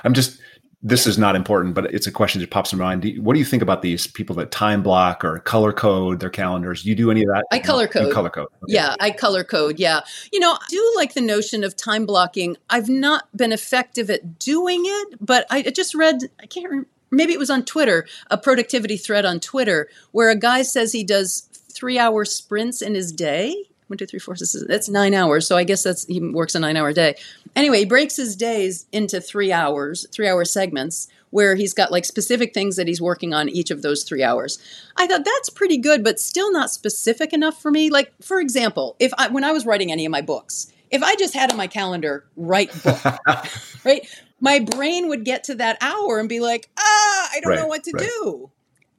I'm 0.05 0.15
just 0.15 0.39
this 0.83 1.07
is 1.07 1.17
not 1.17 1.37
important, 1.37 1.75
but 1.75 1.87
it's 1.95 2.07
a 2.07 2.13
question 2.13 2.41
that 2.41 2.51
pops 2.51 2.73
in 2.73 2.79
my 2.79 2.97
mind. 2.97 3.19
what 3.19 3.35
do 3.35 3.39
you 3.39 3.45
think 3.45 3.63
about 3.63 3.83
these 3.83 4.07
people 4.09 4.35
that 4.37 4.51
time 4.51 4.83
block 4.83 5.25
or 5.25 5.39
color 5.39 5.73
code 5.73 6.19
their 6.19 6.31
calendars? 6.31 6.83
Do 6.83 6.89
you 6.89 6.97
do 6.97 7.11
any 7.11 7.23
of 7.23 7.29
that? 7.29 7.45
I 7.53 7.61
color 7.61 7.87
code. 7.87 8.09
You 8.09 8.13
color 8.13 8.31
code. 8.31 8.49
Okay. 8.65 8.75
Yeah, 8.75 8.97
I 8.99 9.13
color 9.13 9.45
code. 9.45 9.79
Yeah. 9.79 10.01
You 10.33 10.41
know, 10.41 10.53
I 10.53 10.65
do 10.69 10.93
like 10.97 11.15
the 11.15 11.21
notion 11.21 11.63
of 11.63 11.77
time 11.77 12.05
blocking. 12.05 12.57
I've 12.69 12.89
not 12.89 13.35
been 13.37 13.53
effective 13.53 14.11
at 14.11 14.41
doing 14.41 14.83
it, 14.85 15.19
but 15.21 15.47
I 15.51 15.63
just 15.63 15.95
read, 15.95 16.19
I 16.41 16.47
can't 16.47 16.69
remember, 16.69 16.89
maybe 17.13 17.33
it 17.33 17.39
was 17.39 17.51
on 17.51 17.65
Twitter, 17.65 18.07
a 18.31 18.37
productivity 18.37 18.97
thread 18.97 19.25
on 19.25 19.39
Twitter 19.39 19.89
where 20.11 20.31
a 20.31 20.37
guy 20.37 20.63
says 20.63 20.93
he 20.93 21.05
does 21.05 21.49
three 21.71 21.99
hour 21.99 22.25
sprints 22.25 22.83
in 22.83 22.95
his 22.95 23.13
day 23.13 23.69
one, 23.93 23.99
two, 23.99 24.07
three, 24.07 24.19
four, 24.19 24.35
six, 24.35 24.57
that's 24.67 24.89
nine 24.89 25.13
hours. 25.13 25.47
So 25.47 25.57
I 25.57 25.65
guess 25.65 25.83
that's 25.83 26.07
he 26.07 26.19
works 26.21 26.55
a 26.55 26.61
nine 26.61 26.77
hour 26.77 26.93
day. 26.93 27.15
Anyway, 27.55 27.81
he 27.81 27.85
breaks 27.85 28.17
his 28.17 28.35
days 28.37 28.87
into 28.91 29.21
three 29.21 29.53
hours, 29.53 30.07
three 30.11 30.29
hour 30.29 30.45
segments 30.45 31.09
where 31.31 31.55
he's 31.55 31.75
got 31.75 31.91
like 31.91 32.05
specific 32.05 32.55
things 32.55 32.77
that 32.77 32.87
he's 32.87 33.01
working 33.01 33.35
on 33.35 33.49
each 33.49 33.71
of 33.71 33.83
those 33.83 34.05
three 34.05 34.23
hours. 34.23 34.59
I 34.97 35.07
thought 35.07 35.25
that's 35.25 35.51
pretty 35.51 35.79
good, 35.79 36.03
but 36.03 36.19
still 36.19 36.53
not 36.53 36.71
specific 36.71 37.33
enough 37.33 37.61
for 37.61 37.71
me. 37.71 37.91
Like, 37.91 38.13
for 38.23 38.41
example, 38.41 38.97
if 38.99 39.13
I, 39.19 39.29
when 39.29 39.45
I 39.45 39.53
was 39.53 39.67
writing 39.67 39.93
any 39.93 40.05
of 40.05 40.11
my 40.11 40.21
books, 40.21 40.73
if 40.91 41.03
I 41.03 41.15
just 41.17 41.35
had 41.35 41.51
on 41.51 41.57
my 41.57 41.67
calendar, 41.67 42.25
write 42.37 42.71
book, 42.83 43.01
right? 43.85 44.07
My 44.41 44.61
brain 44.61 45.09
would 45.09 45.25
get 45.25 45.45
to 45.45 45.55
that 45.57 45.79
hour 45.81 46.19
and 46.19 46.29
be 46.29 46.41
like, 46.41 46.69
ah, 46.79 47.29
I 47.33 47.41
don't 47.41 47.51
right, 47.51 47.61
know 47.61 47.67
what 47.67 47.85
to 47.85 47.93
right. 47.93 48.07
do. 48.07 48.51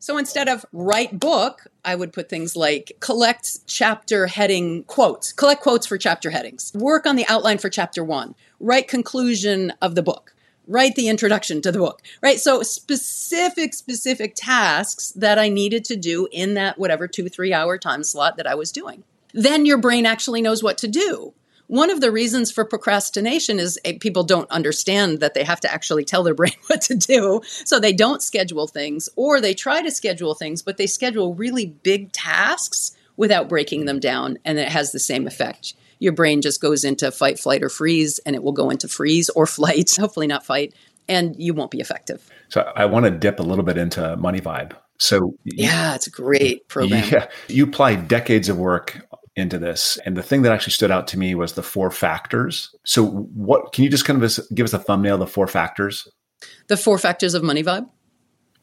So 0.03 0.17
instead 0.17 0.49
of 0.49 0.65
write 0.73 1.17
book, 1.17 1.65
I 1.85 1.95
would 1.95 2.11
put 2.11 2.27
things 2.27 2.57
like 2.57 2.91
collect 2.99 3.65
chapter 3.67 4.27
heading 4.27 4.83
quotes, 4.83 5.31
collect 5.31 5.61
quotes 5.61 5.87
for 5.87 5.97
chapter 5.97 6.29
headings, 6.29 6.73
work 6.75 7.05
on 7.05 7.15
the 7.15 7.25
outline 7.29 7.57
for 7.57 7.69
chapter 7.69 8.03
one, 8.03 8.35
write 8.59 8.89
conclusion 8.89 9.71
of 9.81 9.95
the 9.95 10.03
book, 10.03 10.35
write 10.67 10.95
the 10.95 11.07
introduction 11.07 11.61
to 11.61 11.71
the 11.71 11.79
book, 11.79 12.01
right? 12.21 12.37
So 12.37 12.63
specific, 12.63 13.73
specific 13.73 14.33
tasks 14.35 15.11
that 15.11 15.39
I 15.39 15.47
needed 15.47 15.85
to 15.85 15.95
do 15.95 16.27
in 16.33 16.55
that 16.55 16.77
whatever 16.77 17.07
two, 17.07 17.29
three 17.29 17.53
hour 17.53 17.77
time 17.77 18.03
slot 18.03 18.35
that 18.35 18.45
I 18.45 18.55
was 18.55 18.73
doing. 18.73 19.05
Then 19.33 19.65
your 19.65 19.77
brain 19.77 20.05
actually 20.05 20.41
knows 20.41 20.61
what 20.61 20.77
to 20.79 20.89
do 20.89 21.33
one 21.67 21.89
of 21.89 22.01
the 22.01 22.11
reasons 22.11 22.51
for 22.51 22.65
procrastination 22.65 23.59
is 23.59 23.79
eh, 23.85 23.97
people 23.99 24.23
don't 24.23 24.49
understand 24.51 25.19
that 25.19 25.33
they 25.33 25.43
have 25.43 25.59
to 25.61 25.73
actually 25.73 26.03
tell 26.03 26.23
their 26.23 26.33
brain 26.35 26.53
what 26.67 26.81
to 26.81 26.95
do. 26.95 27.41
So 27.65 27.79
they 27.79 27.93
don't 27.93 28.21
schedule 28.21 28.67
things 28.67 29.09
or 29.15 29.41
they 29.41 29.53
try 29.53 29.81
to 29.81 29.91
schedule 29.91 30.35
things, 30.35 30.61
but 30.61 30.77
they 30.77 30.87
schedule 30.87 31.33
really 31.33 31.65
big 31.65 32.11
tasks 32.11 32.95
without 33.15 33.49
breaking 33.49 33.85
them 33.85 33.99
down, 33.99 34.37
and 34.43 34.57
it 34.57 34.69
has 34.69 34.91
the 34.91 34.99
same 34.99 35.27
effect. 35.27 35.75
Your 35.99 36.13
brain 36.13 36.41
just 36.41 36.61
goes 36.61 36.83
into 36.83 37.11
fight, 37.11 37.39
flight, 37.39 37.63
or 37.63 37.69
freeze, 37.69 38.19
and 38.25 38.35
it 38.35 38.43
will 38.43 38.51
go 38.51 38.69
into 38.69 38.87
freeze 38.87 39.29
or 39.29 39.45
flight, 39.47 39.95
hopefully 39.97 40.27
not 40.27 40.45
fight, 40.45 40.73
and 41.07 41.35
you 41.37 41.53
won't 41.53 41.71
be 41.71 41.79
effective. 41.79 42.27
So 42.49 42.71
I 42.75 42.85
want 42.85 43.05
to 43.05 43.11
dip 43.11 43.39
a 43.39 43.43
little 43.43 43.63
bit 43.63 43.77
into 43.77 44.15
Money 44.17 44.41
Vibe. 44.41 44.73
So 44.97 45.35
yeah, 45.43 45.95
it's 45.95 46.07
a 46.07 46.11
great 46.11 46.67
program. 46.67 47.03
Yeah, 47.09 47.27
you 47.47 47.65
apply 47.65 47.95
decades 47.95 48.47
of 48.47 48.57
work 48.57 49.05
into 49.35 49.57
this, 49.57 49.97
and 50.05 50.15
the 50.15 50.23
thing 50.23 50.43
that 50.43 50.51
actually 50.51 50.73
stood 50.73 50.91
out 50.91 51.07
to 51.07 51.17
me 51.17 51.35
was 51.35 51.53
the 51.53 51.63
four 51.63 51.89
factors. 51.89 52.73
So, 52.85 53.05
what 53.05 53.73
can 53.73 53.83
you 53.83 53.89
just 53.89 54.05
kind 54.05 54.21
of 54.21 54.39
give 54.53 54.65
us 54.65 54.73
a 54.73 54.79
thumbnail? 54.79 55.15
Of 55.15 55.21
the 55.21 55.27
four 55.27 55.47
factors. 55.47 56.07
The 56.67 56.77
four 56.77 56.97
factors 56.97 57.33
of 57.33 57.43
Money 57.43 57.63
Vibe. 57.63 57.89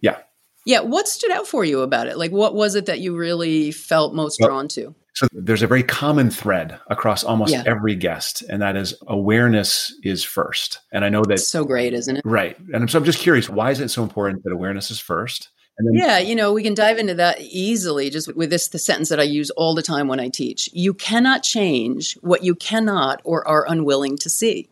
Yeah. 0.00 0.18
Yeah. 0.64 0.80
What 0.80 1.08
stood 1.08 1.30
out 1.30 1.46
for 1.46 1.64
you 1.64 1.80
about 1.80 2.06
it? 2.06 2.18
Like, 2.18 2.30
what 2.30 2.54
was 2.54 2.74
it 2.74 2.86
that 2.86 3.00
you 3.00 3.16
really 3.16 3.72
felt 3.72 4.14
most 4.14 4.38
well, 4.40 4.50
drawn 4.50 4.68
to? 4.68 4.94
So 5.14 5.26
there's 5.32 5.62
a 5.62 5.66
very 5.66 5.82
common 5.82 6.30
thread 6.30 6.78
across 6.88 7.24
almost 7.24 7.52
yeah. 7.52 7.64
every 7.66 7.96
guest, 7.96 8.42
and 8.48 8.62
that 8.62 8.76
is 8.76 8.94
awareness 9.08 9.94
is 10.02 10.22
first. 10.22 10.80
And 10.92 11.04
I 11.04 11.08
know 11.08 11.24
that 11.24 11.40
so 11.40 11.64
great, 11.64 11.94
isn't 11.94 12.16
it? 12.16 12.22
Right. 12.24 12.56
And 12.72 12.88
so 12.88 12.98
I'm 12.98 13.04
just 13.04 13.18
curious, 13.18 13.48
why 13.48 13.70
is 13.70 13.80
it 13.80 13.88
so 13.88 14.02
important 14.02 14.44
that 14.44 14.52
awareness 14.52 14.90
is 14.90 15.00
first? 15.00 15.48
Then- 15.78 15.94
yeah, 15.94 16.18
you 16.18 16.34
know, 16.34 16.52
we 16.52 16.62
can 16.62 16.74
dive 16.74 16.98
into 16.98 17.14
that 17.14 17.40
easily 17.40 18.10
just 18.10 18.34
with 18.34 18.50
this 18.50 18.68
the 18.68 18.78
sentence 18.78 19.08
that 19.08 19.20
I 19.20 19.24
use 19.24 19.50
all 19.50 19.74
the 19.74 19.82
time 19.82 20.08
when 20.08 20.20
I 20.20 20.28
teach. 20.28 20.68
You 20.72 20.94
cannot 20.94 21.42
change 21.42 22.14
what 22.20 22.44
you 22.44 22.54
cannot 22.54 23.20
or 23.24 23.46
are 23.46 23.66
unwilling 23.68 24.16
to 24.18 24.28
see. 24.30 24.68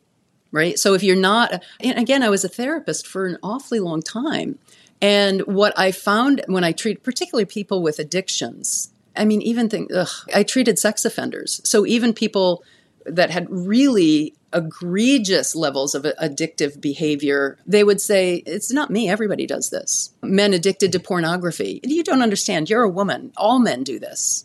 Right? 0.51 0.79
So 0.79 0.95
if 0.95 1.03
you're 1.03 1.17
not 1.17 1.63
and 1.81 1.99
again, 1.99 2.23
I 2.23 2.31
was 2.31 2.45
a 2.45 2.49
therapist 2.49 3.07
for 3.07 3.27
an 3.27 3.39
awfully 3.43 3.81
long 3.81 4.03
time. 4.03 4.59
And 5.01 5.43
what 5.43 5.79
I 5.79 5.93
found 5.93 6.43
when 6.47 6.65
I 6.65 6.73
treat 6.73 7.03
particularly 7.03 7.45
people 7.45 7.83
with 7.83 7.99
addictions, 7.99 8.91
I 9.17 9.25
mean, 9.25 9.43
even 9.43 9.69
think, 9.69 9.93
ugh, 9.95 10.09
I 10.35 10.43
treated 10.43 10.79
sex 10.79 11.05
offenders. 11.05 11.61
So 11.65 11.87
even 11.87 12.13
people 12.13 12.65
that 13.05 13.31
had 13.31 13.47
really 13.51 14.35
egregious 14.53 15.55
levels 15.55 15.95
of 15.95 16.03
addictive 16.03 16.81
behavior, 16.81 17.59
they 17.67 17.85
would 17.85 18.01
say, 18.01 18.43
It's 18.47 18.73
not 18.73 18.91
me. 18.91 19.09
Everybody 19.09 19.47
does 19.47 19.71
this. 19.71 20.13
Men 20.23 20.55
addicted 20.55 20.93
to 20.93 21.01
pornography. 21.01 21.81
You 21.83 22.03
don't 22.03 22.23
understand. 22.23 22.71
You're 22.71 22.83
a 22.83 22.89
woman. 22.89 23.33
All 23.37 23.59
men 23.59 23.85
do 23.85 23.99
this. 23.99 24.45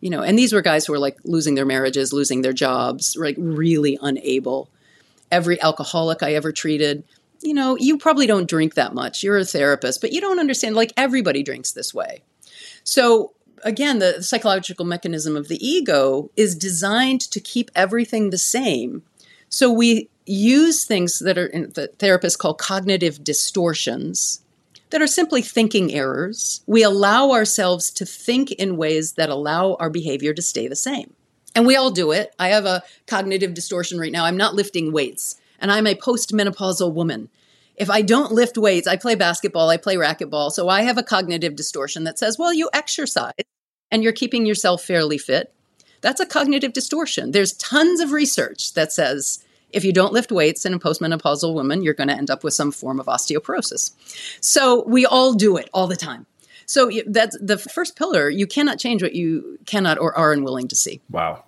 You 0.00 0.10
know, 0.10 0.22
and 0.22 0.38
these 0.38 0.52
were 0.52 0.60
guys 0.60 0.84
who 0.84 0.92
were 0.92 0.98
like 0.98 1.16
losing 1.24 1.54
their 1.54 1.64
marriages, 1.64 2.12
losing 2.12 2.42
their 2.42 2.52
jobs, 2.52 3.16
like 3.18 3.36
really 3.38 3.98
unable. 4.02 4.68
Every 5.30 5.60
alcoholic 5.60 6.22
I 6.22 6.34
ever 6.34 6.52
treated, 6.52 7.04
you 7.40 7.54
know, 7.54 7.76
you 7.78 7.96
probably 7.98 8.26
don't 8.26 8.48
drink 8.48 8.74
that 8.74 8.94
much. 8.94 9.22
You're 9.22 9.38
a 9.38 9.44
therapist, 9.44 10.00
but 10.00 10.12
you 10.12 10.20
don't 10.20 10.38
understand. 10.38 10.76
Like 10.76 10.92
everybody 10.96 11.42
drinks 11.42 11.72
this 11.72 11.94
way. 11.94 12.22
So 12.84 13.32
again, 13.64 13.98
the 13.98 14.22
psychological 14.22 14.84
mechanism 14.84 15.36
of 15.36 15.48
the 15.48 15.66
ego 15.66 16.30
is 16.36 16.54
designed 16.54 17.22
to 17.22 17.40
keep 17.40 17.70
everything 17.74 18.30
the 18.30 18.38
same. 18.38 19.02
So 19.54 19.70
we 19.70 20.10
use 20.26 20.84
things 20.84 21.20
that 21.20 21.38
are 21.38 21.46
the 21.46 21.88
therapists 21.98 22.36
call 22.36 22.54
cognitive 22.54 23.22
distortions 23.22 24.42
that 24.90 25.00
are 25.00 25.06
simply 25.06 25.42
thinking 25.42 25.94
errors. 25.94 26.64
We 26.66 26.82
allow 26.82 27.30
ourselves 27.30 27.92
to 27.92 28.04
think 28.04 28.50
in 28.50 28.76
ways 28.76 29.12
that 29.12 29.28
allow 29.28 29.74
our 29.74 29.90
behavior 29.90 30.34
to 30.34 30.42
stay 30.42 30.66
the 30.66 30.74
same. 30.74 31.14
And 31.54 31.68
we 31.68 31.76
all 31.76 31.92
do 31.92 32.10
it. 32.10 32.34
I 32.36 32.48
have 32.48 32.66
a 32.66 32.82
cognitive 33.06 33.54
distortion 33.54 33.96
right 33.96 34.10
now. 34.10 34.24
I'm 34.24 34.36
not 34.36 34.56
lifting 34.56 34.90
weights, 34.90 35.36
and 35.60 35.70
I'm 35.70 35.86
a 35.86 35.94
postmenopausal 35.94 36.92
woman. 36.92 37.28
If 37.76 37.90
I 37.90 38.02
don't 38.02 38.32
lift 38.32 38.58
weights, 38.58 38.88
I 38.88 38.96
play 38.96 39.14
basketball, 39.14 39.70
I 39.70 39.76
play 39.76 39.94
racquetball. 39.94 40.50
So 40.50 40.68
I 40.68 40.82
have 40.82 40.98
a 40.98 41.04
cognitive 41.04 41.54
distortion 41.54 42.02
that 42.04 42.18
says, 42.18 42.40
well, 42.40 42.52
you 42.52 42.70
exercise 42.72 43.34
and 43.92 44.02
you're 44.02 44.12
keeping 44.12 44.46
yourself 44.46 44.82
fairly 44.82 45.16
fit, 45.16 45.54
that's 46.00 46.20
a 46.20 46.26
cognitive 46.26 46.72
distortion. 46.72 47.30
There's 47.30 47.52
tons 47.52 48.00
of 48.00 48.10
research 48.10 48.74
that 48.74 48.92
says 48.92 49.43
if 49.74 49.84
you 49.84 49.92
don't 49.92 50.12
lift 50.12 50.32
weights 50.32 50.64
in 50.64 50.74
a 50.74 50.78
postmenopausal 50.78 51.52
woman, 51.52 51.82
you're 51.82 51.94
going 51.94 52.08
to 52.08 52.16
end 52.16 52.30
up 52.30 52.44
with 52.44 52.54
some 52.54 52.72
form 52.72 53.00
of 53.00 53.06
osteoporosis. 53.06 53.92
So 54.40 54.84
we 54.86 55.04
all 55.06 55.34
do 55.34 55.56
it 55.56 55.68
all 55.72 55.86
the 55.86 55.96
time. 55.96 56.26
So 56.66 56.90
that's 57.06 57.36
the 57.40 57.58
first 57.58 57.96
pillar. 57.96 58.30
You 58.30 58.46
cannot 58.46 58.78
change 58.78 59.02
what 59.02 59.14
you 59.14 59.58
cannot 59.66 59.98
or 59.98 60.16
are 60.16 60.32
unwilling 60.32 60.68
to 60.68 60.76
see. 60.76 61.02
Wow. 61.10 61.44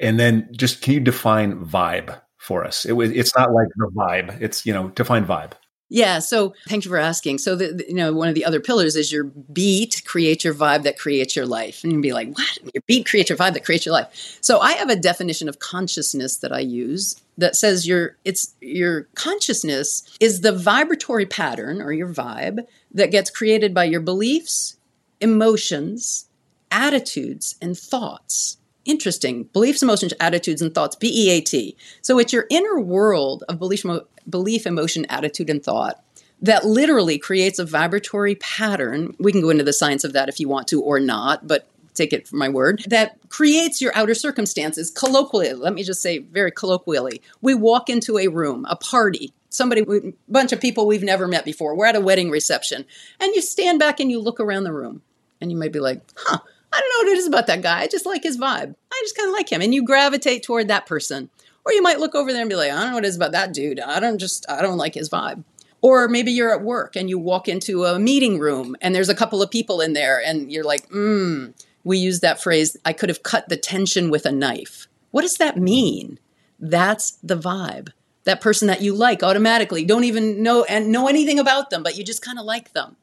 And 0.00 0.18
then 0.18 0.48
just 0.52 0.82
can 0.82 0.94
you 0.94 1.00
define 1.00 1.64
vibe 1.64 2.20
for 2.36 2.64
us? 2.64 2.84
It, 2.84 2.94
it's 2.94 3.36
not 3.36 3.52
like 3.52 3.68
the 3.76 3.90
vibe. 3.94 4.40
It's, 4.40 4.64
you 4.66 4.72
know, 4.72 4.88
define 4.88 5.26
vibe. 5.26 5.52
Yeah, 5.90 6.18
so 6.18 6.54
thank 6.68 6.84
you 6.84 6.90
for 6.90 6.98
asking. 6.98 7.38
So, 7.38 7.56
the, 7.56 7.72
the, 7.72 7.88
you 7.88 7.94
know, 7.94 8.12
one 8.12 8.28
of 8.28 8.34
the 8.34 8.44
other 8.44 8.60
pillars 8.60 8.94
is 8.94 9.10
your 9.10 9.24
beat 9.24 10.02
creates 10.04 10.44
your 10.44 10.52
vibe 10.52 10.82
that 10.82 10.98
creates 10.98 11.34
your 11.34 11.46
life. 11.46 11.82
And 11.82 11.92
you'd 11.92 12.02
be 12.02 12.12
like, 12.12 12.28
what? 12.36 12.58
Your 12.74 12.82
beat 12.86 13.06
creates 13.06 13.30
your 13.30 13.38
vibe 13.38 13.54
that 13.54 13.64
creates 13.64 13.86
your 13.86 13.94
life. 13.94 14.38
So, 14.42 14.60
I 14.60 14.72
have 14.74 14.90
a 14.90 14.96
definition 14.96 15.48
of 15.48 15.60
consciousness 15.60 16.36
that 16.38 16.52
I 16.52 16.60
use 16.60 17.18
that 17.38 17.56
says 17.56 17.86
your 17.86 18.16
it's 18.24 18.54
your 18.60 19.04
consciousness 19.14 20.02
is 20.20 20.42
the 20.42 20.52
vibratory 20.52 21.24
pattern 21.24 21.80
or 21.80 21.92
your 21.92 22.08
vibe 22.08 22.66
that 22.92 23.10
gets 23.10 23.30
created 23.30 23.72
by 23.72 23.84
your 23.84 24.00
beliefs, 24.00 24.76
emotions, 25.20 26.26
attitudes, 26.70 27.56
and 27.62 27.78
thoughts. 27.78 28.58
Interesting. 28.84 29.44
Beliefs, 29.44 29.82
emotions, 29.82 30.12
attitudes, 30.18 30.60
and 30.60 30.74
thoughts, 30.74 30.96
B 30.96 31.10
E 31.14 31.30
A 31.30 31.40
T. 31.40 31.76
So 32.02 32.18
it's 32.18 32.32
your 32.32 32.46
inner 32.50 32.80
world 32.80 33.44
of 33.48 33.58
belief, 33.58 33.84
belief, 34.28 34.66
emotion, 34.66 35.06
attitude, 35.08 35.48
and 35.48 35.62
thought 35.62 36.02
that 36.40 36.64
literally 36.64 37.18
creates 37.18 37.58
a 37.58 37.64
vibratory 37.64 38.36
pattern. 38.36 39.14
We 39.18 39.32
can 39.32 39.40
go 39.40 39.50
into 39.50 39.64
the 39.64 39.72
science 39.72 40.04
of 40.04 40.12
that 40.12 40.28
if 40.28 40.38
you 40.40 40.48
want 40.48 40.68
to 40.68 40.80
or 40.80 41.00
not, 41.00 41.46
but 41.46 41.68
take 41.98 42.12
it 42.12 42.26
for 42.26 42.36
my 42.36 42.48
word, 42.48 42.84
that 42.86 43.18
creates 43.28 43.82
your 43.82 43.92
outer 43.94 44.14
circumstances 44.14 44.90
colloquially. 44.90 45.52
Let 45.52 45.74
me 45.74 45.82
just 45.82 46.00
say 46.00 46.18
very 46.18 46.50
colloquially. 46.50 47.20
We 47.42 47.54
walk 47.54 47.90
into 47.90 48.18
a 48.18 48.28
room, 48.28 48.64
a 48.70 48.76
party, 48.76 49.34
somebody, 49.50 49.82
a 49.82 50.12
bunch 50.28 50.52
of 50.52 50.60
people 50.60 50.86
we've 50.86 51.02
never 51.02 51.28
met 51.28 51.44
before. 51.44 51.74
We're 51.74 51.86
at 51.86 51.96
a 51.96 52.00
wedding 52.00 52.30
reception, 52.30 52.86
and 53.20 53.34
you 53.34 53.42
stand 53.42 53.78
back 53.78 54.00
and 54.00 54.10
you 54.10 54.20
look 54.20 54.40
around 54.40 54.64
the 54.64 54.72
room, 54.72 55.02
and 55.40 55.50
you 55.50 55.58
might 55.58 55.72
be 55.72 55.80
like, 55.80 56.00
huh, 56.16 56.38
I 56.72 56.80
don't 56.80 56.88
know 56.90 57.08
what 57.08 57.16
it 57.16 57.18
is 57.18 57.26
about 57.26 57.46
that 57.46 57.62
guy. 57.62 57.80
I 57.80 57.86
just 57.86 58.06
like 58.06 58.22
his 58.22 58.38
vibe. 58.38 58.74
I 58.92 59.00
just 59.02 59.16
kind 59.16 59.28
of 59.28 59.34
like 59.34 59.50
him. 59.50 59.62
And 59.62 59.74
you 59.74 59.84
gravitate 59.84 60.42
toward 60.42 60.68
that 60.68 60.86
person. 60.86 61.30
Or 61.64 61.72
you 61.72 61.82
might 61.82 61.98
look 61.98 62.14
over 62.14 62.32
there 62.32 62.40
and 62.40 62.50
be 62.50 62.56
like, 62.56 62.70
I 62.70 62.76
don't 62.76 62.88
know 62.88 62.94
what 62.94 63.04
it 63.04 63.08
is 63.08 63.16
about 63.16 63.32
that 63.32 63.52
dude. 63.52 63.80
I 63.80 64.00
don't 64.00 64.18
just, 64.18 64.44
I 64.50 64.62
don't 64.62 64.78
like 64.78 64.94
his 64.94 65.08
vibe. 65.10 65.44
Or 65.80 66.08
maybe 66.08 66.32
you're 66.32 66.52
at 66.52 66.62
work 66.62 66.96
and 66.96 67.08
you 67.08 67.18
walk 67.18 67.48
into 67.48 67.84
a 67.84 67.98
meeting 67.98 68.38
room 68.38 68.76
and 68.80 68.94
there's 68.94 69.08
a 69.08 69.14
couple 69.14 69.42
of 69.42 69.50
people 69.50 69.80
in 69.80 69.92
there 69.92 70.20
and 70.22 70.50
you're 70.50 70.64
like, 70.64 70.88
hmm, 70.88 71.48
we 71.88 71.98
use 71.98 72.20
that 72.20 72.40
phrase, 72.42 72.76
I 72.84 72.92
could 72.92 73.08
have 73.08 73.22
cut 73.22 73.48
the 73.48 73.56
tension 73.56 74.10
with 74.10 74.26
a 74.26 74.30
knife. 74.30 74.86
What 75.10 75.22
does 75.22 75.38
that 75.38 75.56
mean? 75.56 76.18
That's 76.60 77.12
the 77.22 77.36
vibe. 77.36 77.88
That 78.24 78.42
person 78.42 78.68
that 78.68 78.82
you 78.82 78.94
like 78.94 79.22
automatically, 79.22 79.84
don't 79.84 80.04
even 80.04 80.42
know 80.42 80.64
and 80.64 80.92
know 80.92 81.08
anything 81.08 81.38
about 81.38 81.70
them, 81.70 81.82
but 81.82 81.96
you 81.96 82.04
just 82.04 82.22
kind 82.22 82.38
of 82.38 82.44
like 82.44 82.74
them. 82.74 82.96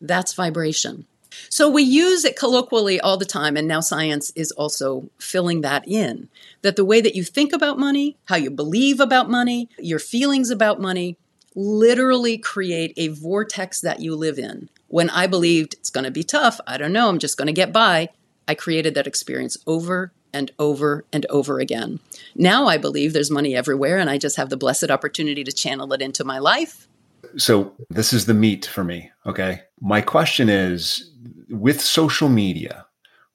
That's 0.00 0.34
vibration. 0.34 1.06
So 1.48 1.68
we 1.68 1.82
use 1.82 2.24
it 2.24 2.36
colloquially 2.36 3.00
all 3.00 3.16
the 3.16 3.24
time, 3.24 3.56
and 3.56 3.68
now 3.68 3.80
science 3.80 4.32
is 4.34 4.50
also 4.52 5.10
filling 5.18 5.60
that 5.60 5.86
in. 5.86 6.28
That 6.62 6.76
the 6.76 6.84
way 6.84 7.00
that 7.00 7.14
you 7.14 7.22
think 7.22 7.52
about 7.52 7.78
money, 7.78 8.16
how 8.24 8.36
you 8.36 8.50
believe 8.50 9.00
about 9.00 9.30
money, 9.30 9.68
your 9.78 9.98
feelings 9.98 10.50
about 10.50 10.80
money, 10.80 11.16
literally 11.54 12.36
create 12.36 12.92
a 12.96 13.08
vortex 13.08 13.80
that 13.80 14.00
you 14.00 14.16
live 14.16 14.38
in. 14.38 14.68
When 14.88 15.10
I 15.10 15.28
believed 15.28 15.74
it's 15.74 15.90
going 15.90 16.04
to 16.04 16.10
be 16.10 16.24
tough, 16.24 16.60
I 16.66 16.76
don't 16.78 16.92
know, 16.92 17.08
I'm 17.08 17.18
just 17.18 17.36
going 17.36 17.46
to 17.46 17.52
get 17.52 17.72
by, 17.72 18.08
I 18.48 18.54
created 18.54 18.94
that 18.94 19.06
experience 19.06 19.56
over 19.66 20.12
and 20.32 20.50
over 20.58 21.04
and 21.12 21.24
over 21.30 21.60
again. 21.60 22.00
Now 22.34 22.66
I 22.66 22.76
believe 22.76 23.12
there's 23.12 23.30
money 23.30 23.54
everywhere, 23.54 23.98
and 23.98 24.10
I 24.10 24.18
just 24.18 24.36
have 24.36 24.50
the 24.50 24.56
blessed 24.56 24.90
opportunity 24.90 25.44
to 25.44 25.52
channel 25.52 25.92
it 25.92 26.02
into 26.02 26.24
my 26.24 26.38
life. 26.38 26.88
So, 27.36 27.72
this 27.90 28.12
is 28.12 28.26
the 28.26 28.34
meat 28.34 28.66
for 28.66 28.84
me. 28.84 29.10
Okay. 29.26 29.62
My 29.80 30.00
question 30.00 30.48
is 30.48 31.10
with 31.48 31.80
social 31.80 32.28
media, 32.28 32.86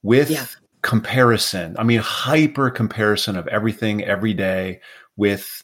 with 0.04 0.30
yeah. 0.30 0.45
comparison, 0.84 1.76
I 1.78 1.84
mean, 1.84 2.00
hyper 2.00 2.69
comparison 2.69 3.36
of 3.36 3.48
everything 3.48 4.04
every 4.04 4.34
day 4.34 4.80
with 5.17 5.63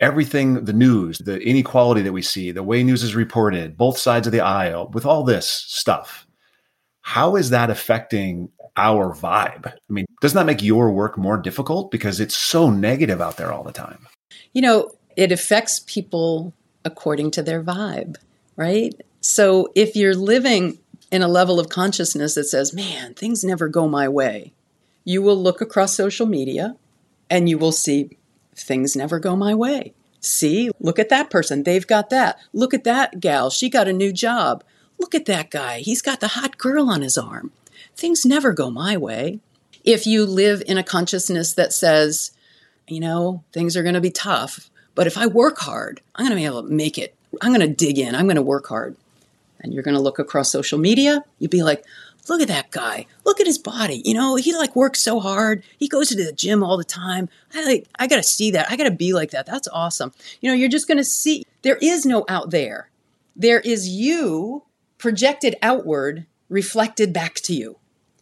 everything 0.00 0.64
the 0.64 0.72
news, 0.72 1.18
the 1.18 1.40
inequality 1.40 2.02
that 2.02 2.12
we 2.12 2.22
see, 2.22 2.52
the 2.52 2.62
way 2.62 2.82
news 2.82 3.02
is 3.02 3.14
reported, 3.14 3.76
both 3.76 3.98
sides 3.98 4.26
of 4.26 4.32
the 4.32 4.40
aisle, 4.40 4.90
with 4.92 5.06
all 5.06 5.22
this 5.22 5.48
stuff. 5.48 6.26
How 7.06 7.36
is 7.36 7.50
that 7.50 7.68
affecting 7.68 8.48
our 8.78 9.14
vibe? 9.14 9.66
I 9.66 9.92
mean, 9.92 10.06
doesn't 10.22 10.36
that 10.36 10.46
make 10.46 10.62
your 10.62 10.90
work 10.90 11.18
more 11.18 11.36
difficult 11.36 11.90
because 11.90 12.18
it's 12.18 12.34
so 12.34 12.70
negative 12.70 13.20
out 13.20 13.36
there 13.36 13.52
all 13.52 13.62
the 13.62 13.72
time? 13.72 14.06
You 14.54 14.62
know, 14.62 14.90
it 15.14 15.30
affects 15.30 15.80
people 15.86 16.54
according 16.82 17.30
to 17.32 17.42
their 17.42 17.62
vibe, 17.62 18.16
right? 18.56 18.94
So 19.20 19.70
if 19.74 19.94
you're 19.94 20.16
living 20.16 20.78
in 21.12 21.20
a 21.20 21.28
level 21.28 21.60
of 21.60 21.68
consciousness 21.68 22.34
that 22.36 22.44
says, 22.44 22.72
man, 22.72 23.12
things 23.12 23.44
never 23.44 23.68
go 23.68 23.86
my 23.86 24.08
way, 24.08 24.54
you 25.04 25.20
will 25.20 25.40
look 25.40 25.60
across 25.60 25.94
social 25.94 26.26
media 26.26 26.74
and 27.28 27.50
you 27.50 27.58
will 27.58 27.70
see 27.70 28.16
things 28.56 28.96
never 28.96 29.18
go 29.18 29.36
my 29.36 29.54
way. 29.54 29.92
See, 30.20 30.70
look 30.80 30.98
at 30.98 31.10
that 31.10 31.28
person. 31.28 31.64
They've 31.64 31.86
got 31.86 32.08
that. 32.08 32.38
Look 32.54 32.72
at 32.72 32.84
that 32.84 33.20
gal. 33.20 33.50
She 33.50 33.68
got 33.68 33.88
a 33.88 33.92
new 33.92 34.10
job. 34.10 34.64
Look 35.04 35.14
at 35.14 35.26
that 35.26 35.50
guy. 35.50 35.80
He's 35.80 36.00
got 36.00 36.20
the 36.20 36.28
hot 36.28 36.56
girl 36.56 36.88
on 36.88 37.02
his 37.02 37.18
arm. 37.18 37.52
Things 37.94 38.24
never 38.24 38.54
go 38.54 38.70
my 38.70 38.96
way. 38.96 39.38
If 39.84 40.06
you 40.06 40.24
live 40.24 40.62
in 40.66 40.78
a 40.78 40.82
consciousness 40.82 41.52
that 41.52 41.74
says, 41.74 42.30
you 42.88 43.00
know, 43.00 43.44
things 43.52 43.76
are 43.76 43.82
going 43.82 43.96
to 43.96 44.00
be 44.00 44.10
tough, 44.10 44.70
but 44.94 45.06
if 45.06 45.18
I 45.18 45.26
work 45.26 45.58
hard, 45.58 46.00
I'm 46.14 46.24
going 46.24 46.30
to 46.30 46.40
be 46.40 46.46
able 46.46 46.62
to 46.62 46.72
make 46.72 46.96
it. 46.96 47.14
I'm 47.42 47.54
going 47.54 47.68
to 47.68 47.74
dig 47.74 47.98
in. 47.98 48.14
I'm 48.14 48.24
going 48.24 48.36
to 48.36 48.42
work 48.42 48.66
hard. 48.68 48.96
And 49.60 49.74
you're 49.74 49.82
going 49.82 49.94
to 49.94 50.00
look 50.00 50.18
across 50.18 50.50
social 50.50 50.78
media, 50.78 51.22
you'd 51.38 51.50
be 51.50 51.62
like, 51.62 51.84
look 52.26 52.40
at 52.40 52.48
that 52.48 52.70
guy. 52.70 53.04
Look 53.26 53.40
at 53.40 53.46
his 53.46 53.58
body. 53.58 54.00
You 54.06 54.14
know, 54.14 54.36
he 54.36 54.56
like 54.56 54.74
works 54.74 55.00
so 55.00 55.20
hard. 55.20 55.64
He 55.76 55.86
goes 55.86 56.08
to 56.08 56.16
the 56.16 56.32
gym 56.32 56.64
all 56.64 56.78
the 56.78 56.82
time. 56.82 57.28
I 57.52 57.62
like 57.66 57.86
I 57.98 58.06
got 58.06 58.16
to 58.16 58.22
see 58.22 58.52
that. 58.52 58.70
I 58.70 58.76
got 58.76 58.84
to 58.84 58.90
be 58.90 59.12
like 59.12 59.32
that. 59.32 59.44
That's 59.44 59.68
awesome. 59.68 60.14
You 60.40 60.50
know, 60.50 60.56
you're 60.56 60.70
just 60.70 60.88
going 60.88 60.96
to 60.96 61.04
see 61.04 61.44
there 61.60 61.76
is 61.82 62.06
no 62.06 62.24
out 62.26 62.52
there. 62.52 62.88
There 63.36 63.60
is 63.60 63.86
you 63.86 64.62
projected 65.04 65.54
outward, 65.60 66.24
reflected 66.48 67.12
back 67.12 67.34
to 67.34 67.52
you. 67.52 67.76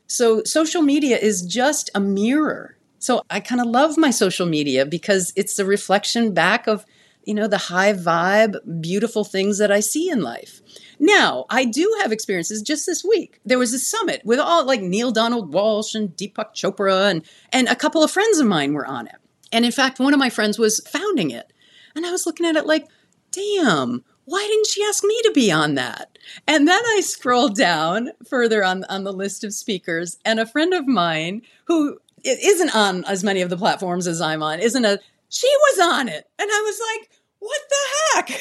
So 0.09 0.43
social 0.43 0.83
media 0.83 1.17
is 1.17 1.43
just 1.43 1.91
a 1.95 2.01
mirror. 2.01 2.77
So 2.99 3.23
I 3.31 3.39
kind 3.39 3.61
of 3.61 3.69
love 3.69 3.97
my 3.97 4.11
social 4.11 4.47
media 4.47 4.85
because 4.85 5.33
it's 5.37 5.57
a 5.61 5.65
reflection 5.65 6.35
back 6.35 6.67
of, 6.67 6.85
you 7.23 7.35
know, 7.35 7.47
the 7.47 7.57
high 7.57 7.93
vibe, 7.93 8.57
beautiful 8.81 9.23
things 9.23 9.59
that 9.59 9.71
I 9.71 9.79
see 9.79 10.11
in 10.11 10.23
life. 10.23 10.61
Now, 10.99 11.47
I 11.49 11.67
do 11.67 11.89
have 12.03 12.11
experiences 12.11 12.63
just 12.63 12.85
this 12.85 13.05
week. 13.05 13.39
There 13.45 13.61
was 13.61 13.73
a 13.73 13.79
summit 13.79 14.23
with 14.25 14.41
all 14.41 14.67
like 14.67 14.81
Neale 14.81 15.13
Donald 15.13 15.55
Walsch 15.55 15.95
and 15.95 16.09
Deepak 16.17 16.53
Chopra 16.53 17.13
and 17.13 17.25
and 17.53 17.69
a 17.69 17.77
couple 17.77 18.03
of 18.03 18.11
friends 18.11 18.41
of 18.41 18.49
mine 18.49 18.73
were 18.73 18.87
on 18.87 19.07
it. 19.07 19.19
And 19.53 19.65
in 19.65 19.71
fact, 19.71 20.01
one 20.01 20.15
of 20.15 20.19
my 20.19 20.31
friends 20.31 20.59
was 20.59 20.81
founding 20.81 21.31
it. 21.31 21.53
And 21.95 22.05
I 22.05 22.11
was 22.11 22.27
looking 22.27 22.45
at 22.45 22.57
it 22.57 22.67
like, 22.67 22.89
damn, 23.31 24.03
why 24.25 24.47
didn't 24.47 24.69
she 24.69 24.85
ask 24.85 25.03
me 25.05 25.21
to 25.23 25.33
be 25.33 25.51
on 25.51 25.75
that? 25.75 26.19
And 26.47 26.69
then 26.69 26.83
I 26.97 27.01
scrolled 27.01 27.57
down 27.57 28.11
further 28.29 28.65
on, 28.65 28.85
on 28.85 29.05
the 29.05 29.13
list 29.13 29.45
of 29.45 29.53
speakers, 29.53 30.19
and 30.25 30.39
a 30.39 30.47
friend 30.47 30.73
of 30.73 30.87
mine 30.87 31.43
who 31.65 31.99
isn't 32.25 32.75
on 32.75 33.05
as 33.05 33.25
many 33.25 33.43
of 33.43 33.51
the 33.51 33.57
platforms 33.57 34.07
as 34.07 34.21
I'm 34.21 34.43
on, 34.43 34.61
isn't 34.61 34.85
a, 34.85 35.01
she 35.29 35.49
was 35.49 35.89
on 35.93 36.09
it. 36.09 36.29
And 36.39 36.49
I 36.51 36.61
was 36.61 36.81
like, 36.95 37.11
what 37.41 37.61
the 37.69 38.33
heck? 38.33 38.41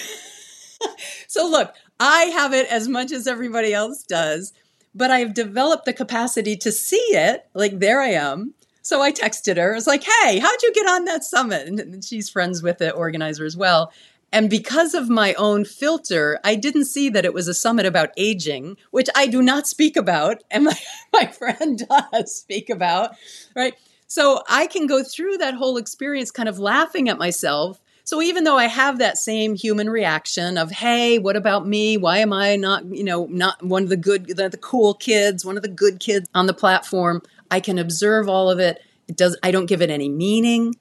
so 1.28 1.48
look, 1.48 1.74
I 2.00 2.26
have 2.26 2.54
it 2.54 2.68
as 2.72 2.88
much 2.88 3.12
as 3.12 3.28
everybody 3.28 3.74
else 3.74 4.04
does, 4.04 4.54
but 4.94 5.10
I've 5.10 5.34
developed 5.34 5.86
the 5.86 5.94
capacity 5.94 6.56
to 6.58 6.72
see 6.72 6.98
it. 6.98 7.48
Like, 7.54 7.80
there 7.80 8.02
I 8.02 8.10
am. 8.10 8.54
So 8.84 9.02
I 9.02 9.12
texted 9.12 9.58
her. 9.58 9.72
I 9.72 9.76
was 9.76 9.88
like, 9.88 10.04
hey, 10.04 10.40
how'd 10.40 10.62
you 10.62 10.74
get 10.74 10.88
on 10.88 11.06
that 11.06 11.24
summit? 11.24 11.68
And 11.68 12.04
she's 12.04 12.30
friends 12.30 12.64
with 12.64 12.80
the 12.80 12.92
organizer 12.92 13.46
as 13.46 13.56
well. 13.56 13.92
And 14.34 14.50
because 14.50 14.94
of 14.94 15.10
my 15.10 15.34
own 15.34 15.66
filter, 15.66 16.40
I 16.44 16.56
didn't 16.56 16.86
see 16.86 17.10
that 17.10 17.26
it 17.26 17.34
was 17.34 17.48
a 17.48 17.54
summit 17.54 17.86
about 17.86 18.12
aging, 18.16 18.78
which 18.92 19.10
I 19.16 19.28
do 19.28 19.42
not 19.42 19.68
speak 19.68 19.98
about, 19.98 20.44
and 20.50 20.64
my, 20.66 20.80
my 21.14 21.26
friend 21.28 21.82
does 21.90 22.36
speak 22.36 22.70
about, 22.70 23.16
right? 23.56 23.74
So 24.08 24.44
I 24.50 24.68
can 24.68 24.88
go 24.88 25.04
through 25.04 25.38
that 25.38 25.54
whole 25.54 25.78
experience 25.78 26.32
kind 26.32 26.50
of 26.50 26.60
laughing 26.60 27.10
at 27.10 27.18
myself 27.18 27.80
so 28.04 28.22
even 28.22 28.44
though 28.44 28.58
I 28.58 28.66
have 28.66 28.98
that 28.98 29.18
same 29.18 29.56
human 29.56 29.90
reaction 29.90 30.58
of, 30.58 30.72
hey, 30.72 31.20
what 31.20 31.36
about 31.36 31.68
me? 31.68 31.98
Why 31.98 32.18
am 32.18 32.34
I 32.34 32.56
not, 32.56 32.84
you 32.86 33.04
know, 33.04 33.26
not 33.28 33.64
one 33.64 33.84
of 33.84 33.90
the 33.90 33.98
good, 33.98 34.28
the, 34.36 34.50
the 34.50 34.58
cool 34.58 34.94
kids, 34.96 35.46
one 35.46 35.56
of 35.56 35.64
the 35.64 35.70
good 35.70 36.00
kids 36.00 36.28
on 36.34 36.48
the 36.48 36.54
platform? 36.54 37.22
I 37.50 37.60
can 37.60 37.78
observe 37.78 38.28
all 38.28 38.50
of 38.50 38.60
it. 38.60 38.82
It 39.08 39.18
does. 39.18 39.38
I 39.44 39.52
don't 39.52 39.66
give 39.66 39.82
it 39.82 39.90
any 39.90 40.10
meaning. 40.10 40.76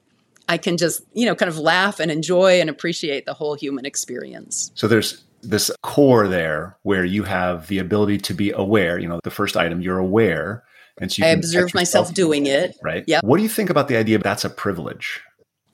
I 0.50 0.58
can 0.58 0.76
just, 0.76 1.02
you 1.12 1.26
know, 1.26 1.36
kind 1.36 1.48
of 1.48 1.58
laugh 1.58 2.00
and 2.00 2.10
enjoy 2.10 2.60
and 2.60 2.68
appreciate 2.68 3.24
the 3.24 3.34
whole 3.34 3.54
human 3.54 3.86
experience. 3.86 4.72
So 4.74 4.88
there's 4.88 5.22
this 5.42 5.70
core 5.84 6.26
there 6.26 6.76
where 6.82 7.04
you 7.04 7.22
have 7.22 7.68
the 7.68 7.78
ability 7.78 8.18
to 8.18 8.34
be 8.34 8.50
aware. 8.50 8.98
You 8.98 9.06
know, 9.06 9.20
the 9.22 9.30
first 9.30 9.56
item, 9.56 9.80
you're 9.80 9.98
aware. 9.98 10.64
And 11.00 11.12
so 11.12 11.24
I 11.24 11.28
observe 11.28 11.72
myself 11.72 12.12
doing 12.12 12.46
it. 12.46 12.76
Right. 12.82 13.04
Yeah. 13.06 13.20
What 13.22 13.36
do 13.36 13.44
you 13.44 13.48
think 13.48 13.70
about 13.70 13.86
the 13.86 13.96
idea 13.96 14.18
that's 14.18 14.44
a 14.44 14.50
privilege? 14.50 15.22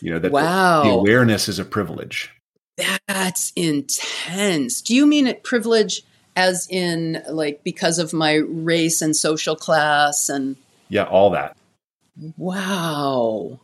You 0.03 0.13
know, 0.13 0.19
that 0.19 0.31
wow. 0.31 0.83
the, 0.83 0.91
the 0.91 0.95
awareness 0.95 1.49
is 1.49 1.59
a 1.59 1.65
privilege. 1.65 2.31
That's 3.09 3.55
intense. 3.57 4.83
Do 4.83 4.95
you 4.95 5.07
mean 5.07 5.27
it 5.27 5.43
privilege 5.43 6.03
as 6.37 6.69
in 6.69 7.23
like 7.31 7.65
because 7.65 7.99
of 7.99 8.13
my 8.13 8.35
race 8.35 9.01
and 9.01 9.17
social 9.17 9.57
class 9.57 10.29
and 10.29 10.57
Yeah, 10.91 11.05
all 11.05 11.31
that. 11.31 11.57
Wow. 12.37 13.61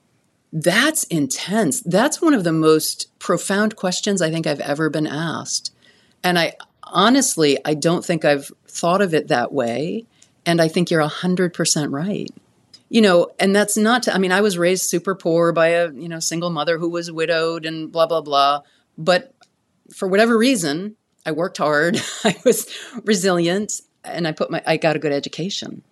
That's 0.53 1.05
intense. 1.05 1.80
That's 1.80 2.20
one 2.20 2.34
of 2.34 2.44
the 2.44 2.53
most 2.53 3.09
profound 3.18 3.76
questions 3.76 4.20
I 4.20 4.30
think 4.30 4.46
I've 4.46 4.61
ever 4.61 4.90
been 4.90 5.07
asked. 5.07 5.72
And 6.22 6.38
I 6.38 6.55
honestly, 6.82 7.59
I 7.64 7.74
don't 7.74 8.05
think 8.05 8.24
I've 8.24 8.50
thought 8.66 9.00
of 9.00 9.14
it 9.14 9.28
that 9.28 9.53
way. 9.53 10.05
And 10.44 10.61
I 10.61 10.68
think 10.68 10.90
you're 10.90 11.03
100% 11.03 11.92
right 11.92 12.28
you 12.92 13.00
know, 13.00 13.30
and 13.38 13.57
that's 13.57 13.78
not 13.78 14.03
to, 14.03 14.14
I 14.14 14.18
mean, 14.18 14.32
I 14.32 14.42
was 14.42 14.59
raised 14.59 14.82
super 14.84 15.14
poor 15.14 15.50
by 15.50 15.68
a, 15.68 15.90
you 15.90 16.11
know, 16.11 16.20
single 16.20 16.50
mother 16.50 16.76
who 16.76 16.90
was 16.90 17.11
widowed 17.11 17.64
and 17.64 17.90
blah, 17.90 18.07
blah, 18.07 18.20
blah. 18.20 18.61
But 18.98 19.34
for 19.94 20.07
whatever 20.07 20.36
reason, 20.36 20.96
I 21.24 21.32
worked 21.32 21.57
hard, 21.57 21.98
I 22.24 22.36
was 22.44 22.70
resilient, 23.05 23.80
and 24.05 24.28
I 24.28 24.32
put 24.32 24.50
my, 24.50 24.62
I 24.66 24.76
got 24.76 24.94
a 24.94 24.98
good 24.98 25.11
education. 25.11 25.82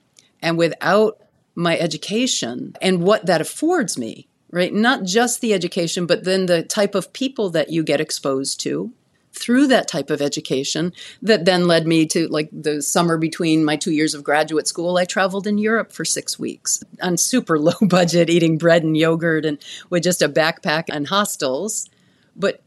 And 0.43 0.59
without 0.59 1.23
my 1.55 1.79
education 1.79 2.77
and 2.83 3.03
what 3.03 3.25
that 3.25 3.41
affords 3.41 3.97
me, 3.97 4.29
right? 4.51 4.73
Not 4.73 5.05
just 5.05 5.41
the 5.41 5.55
education, 5.55 6.07
but 6.07 6.25
then 6.25 6.47
the 6.47 6.63
type 6.63 6.95
of 6.95 7.13
people 7.13 7.51
that 7.51 7.71
you 7.71 7.83
get 7.83 8.01
exposed 8.01 8.61
to, 8.61 8.93
through 9.33 9.69
that 9.69 9.89
type 9.89 10.11
of 10.11 10.21
education 10.21 10.93
that 11.23 11.45
then 11.45 11.67
led 11.67 11.87
me 11.87 12.05
to 12.07 12.27
like 12.29 12.49
the 12.53 12.83
summer 12.83 13.17
between 13.17 13.65
my 13.65 13.77
two 13.77 13.93
years 13.93 14.13
of 14.15 14.25
graduate 14.25 14.67
school 14.67 14.97
i 14.97 15.05
traveled 15.05 15.47
in 15.47 15.57
europe 15.57 15.93
for 15.93 16.05
six 16.05 16.39
weeks 16.39 16.83
on 17.01 17.17
super 17.17 17.59
low 17.61 17.73
budget 17.83 18.29
eating 18.29 18.59
bread 18.59 18.83
and 18.83 18.97
yogurt 18.97 19.45
and 19.45 19.59
with 19.89 20.03
just 20.03 20.23
a 20.23 20.29
backpack 20.29 20.85
and 20.91 21.07
hostels 21.07 21.89
but 22.35 22.61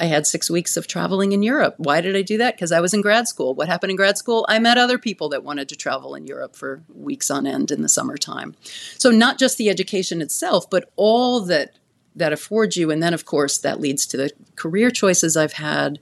i 0.00 0.04
had 0.04 0.26
six 0.26 0.50
weeks 0.50 0.76
of 0.76 0.86
traveling 0.86 1.32
in 1.32 1.42
europe. 1.42 1.74
Why 1.78 2.00
did 2.00 2.16
i 2.16 2.22
do 2.22 2.38
that? 2.38 2.54
Because 2.54 2.72
i 2.72 2.80
was 2.80 2.94
in 2.94 3.02
grad 3.02 3.28
school. 3.28 3.54
What 3.54 3.68
happened 3.68 3.90
in 3.90 3.96
grad 3.96 4.18
school? 4.18 4.46
I 4.48 4.58
met 4.58 4.78
other 4.78 4.98
people 4.98 5.28
that 5.30 5.44
wanted 5.44 5.68
to 5.68 5.76
travel 5.76 6.14
in 6.14 6.26
europe 6.26 6.56
for 6.56 6.82
weeks 6.94 7.30
on 7.30 7.46
end 7.46 7.70
in 7.70 7.82
the 7.82 7.88
summertime. 7.88 8.54
So 8.98 9.10
not 9.10 9.38
just 9.38 9.58
the 9.58 9.68
education 9.68 10.20
itself 10.20 10.68
but 10.70 10.90
all 10.96 11.40
that 11.42 11.78
that 12.16 12.32
affords 12.32 12.76
you. 12.76 12.90
And 12.90 13.02
then 13.02 13.14
of 13.14 13.24
course 13.24 13.58
that 13.58 13.80
leads 13.80 14.06
to 14.06 14.16
the 14.16 14.30
career 14.56 14.90
choices 14.90 15.36
i've 15.36 15.54
had. 15.54 15.98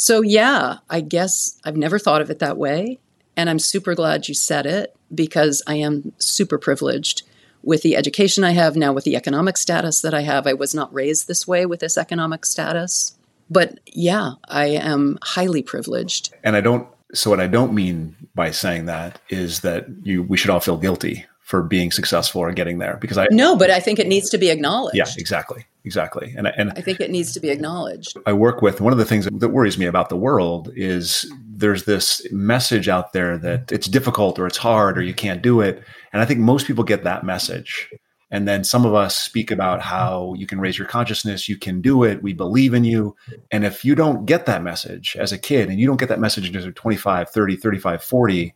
So, 0.00 0.22
yeah, 0.22 0.78
I 0.88 1.02
guess 1.02 1.60
I've 1.62 1.76
never 1.76 1.98
thought 1.98 2.22
of 2.22 2.30
it 2.30 2.38
that 2.38 2.56
way. 2.56 3.00
And 3.36 3.50
I'm 3.50 3.58
super 3.58 3.94
glad 3.94 4.28
you 4.28 4.34
said 4.34 4.64
it 4.64 4.96
because 5.14 5.62
I 5.66 5.74
am 5.74 6.14
super 6.16 6.56
privileged 6.56 7.22
with 7.62 7.82
the 7.82 7.96
education 7.96 8.42
I 8.42 8.52
have 8.52 8.76
now, 8.76 8.94
with 8.94 9.04
the 9.04 9.14
economic 9.14 9.58
status 9.58 10.00
that 10.00 10.14
I 10.14 10.22
have. 10.22 10.46
I 10.46 10.54
was 10.54 10.74
not 10.74 10.92
raised 10.94 11.28
this 11.28 11.46
way 11.46 11.66
with 11.66 11.80
this 11.80 11.98
economic 11.98 12.46
status. 12.46 13.18
But 13.50 13.80
yeah, 13.86 14.32
I 14.48 14.66
am 14.66 15.18
highly 15.22 15.62
privileged. 15.62 16.32
And 16.44 16.56
I 16.56 16.60
don't, 16.60 16.86
so 17.12 17.30
what 17.30 17.40
I 17.40 17.48
don't 17.48 17.74
mean 17.74 18.14
by 18.34 18.52
saying 18.52 18.86
that 18.86 19.20
is 19.28 19.60
that 19.60 19.86
you, 20.02 20.22
we 20.22 20.36
should 20.36 20.50
all 20.50 20.60
feel 20.60 20.76
guilty 20.76 21.26
for 21.50 21.64
being 21.64 21.90
successful 21.90 22.40
or 22.40 22.52
getting 22.52 22.78
there 22.78 22.96
because 23.00 23.18
I 23.18 23.26
no, 23.32 23.56
but 23.56 23.70
I 23.70 23.80
think 23.80 23.98
it 23.98 24.06
needs 24.06 24.30
to 24.30 24.38
be 24.38 24.50
acknowledged. 24.50 24.96
Yeah, 24.96 25.06
exactly, 25.18 25.66
exactly. 25.82 26.32
And 26.36 26.46
and 26.46 26.70
I 26.76 26.80
think 26.80 27.00
it 27.00 27.10
needs 27.10 27.32
to 27.32 27.40
be 27.40 27.50
acknowledged. 27.50 28.16
I 28.24 28.32
work 28.32 28.62
with 28.62 28.80
one 28.80 28.92
of 28.92 29.00
the 29.00 29.04
things 29.04 29.24
that 29.24 29.48
worries 29.48 29.76
me 29.76 29.86
about 29.86 30.10
the 30.10 30.16
world 30.16 30.70
is 30.76 31.28
there's 31.52 31.86
this 31.86 32.24
message 32.30 32.88
out 32.88 33.12
there 33.12 33.36
that 33.38 33.72
it's 33.72 33.88
difficult 33.88 34.38
or 34.38 34.46
it's 34.46 34.58
hard 34.58 34.96
or 34.96 35.02
you 35.02 35.12
can't 35.12 35.42
do 35.42 35.60
it, 35.60 35.82
and 36.12 36.22
I 36.22 36.24
think 36.24 36.38
most 36.38 36.68
people 36.68 36.84
get 36.84 37.02
that 37.02 37.24
message. 37.24 37.90
And 38.30 38.46
then 38.46 38.62
some 38.62 38.86
of 38.86 38.94
us 38.94 39.16
speak 39.16 39.50
about 39.50 39.80
how 39.80 40.34
you 40.36 40.46
can 40.46 40.60
raise 40.60 40.78
your 40.78 40.86
consciousness, 40.86 41.48
you 41.48 41.56
can 41.56 41.80
do 41.80 42.04
it, 42.04 42.22
we 42.22 42.32
believe 42.32 42.74
in 42.74 42.84
you. 42.84 43.16
And 43.50 43.64
if 43.64 43.84
you 43.84 43.94
don't 43.94 44.24
get 44.24 44.46
that 44.46 44.62
message 44.62 45.16
as 45.18 45.32
a 45.32 45.38
kid 45.38 45.68
and 45.68 45.80
you 45.80 45.86
don't 45.86 45.98
get 45.98 46.08
that 46.08 46.20
message 46.20 46.46
until 46.46 46.62
you're 46.62 46.72
25, 46.72 47.28
30, 47.28 47.56
35, 47.56 48.04
40, 48.04 48.54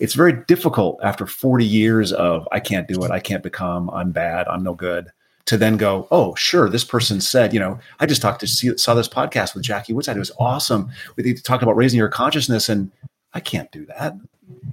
it's 0.00 0.14
very 0.14 0.32
difficult 0.46 1.00
after 1.02 1.26
40 1.26 1.64
years 1.64 2.12
of 2.12 2.46
I 2.52 2.60
can't 2.60 2.86
do 2.86 3.02
it, 3.02 3.10
I 3.10 3.20
can't 3.20 3.42
become, 3.42 3.88
I'm 3.90 4.12
bad, 4.12 4.46
I'm 4.48 4.62
no 4.62 4.74
good, 4.74 5.10
to 5.46 5.56
then 5.56 5.76
go, 5.76 6.08
oh, 6.10 6.34
sure, 6.34 6.68
this 6.68 6.84
person 6.84 7.20
said, 7.20 7.52
you 7.52 7.60
know, 7.60 7.78
I 8.00 8.06
just 8.06 8.22
talked 8.22 8.40
to 8.40 8.46
see, 8.46 8.76
saw 8.76 8.94
this 8.94 9.08
podcast 9.08 9.54
with 9.54 9.62
Jackie 9.62 9.92
Woodside. 9.92 10.16
It 10.16 10.20
was 10.20 10.32
awesome. 10.38 10.90
We 11.16 11.34
talked 11.34 11.62
about 11.62 11.76
raising 11.76 11.98
your 11.98 12.08
consciousness, 12.08 12.68
and 12.68 12.90
I 13.34 13.40
can't 13.40 13.70
do 13.70 13.86
that. 13.86 14.14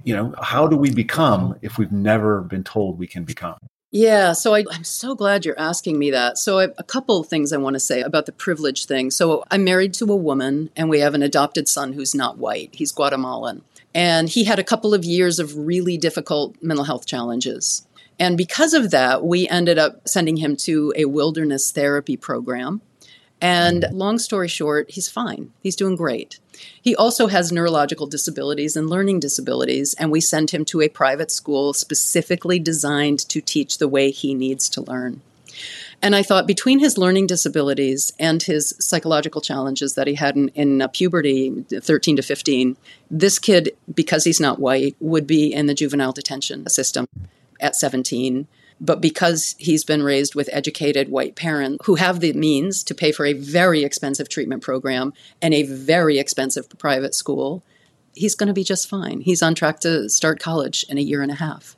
You 0.04 0.16
know, 0.16 0.34
how 0.42 0.66
do 0.66 0.76
we 0.76 0.90
become 0.90 1.56
if 1.62 1.78
we've 1.78 1.92
never 1.92 2.42
been 2.42 2.64
told 2.64 2.98
we 2.98 3.06
can 3.06 3.24
become? 3.24 3.56
Yeah, 3.94 4.32
so 4.32 4.54
I, 4.54 4.60
am 4.72 4.84
so 4.84 5.14
glad 5.14 5.44
you're 5.44 5.58
asking 5.58 5.98
me 5.98 6.10
that. 6.12 6.38
So, 6.38 6.60
I, 6.60 6.68
a 6.78 6.82
couple 6.82 7.20
of 7.20 7.28
things 7.28 7.52
I 7.52 7.58
want 7.58 7.74
to 7.74 7.80
say 7.80 8.00
about 8.00 8.24
the 8.24 8.32
privilege 8.32 8.86
thing. 8.86 9.10
So, 9.10 9.44
I'm 9.50 9.64
married 9.64 9.92
to 9.94 10.10
a 10.10 10.16
woman, 10.16 10.70
and 10.74 10.88
we 10.88 11.00
have 11.00 11.12
an 11.12 11.22
adopted 11.22 11.68
son 11.68 11.92
who's 11.92 12.14
not 12.14 12.38
white. 12.38 12.70
He's 12.72 12.90
Guatemalan. 12.90 13.62
And 13.94 14.30
he 14.30 14.44
had 14.44 14.58
a 14.58 14.64
couple 14.64 14.94
of 14.94 15.04
years 15.04 15.38
of 15.38 15.58
really 15.58 15.98
difficult 15.98 16.56
mental 16.62 16.86
health 16.86 17.04
challenges. 17.04 17.86
And 18.18 18.38
because 18.38 18.72
of 18.72 18.92
that, 18.92 19.24
we 19.24 19.46
ended 19.48 19.78
up 19.78 20.08
sending 20.08 20.38
him 20.38 20.56
to 20.58 20.94
a 20.96 21.04
wilderness 21.04 21.70
therapy 21.70 22.16
program. 22.16 22.80
And 23.42 23.86
long 23.90 24.20
story 24.20 24.46
short, 24.46 24.92
he's 24.92 25.08
fine. 25.08 25.50
He's 25.60 25.74
doing 25.74 25.96
great. 25.96 26.38
He 26.80 26.94
also 26.94 27.26
has 27.26 27.50
neurological 27.50 28.06
disabilities 28.06 28.76
and 28.76 28.88
learning 28.88 29.18
disabilities, 29.18 29.94
and 29.94 30.12
we 30.12 30.20
send 30.20 30.52
him 30.52 30.64
to 30.66 30.80
a 30.80 30.88
private 30.88 31.32
school 31.32 31.74
specifically 31.74 32.60
designed 32.60 33.18
to 33.28 33.40
teach 33.40 33.78
the 33.78 33.88
way 33.88 34.12
he 34.12 34.32
needs 34.32 34.68
to 34.70 34.80
learn. 34.80 35.22
And 36.00 36.14
I 36.14 36.22
thought 36.22 36.46
between 36.46 36.78
his 36.78 36.96
learning 36.96 37.26
disabilities 37.26 38.12
and 38.16 38.40
his 38.40 38.74
psychological 38.78 39.40
challenges 39.40 39.94
that 39.94 40.06
he 40.06 40.14
had 40.14 40.36
in, 40.36 40.48
in 40.50 40.80
uh, 40.80 40.88
puberty, 40.88 41.64
13 41.68 42.16
to 42.16 42.22
15, 42.22 42.76
this 43.10 43.40
kid, 43.40 43.76
because 43.92 44.22
he's 44.22 44.40
not 44.40 44.60
white, 44.60 44.94
would 45.00 45.26
be 45.26 45.52
in 45.52 45.66
the 45.66 45.74
juvenile 45.74 46.12
detention 46.12 46.68
system 46.68 47.08
at 47.60 47.74
17. 47.74 48.46
But 48.84 49.00
because 49.00 49.54
he's 49.58 49.84
been 49.84 50.02
raised 50.02 50.34
with 50.34 50.50
educated 50.52 51.08
white 51.08 51.36
parents 51.36 51.86
who 51.86 51.94
have 51.94 52.18
the 52.18 52.32
means 52.32 52.82
to 52.82 52.96
pay 52.96 53.12
for 53.12 53.24
a 53.24 53.32
very 53.32 53.84
expensive 53.84 54.28
treatment 54.28 54.60
program 54.60 55.12
and 55.40 55.54
a 55.54 55.62
very 55.62 56.18
expensive 56.18 56.68
private 56.78 57.14
school, 57.14 57.62
he's 58.12 58.34
going 58.34 58.48
to 58.48 58.52
be 58.52 58.64
just 58.64 58.88
fine. 58.88 59.20
He's 59.20 59.40
on 59.40 59.54
track 59.54 59.78
to 59.80 60.08
start 60.10 60.40
college 60.40 60.84
in 60.88 60.98
a 60.98 61.02
year 61.02 61.22
and 61.22 61.30
a 61.30 61.36
half. 61.36 61.76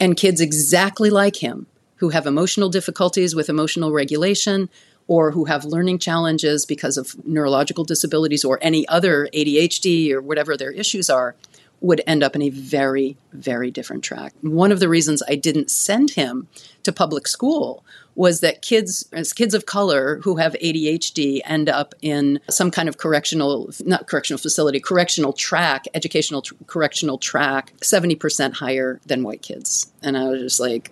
And 0.00 0.16
kids 0.16 0.40
exactly 0.40 1.10
like 1.10 1.36
him 1.36 1.66
who 1.96 2.08
have 2.08 2.26
emotional 2.26 2.70
difficulties 2.70 3.34
with 3.34 3.50
emotional 3.50 3.92
regulation 3.92 4.70
or 5.08 5.32
who 5.32 5.44
have 5.44 5.66
learning 5.66 5.98
challenges 5.98 6.64
because 6.64 6.96
of 6.96 7.14
neurological 7.26 7.84
disabilities 7.84 8.44
or 8.46 8.58
any 8.62 8.88
other 8.88 9.28
ADHD 9.34 10.10
or 10.10 10.22
whatever 10.22 10.56
their 10.56 10.72
issues 10.72 11.10
are 11.10 11.34
would 11.80 12.00
end 12.06 12.22
up 12.22 12.34
in 12.34 12.42
a 12.42 12.50
very, 12.50 13.16
very 13.32 13.70
different 13.70 14.02
track. 14.02 14.32
One 14.40 14.72
of 14.72 14.80
the 14.80 14.88
reasons 14.88 15.22
I 15.28 15.34
didn't 15.34 15.70
send 15.70 16.10
him 16.10 16.48
to 16.84 16.92
public 16.92 17.28
school 17.28 17.84
was 18.14 18.40
that 18.40 18.62
kids, 18.62 19.06
as 19.12 19.32
kids 19.34 19.52
of 19.54 19.66
color 19.66 20.20
who 20.22 20.36
have 20.36 20.54
ADHD, 20.54 21.40
end 21.44 21.68
up 21.68 21.94
in 22.00 22.40
some 22.48 22.70
kind 22.70 22.88
of 22.88 22.96
correctional, 22.96 23.70
not 23.84 24.06
correctional 24.06 24.38
facility, 24.38 24.80
correctional 24.80 25.34
track, 25.34 25.84
educational 25.92 26.40
tr- 26.40 26.54
correctional 26.66 27.18
track, 27.18 27.72
70% 27.82 28.54
higher 28.54 29.00
than 29.04 29.22
white 29.22 29.42
kids. 29.42 29.92
And 30.02 30.16
I 30.16 30.28
was 30.28 30.40
just 30.40 30.60
like, 30.60 30.90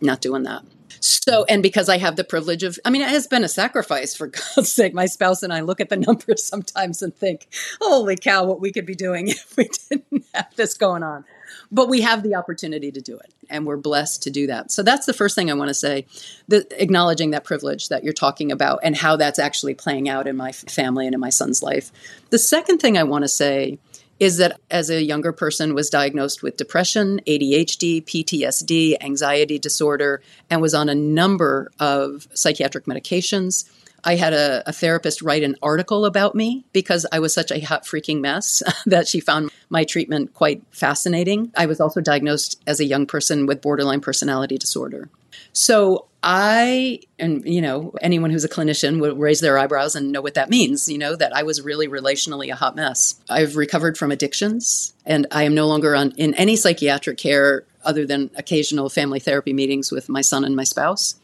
not 0.00 0.20
doing 0.20 0.42
that. 0.42 0.64
So, 1.04 1.44
and 1.50 1.62
because 1.62 1.90
I 1.90 1.98
have 1.98 2.16
the 2.16 2.24
privilege 2.24 2.62
of, 2.62 2.78
I 2.82 2.88
mean, 2.88 3.02
it 3.02 3.10
has 3.10 3.26
been 3.26 3.44
a 3.44 3.48
sacrifice 3.48 4.16
for 4.16 4.26
God's 4.56 4.72
sake. 4.72 4.94
My 4.94 5.04
spouse 5.04 5.42
and 5.42 5.52
I 5.52 5.60
look 5.60 5.80
at 5.80 5.90
the 5.90 5.96
numbers 6.08 6.42
sometimes 6.42 7.02
and 7.02 7.14
think, 7.14 7.46
holy 7.78 8.16
cow, 8.16 8.44
what 8.44 8.58
we 8.58 8.72
could 8.72 8.86
be 8.86 8.94
doing 8.94 9.28
if 9.28 9.54
we 9.54 9.68
didn't 9.90 10.24
have 10.32 10.56
this 10.56 10.72
going 10.72 11.02
on. 11.02 11.26
But 11.70 11.90
we 11.90 12.00
have 12.00 12.22
the 12.22 12.36
opportunity 12.36 12.90
to 12.90 13.00
do 13.00 13.18
it, 13.18 13.34
and 13.50 13.66
we're 13.66 13.76
blessed 13.76 14.22
to 14.22 14.30
do 14.30 14.46
that. 14.46 14.70
So 14.70 14.82
that's 14.82 15.04
the 15.06 15.12
first 15.12 15.34
thing 15.34 15.50
I 15.50 15.54
want 15.54 15.68
to 15.68 15.74
say, 15.74 16.06
the, 16.48 16.66
acknowledging 16.82 17.32
that 17.32 17.44
privilege 17.44 17.88
that 17.88 18.02
you're 18.02 18.12
talking 18.12 18.50
about 18.50 18.80
and 18.82 18.96
how 18.96 19.16
that's 19.16 19.38
actually 19.38 19.74
playing 19.74 20.08
out 20.08 20.26
in 20.26 20.36
my 20.36 20.52
family 20.52 21.06
and 21.06 21.14
in 21.14 21.20
my 21.20 21.30
son's 21.30 21.62
life. 21.62 21.92
The 22.30 22.38
second 22.38 22.78
thing 22.78 22.96
I 22.96 23.02
want 23.02 23.24
to 23.24 23.28
say 23.28 23.78
is 24.24 24.38
that 24.38 24.58
as 24.70 24.88
a 24.88 25.02
younger 25.02 25.32
person 25.32 25.74
was 25.74 25.90
diagnosed 25.90 26.42
with 26.42 26.56
depression, 26.56 27.20
ADHD, 27.26 28.02
PTSD, 28.02 28.96
anxiety 29.02 29.58
disorder, 29.58 30.22
and 30.48 30.62
was 30.62 30.72
on 30.72 30.88
a 30.88 30.94
number 30.94 31.70
of 31.78 32.26
psychiatric 32.32 32.86
medications. 32.86 33.70
I 34.02 34.16
had 34.16 34.32
a, 34.32 34.62
a, 34.66 34.72
therapist 34.72 35.20
write 35.20 35.42
an 35.42 35.56
article 35.62 36.06
about 36.06 36.34
me 36.34 36.64
because 36.72 37.04
I 37.12 37.18
was 37.18 37.34
such 37.34 37.50
a 37.50 37.60
hot 37.60 37.84
freaking 37.84 38.22
mess 38.22 38.62
that 38.86 39.06
she 39.08 39.20
found 39.20 39.50
my 39.68 39.84
treatment 39.84 40.32
quite 40.32 40.62
fascinating. 40.70 41.52
I 41.54 41.66
was 41.66 41.78
also 41.78 42.00
diagnosed 42.00 42.62
as 42.66 42.80
a 42.80 42.86
young 42.86 43.04
person 43.04 43.44
with 43.44 43.60
borderline 43.60 44.00
personality 44.00 44.56
disorder. 44.56 45.10
So 45.52 46.06
I, 46.26 47.00
and 47.18 47.44
you 47.44 47.60
know, 47.60 47.92
anyone 48.00 48.30
who's 48.30 48.44
a 48.44 48.48
clinician 48.48 48.98
would 48.98 49.18
raise 49.18 49.40
their 49.40 49.58
eyebrows 49.58 49.94
and 49.94 50.10
know 50.10 50.22
what 50.22 50.34
that 50.34 50.48
means, 50.48 50.88
you 50.88 50.96
know, 50.96 51.14
that 51.14 51.36
I 51.36 51.42
was 51.42 51.60
really 51.60 51.86
relationally 51.86 52.50
a 52.50 52.56
hot 52.56 52.74
mess. 52.74 53.20
I've 53.28 53.56
recovered 53.56 53.98
from 53.98 54.10
addictions 54.10 54.94
and 55.04 55.26
I 55.30 55.42
am 55.42 55.54
no 55.54 55.66
longer 55.66 55.94
on 55.94 56.12
in 56.12 56.32
any 56.34 56.56
psychiatric 56.56 57.18
care 57.18 57.66
other 57.84 58.06
than 58.06 58.30
occasional 58.36 58.88
family 58.88 59.20
therapy 59.20 59.52
meetings 59.52 59.92
with 59.92 60.08
my 60.08 60.22
son 60.22 60.44
and 60.44 60.56
my 60.56 60.64
spouse. 60.64 61.16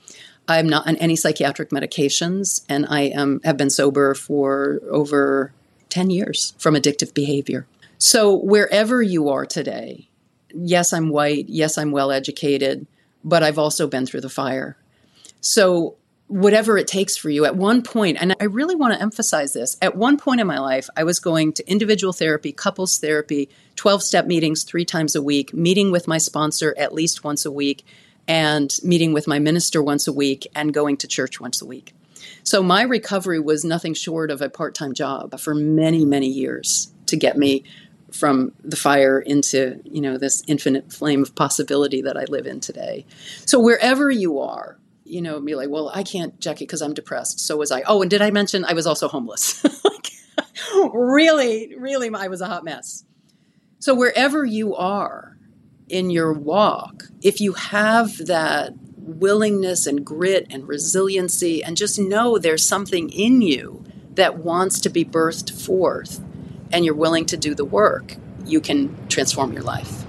I'm 0.47 0.69
not 0.69 0.87
on 0.87 0.97
any 0.97 1.17
psychiatric 1.17 1.71
medications 1.71 2.63
and 2.69 2.85
I 2.91 3.05
am 3.05 3.41
have 3.43 3.57
been 3.57 3.71
sober 3.71 4.15
for 4.15 4.83
over 4.91 5.55
10 5.89 6.11
years 6.11 6.53
from 6.59 6.75
addictive 6.75 7.15
behavior. 7.15 7.67
So 7.97 8.35
wherever 8.35 9.01
you 9.01 9.31
are 9.31 9.47
today, 9.47 10.11
yes, 10.55 10.93
I'm 10.93 11.09
white, 11.09 11.49
yes, 11.49 11.79
I'm 11.79 11.91
well 11.91 12.11
educated, 12.11 12.87
but 13.25 13.43
I've 13.43 13.59
also 13.59 13.87
been 13.87 14.05
through 14.05 14.21
the 14.21 14.29
fire. 14.29 14.77
So, 15.41 15.97
whatever 16.26 16.78
it 16.78 16.86
takes 16.86 17.16
for 17.16 17.28
you, 17.28 17.45
at 17.45 17.57
one 17.57 17.82
point, 17.82 18.16
and 18.20 18.36
I 18.41 18.45
really 18.45 18.76
want 18.76 18.95
to 18.95 19.03
emphasize 19.03 19.53
this, 19.53 19.76
at 19.82 19.97
one 19.97 20.16
point 20.16 20.41
in 20.41 20.47
my 20.47 20.61
life, 20.61 20.88
I 20.97 21.03
was 21.03 21.18
going 21.18 21.53
to 21.55 21.68
individual 21.68 22.12
therapy, 22.12 22.53
couples 22.53 22.99
therapy, 22.99 23.49
12 23.74 24.03
step 24.03 24.26
meetings 24.26 24.62
three 24.62 24.84
times 24.84 25.16
a 25.16 25.22
week, 25.22 25.53
meeting 25.53 25.91
with 25.91 26.07
my 26.07 26.18
sponsor 26.18 26.72
at 26.78 26.95
least 26.95 27.24
once 27.24 27.45
a 27.45 27.51
week, 27.51 27.84
and 28.28 28.72
meeting 28.84 29.12
with 29.12 29.26
my 29.26 29.41
minister 29.41 29.82
once 29.82 30.07
a 30.07 30.12
week, 30.12 30.47
and 30.55 30.72
going 30.72 30.97
to 30.99 31.09
church 31.09 31.41
once 31.41 31.61
a 31.61 31.66
week. 31.66 31.95
So, 32.45 32.62
my 32.62 32.82
recovery 32.82 33.41
was 33.41 33.64
nothing 33.64 33.95
short 33.95 34.30
of 34.30 34.41
a 34.41 34.51
part 34.51 34.74
time 34.74 34.95
job 34.95 35.38
for 35.41 35.55
many, 35.55 36.05
many 36.05 36.28
years 36.28 36.93
to 37.07 37.16
get 37.16 37.36
me 37.36 37.64
from 38.12 38.53
the 38.64 38.76
fire 38.76 39.20
into 39.20 39.80
you 39.84 40.01
know 40.01 40.16
this 40.16 40.43
infinite 40.47 40.93
flame 40.93 41.22
of 41.22 41.34
possibility 41.34 42.03
that 42.03 42.16
I 42.16 42.24
live 42.24 42.47
in 42.47 42.61
today. 42.61 43.07
So 43.47 43.59
wherever 43.61 44.11
you 44.11 44.41
are, 44.41 44.76
you 45.11 45.21
know, 45.21 45.41
be 45.41 45.55
like, 45.55 45.69
well, 45.69 45.91
I 45.93 46.03
can't, 46.03 46.39
Jackie, 46.41 46.65
because 46.65 46.83
I'm 46.83 46.95
depressed. 46.95 47.41
So 47.41 47.57
was 47.57 47.73
I. 47.73 47.83
Oh, 47.83 48.03
and 48.03 48.11
did 48.11 48.23
I 48.23 48.31
mention 48.31 48.65
I 48.65 48.73
was 48.73 48.87
also 48.87 49.09
homeless? 49.09 49.63
like, 49.85 50.11
really, 50.93 51.75
really, 51.77 52.11
I 52.15 52.29
was 52.29 52.41
a 52.41 52.47
hot 52.47 52.65
mess. 52.65 53.05
So 53.79 53.95
wherever 53.95 54.45
you 54.45 54.75
are 54.77 55.37
in 55.89 56.11
your 56.11 56.33
walk, 56.33 57.05
if 57.23 57.41
you 57.41 57.55
have 57.55 58.17
that 58.27 58.75
willingness 58.97 59.87
and 59.87 60.05
grit 60.05 60.47
and 60.51 60.69
resiliency, 60.69 61.65
and 61.65 61.77
just 61.77 61.99
know 61.99 62.39
there's 62.39 62.65
something 62.65 63.11
in 63.11 63.43
you 63.43 63.85
that 64.15 64.39
wants 64.39 64.81
to 64.81 64.91
be 64.91 65.05
birthed 65.05 65.51
forth, 65.51 66.23
and 66.73 66.85
you're 66.85 66.95
willing 66.95 67.27
to 67.27 67.37
do 67.37 67.55
the 67.55 67.65
work, 67.65 68.17
you 68.45 68.61
can 68.61 68.95
transform 69.09 69.53
your 69.53 69.63
life. 69.63 70.05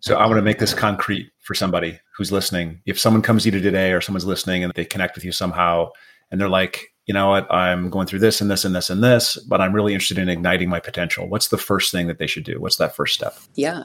So 0.00 0.16
I 0.16 0.26
want 0.26 0.38
to 0.38 0.42
make 0.42 0.58
this 0.58 0.72
concrete 0.72 1.30
for 1.40 1.54
somebody 1.54 2.00
who's 2.16 2.32
listening. 2.32 2.80
If 2.86 2.98
someone 2.98 3.22
comes 3.22 3.42
to 3.42 3.50
you 3.50 3.60
today 3.60 3.92
or 3.92 4.00
someone's 4.00 4.24
listening 4.24 4.64
and 4.64 4.72
they 4.74 4.84
connect 4.84 5.14
with 5.14 5.24
you 5.24 5.32
somehow 5.32 5.90
and 6.30 6.40
they're 6.40 6.48
like, 6.48 6.92
you 7.06 7.14
know 7.14 7.28
what, 7.28 7.52
I'm 7.52 7.88
going 7.90 8.06
through 8.06 8.18
this 8.18 8.40
and 8.40 8.50
this 8.50 8.64
and 8.64 8.74
this 8.74 8.90
and 8.90 9.02
this, 9.02 9.36
but 9.48 9.60
I'm 9.60 9.72
really 9.72 9.92
interested 9.92 10.18
in 10.18 10.28
igniting 10.28 10.68
my 10.68 10.80
potential. 10.80 11.28
What's 11.28 11.48
the 11.48 11.58
first 11.58 11.92
thing 11.92 12.08
that 12.08 12.18
they 12.18 12.26
should 12.26 12.44
do? 12.44 12.60
What's 12.60 12.76
that 12.76 12.96
first 12.96 13.14
step? 13.14 13.36
Yeah. 13.54 13.84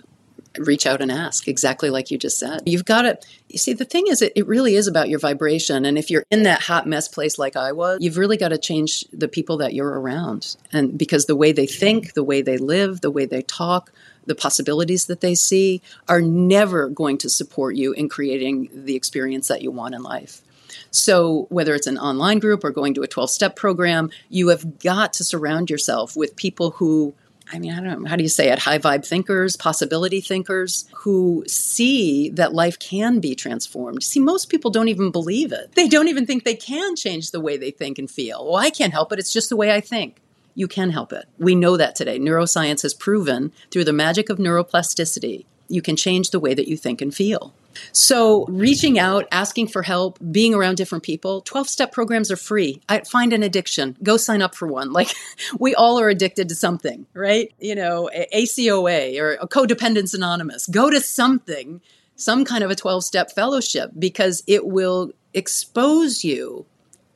Reach 0.58 0.86
out 0.86 1.02
and 1.02 1.12
ask 1.12 1.48
exactly 1.48 1.90
like 1.90 2.12
you 2.12 2.18
just 2.18 2.38
said. 2.38 2.62
You've 2.66 2.84
got 2.84 3.04
to, 3.04 3.18
you 3.48 3.58
see, 3.58 3.74
the 3.74 3.86
thing 3.86 4.08
is, 4.08 4.22
it, 4.22 4.34
it 4.36 4.48
really 4.48 4.76
is 4.76 4.88
about 4.88 5.08
your 5.08 5.20
vibration. 5.20 5.86
And 5.86 5.98
if 5.98 6.10
you're 6.10 6.26
in 6.32 6.44
that 6.44 6.62
hot 6.62 6.88
mess 6.88 7.08
place 7.08 7.38
like 7.38 7.56
I 7.56 7.72
was, 7.72 8.00
you've 8.02 8.18
really 8.18 8.38
got 8.38 8.50
to 8.50 8.58
change 8.58 9.06
the 9.14 9.30
people 9.30 9.58
that 9.58 9.74
you're 9.74 10.00
around. 10.00 10.58
And 10.74 10.98
because 10.98 11.26
the 11.26 11.38
way 11.38 11.52
they 11.52 11.68
think, 11.68 12.14
the 12.14 12.24
way 12.24 12.42
they 12.42 12.58
live, 12.58 13.02
the 13.02 13.12
way 13.12 13.26
they 13.26 13.44
talk, 13.44 13.94
the 14.26 14.36
possibilities 14.36 15.06
that 15.06 15.22
they 15.22 15.36
see 15.36 15.82
are 16.08 16.22
never 16.22 16.90
going 16.90 17.18
to 17.20 17.30
support 17.30 17.76
you 17.76 17.94
in 17.94 18.10
creating 18.10 18.70
the 18.74 18.96
experience 18.96 19.48
that 19.48 19.62
you 19.62 19.72
want 19.72 19.96
in 19.96 20.04
life. 20.04 20.42
So, 20.90 21.48
whether 21.50 21.74
it's 21.74 21.88
an 21.88 21.98
online 21.98 22.40
group 22.40 22.64
or 22.64 22.72
going 22.72 22.94
to 22.96 23.04
a 23.04 23.08
12 23.08 23.30
step 23.30 23.56
program, 23.56 24.10
you 24.30 24.50
have 24.50 24.80
got 24.80 25.14
to 25.14 25.24
surround 25.24 25.70
yourself 25.70 26.16
with 26.16 26.36
people 26.36 26.72
who, 26.72 27.14
I 27.52 27.60
mean, 27.60 27.74
I 27.74 27.82
don't 27.82 28.04
know, 28.04 28.10
how 28.10 28.16
do 28.16 28.24
you 28.24 28.30
say 28.30 28.50
it? 28.50 28.60
High 28.60 28.80
vibe 28.80 29.06
thinkers, 29.06 29.56
possibility 29.56 30.22
thinkers 30.22 30.86
who 30.94 31.44
see 31.48 32.30
that 32.32 32.54
life 32.54 32.80
can 32.80 33.20
be 33.20 33.36
transformed. 33.36 34.04
See, 34.04 34.20
most 34.20 34.50
people 34.50 34.72
don't 34.72 34.90
even 34.90 35.12
believe 35.12 35.52
it. 35.52 35.74
They 35.76 35.88
don't 35.88 36.08
even 36.08 36.26
think 36.26 36.44
they 36.44 36.56
can 36.56 36.96
change 36.96 37.32
the 37.32 37.42
way 37.42 37.58
they 37.58 37.72
think 37.72 37.98
and 37.98 38.10
feel. 38.10 38.46
Well, 38.46 38.58
I 38.58 38.70
can't 38.70 38.94
help 38.94 39.12
it. 39.12 39.20
It's 39.20 39.34
just 39.34 39.50
the 39.50 39.58
way 39.58 39.74
I 39.74 39.82
think 39.82 40.21
you 40.56 40.68
can 40.68 40.92
help 40.92 41.14
it. 41.14 41.26
We 41.38 41.56
know 41.56 41.78
that 41.78 41.96
today. 41.96 42.20
Neuroscience 42.20 42.82
has 42.84 42.94
proven 42.94 43.52
through 43.72 43.86
the 43.86 43.94
magic 43.94 44.30
of 44.30 44.38
neuroplasticity, 44.38 45.46
you 45.72 45.82
can 45.82 45.96
change 45.96 46.30
the 46.30 46.40
way 46.40 46.54
that 46.54 46.68
you 46.68 46.78
think 46.78 47.02
and 47.02 47.16
feel. 47.16 47.54
So, 47.94 48.46
reaching 48.48 49.00
out, 49.00 49.28
asking 49.32 49.68
for 49.68 49.82
help, 49.82 50.20
being 50.32 50.54
around 50.54 50.76
different 50.76 51.06
people, 51.06 51.40
12 51.42 51.70
step 51.70 51.94
programs 51.94 52.30
are 52.30 52.36
free. 52.36 52.82
I 52.90 53.00
find 53.00 53.32
an 53.32 53.44
addiction, 53.44 53.96
go 54.04 54.18
sign 54.18 54.42
up 54.42 54.54
for 54.54 54.68
one. 54.68 54.92
Like, 55.02 55.16
we 55.58 55.74
all 55.74 56.00
are 56.00 56.10
addicted 56.10 56.50
to 56.50 56.56
something, 56.56 57.08
right? 57.14 57.52
You 57.60 57.76
know, 57.76 58.10
ACOA 58.36 59.18
or 59.20 59.38
Codependence 59.48 60.14
Anonymous. 60.14 60.68
Go 60.68 60.90
to 60.92 61.00
something, 61.00 61.82
some 62.18 62.44
kind 62.46 62.64
of 62.64 62.70
a 62.70 62.76
12 62.76 63.04
step 63.06 63.32
fellowship, 63.32 63.92
because 63.98 64.44
it 64.48 64.68
will 64.68 65.14
expose 65.34 66.24
you 66.24 66.66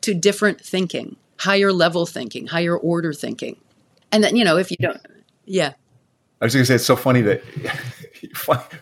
to 0.01 0.13
different 0.13 0.61
thinking 0.61 1.17
higher 1.37 1.71
level 1.71 2.05
thinking, 2.05 2.47
higher 2.47 2.77
order 2.77 3.13
thinking. 3.13 3.57
And 4.11 4.23
then, 4.23 4.35
you 4.35 4.43
know, 4.43 4.57
if 4.57 4.71
you 4.71 4.77
don't, 4.77 4.99
yeah. 5.45 5.73
I 6.41 6.45
was 6.45 6.53
going 6.53 6.63
to 6.63 6.67
say, 6.67 6.75
it's 6.75 6.85
so 6.85 6.95
funny 6.95 7.21
that 7.21 7.43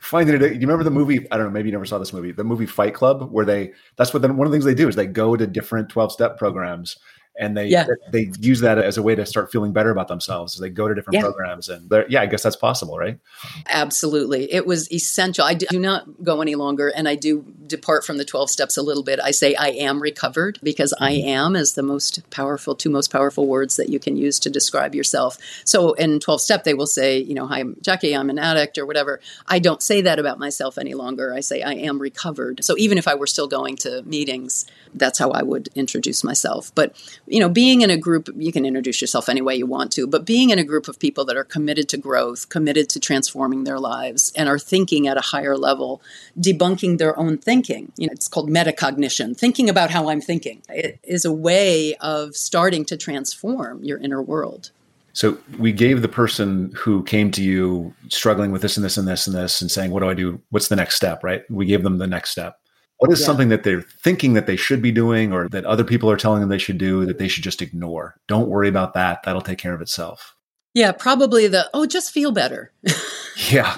finding 0.02 0.36
it. 0.36 0.40
Do 0.40 0.48
you 0.48 0.60
remember 0.60 0.84
the 0.84 0.92
movie? 0.92 1.28
I 1.32 1.38
don't 1.38 1.48
know. 1.48 1.52
Maybe 1.52 1.70
you 1.70 1.74
never 1.74 1.86
saw 1.86 1.98
this 1.98 2.14
movie. 2.14 2.32
The 2.32 2.44
movie 2.44 2.66
Fight 2.66 2.94
Club, 2.94 3.32
where 3.32 3.46
they, 3.46 3.74
that's 3.96 4.14
what, 4.14 4.22
the, 4.22 4.34
one 4.34 4.46
of 4.46 4.52
the 4.52 4.56
things 4.56 4.66
they 4.66 4.74
do 4.74 4.88
is 4.88 4.96
they 4.96 5.08
go 5.08 5.36
to 5.36 5.48
different 5.48 5.90
12 5.90 6.12
step 6.12 6.38
programs 6.38 6.98
and 7.36 7.58
they 7.58 7.68
yeah. 7.68 7.88
they 8.12 8.32
use 8.40 8.60
that 8.60 8.78
as 8.78 8.98
a 8.98 9.02
way 9.02 9.16
to 9.16 9.26
start 9.26 9.52
feeling 9.52 9.74
better 9.74 9.90
about 9.90 10.08
themselves 10.08 10.56
as 10.56 10.60
they 10.60 10.70
go 10.70 10.88
to 10.88 10.94
different 10.94 11.16
yeah. 11.16 11.22
programs. 11.22 11.70
And 11.70 11.92
yeah 12.10 12.22
i 12.22 12.26
guess 12.26 12.44
that's 12.44 12.56
possible 12.56 12.98
right? 12.98 13.20
Absolutely. 13.68 14.52
It 14.54 14.66
was 14.66 14.92
essential. 14.92 15.44
I 15.44 15.54
do 15.54 15.80
not 15.80 16.24
go 16.24 16.42
any 16.42 16.56
longer 16.56 16.90
and 16.90 17.08
i 17.08 17.16
do 17.16 17.46
depart 17.66 18.06
from 18.06 18.18
the 18.18 18.26
12 18.26 18.50
steps 18.50 18.78
a 18.78 18.84
little 18.84 19.04
bit. 19.04 19.20
I 19.20 19.32
say 19.32 19.56
i 19.56 19.70
am 19.70 20.02
recovered 20.02 20.60
because 20.62 20.94
i 21.00 21.14
mm-hmm. 21.14 21.28
am 21.28 21.56
is 21.56 21.74
the 21.74 21.84
most 21.84 22.30
powerful 22.30 22.76
two 22.76 22.90
most 22.90 23.12
powerful 23.12 23.48
words 23.48 23.78
that 23.78 23.90
you 23.90 24.00
can 24.00 24.16
use 24.16 24.40
to 24.40 24.50
describe 24.50 24.94
yourself. 24.94 25.38
So 25.66 25.94
in 25.94 26.20
12 26.20 26.42
step 26.42 26.64
they 26.64 26.74
will 26.74 26.88
say 26.88 27.18
you 27.18 27.34
know 27.34 27.48
hi 27.48 27.62
I'm 27.64 27.78
jackie 27.82 28.16
i'm 28.16 28.30
an 28.30 28.40
addict 28.40 28.78
or 28.78 28.86
whatever. 28.86 29.20
I 29.48 29.60
don't 29.60 29.82
say 29.82 30.02
that 30.02 30.20
about 30.20 30.38
myself 30.38 30.78
any 30.78 30.94
longer. 30.94 31.34
I 31.34 31.40
say 31.40 31.62
i 31.64 31.74
am 31.74 32.00
recovered. 32.00 32.64
So 32.64 32.76
even 32.78 32.98
if 32.98 33.08
i 33.08 33.16
were 33.16 33.28
still 33.28 33.48
going 33.48 33.76
to 33.78 34.04
meetings 34.04 34.66
that's 34.96 35.18
how 35.18 35.32
i 35.32 35.42
would 35.42 35.70
introduce 35.76 36.24
myself. 36.24 36.72
But 36.76 36.96
you 37.28 37.40
know, 37.40 37.50
being 37.50 37.82
in 37.82 37.90
a 37.90 37.98
group, 37.98 38.30
you 38.36 38.52
can 38.52 38.66
introduce 38.66 39.00
yourself 39.02 39.30
any 39.30 39.42
way 39.42 39.56
you 39.56 39.66
want 39.66 39.92
to, 39.94 40.06
but 40.06 40.26
being 40.26 40.50
in 40.50 40.60
a 40.60 40.64
group 40.64 40.88
of 40.88 41.00
people 41.00 41.24
that 41.26 41.38
are 41.38 41.44
committed 41.44 41.88
to 41.90 41.98
growth, 41.98 42.50
committed 42.50 42.90
to 42.90 43.00
transforming 43.00 43.64
their 43.64 43.80
lives, 43.80 44.34
and 44.36 44.50
are 44.50 44.60
thinking 44.60 45.08
at 45.08 45.18
a 45.18 45.22
higher 45.22 45.58
level, 45.58 46.02
debunking 46.38 46.98
their 46.98 47.18
own 47.18 47.38
thinking. 47.38 47.92
You 47.98 48.08
know, 48.08 48.14
it's 48.14 48.28
called 48.28 48.50
metacognition, 48.50 49.38
thinking 49.38 49.70
about 49.70 49.90
how 49.90 50.10
I'm 50.10 50.22
thinking. 50.22 50.62
It 50.70 51.00
is 51.04 51.24
a 51.24 51.32
way 51.32 51.96
of 51.96 52.36
starting 52.36 52.84
to 52.86 52.98
transform 52.98 53.84
your 53.84 54.00
inner 54.00 54.22
world. 54.22 54.72
So 55.14 55.38
we 55.60 55.72
gave 55.72 56.02
the 56.02 56.08
person 56.10 56.74
who 56.76 57.04
came 57.04 57.30
to 57.32 57.44
you 57.44 57.94
struggling 58.10 58.52
with 58.52 58.64
this 58.64 58.78
and 58.78 58.84
this 58.84 58.98
and 58.98 59.08
this 59.08 59.28
and 59.28 59.36
this 59.36 59.62
and 59.62 59.70
saying, 59.70 59.92
What 59.92 60.02
do 60.02 60.10
I 60.10 60.16
do? 60.16 60.42
What's 60.50 60.68
the 60.68 60.76
next 60.76 60.96
step? 60.96 61.24
Right? 61.24 61.50
We 61.50 61.68
gave 61.68 61.84
them 61.84 62.00
the 62.00 62.08
next 62.08 62.32
step. 62.32 62.60
What 63.04 63.12
is 63.12 63.20
yeah. 63.20 63.26
something 63.26 63.50
that 63.50 63.64
they're 63.64 63.82
thinking 63.82 64.34
that 64.36 64.48
they 64.48 64.56
should 64.56 64.82
be 64.82 64.94
doing 64.94 65.34
or 65.34 65.50
that 65.50 65.66
other 65.66 65.84
people 65.84 66.10
are 66.10 66.16
telling 66.16 66.40
them 66.40 66.48
they 66.48 66.58
should 66.58 66.78
do 66.78 67.06
that 67.06 67.18
they 67.18 67.28
should 67.28 67.44
just 67.44 67.62
ignore? 67.62 68.16
Don't 68.30 68.48
worry 68.48 68.70
about 68.70 68.94
that. 68.94 69.24
That'll 69.24 69.42
take 69.42 69.58
care 69.58 69.74
of 69.74 69.82
itself. 69.82 70.38
Yeah, 70.74 70.94
probably 70.94 71.50
the 71.50 71.70
oh, 71.74 71.86
just 71.86 72.14
feel 72.14 72.32
better. 72.32 72.72
yeah. 73.52 73.78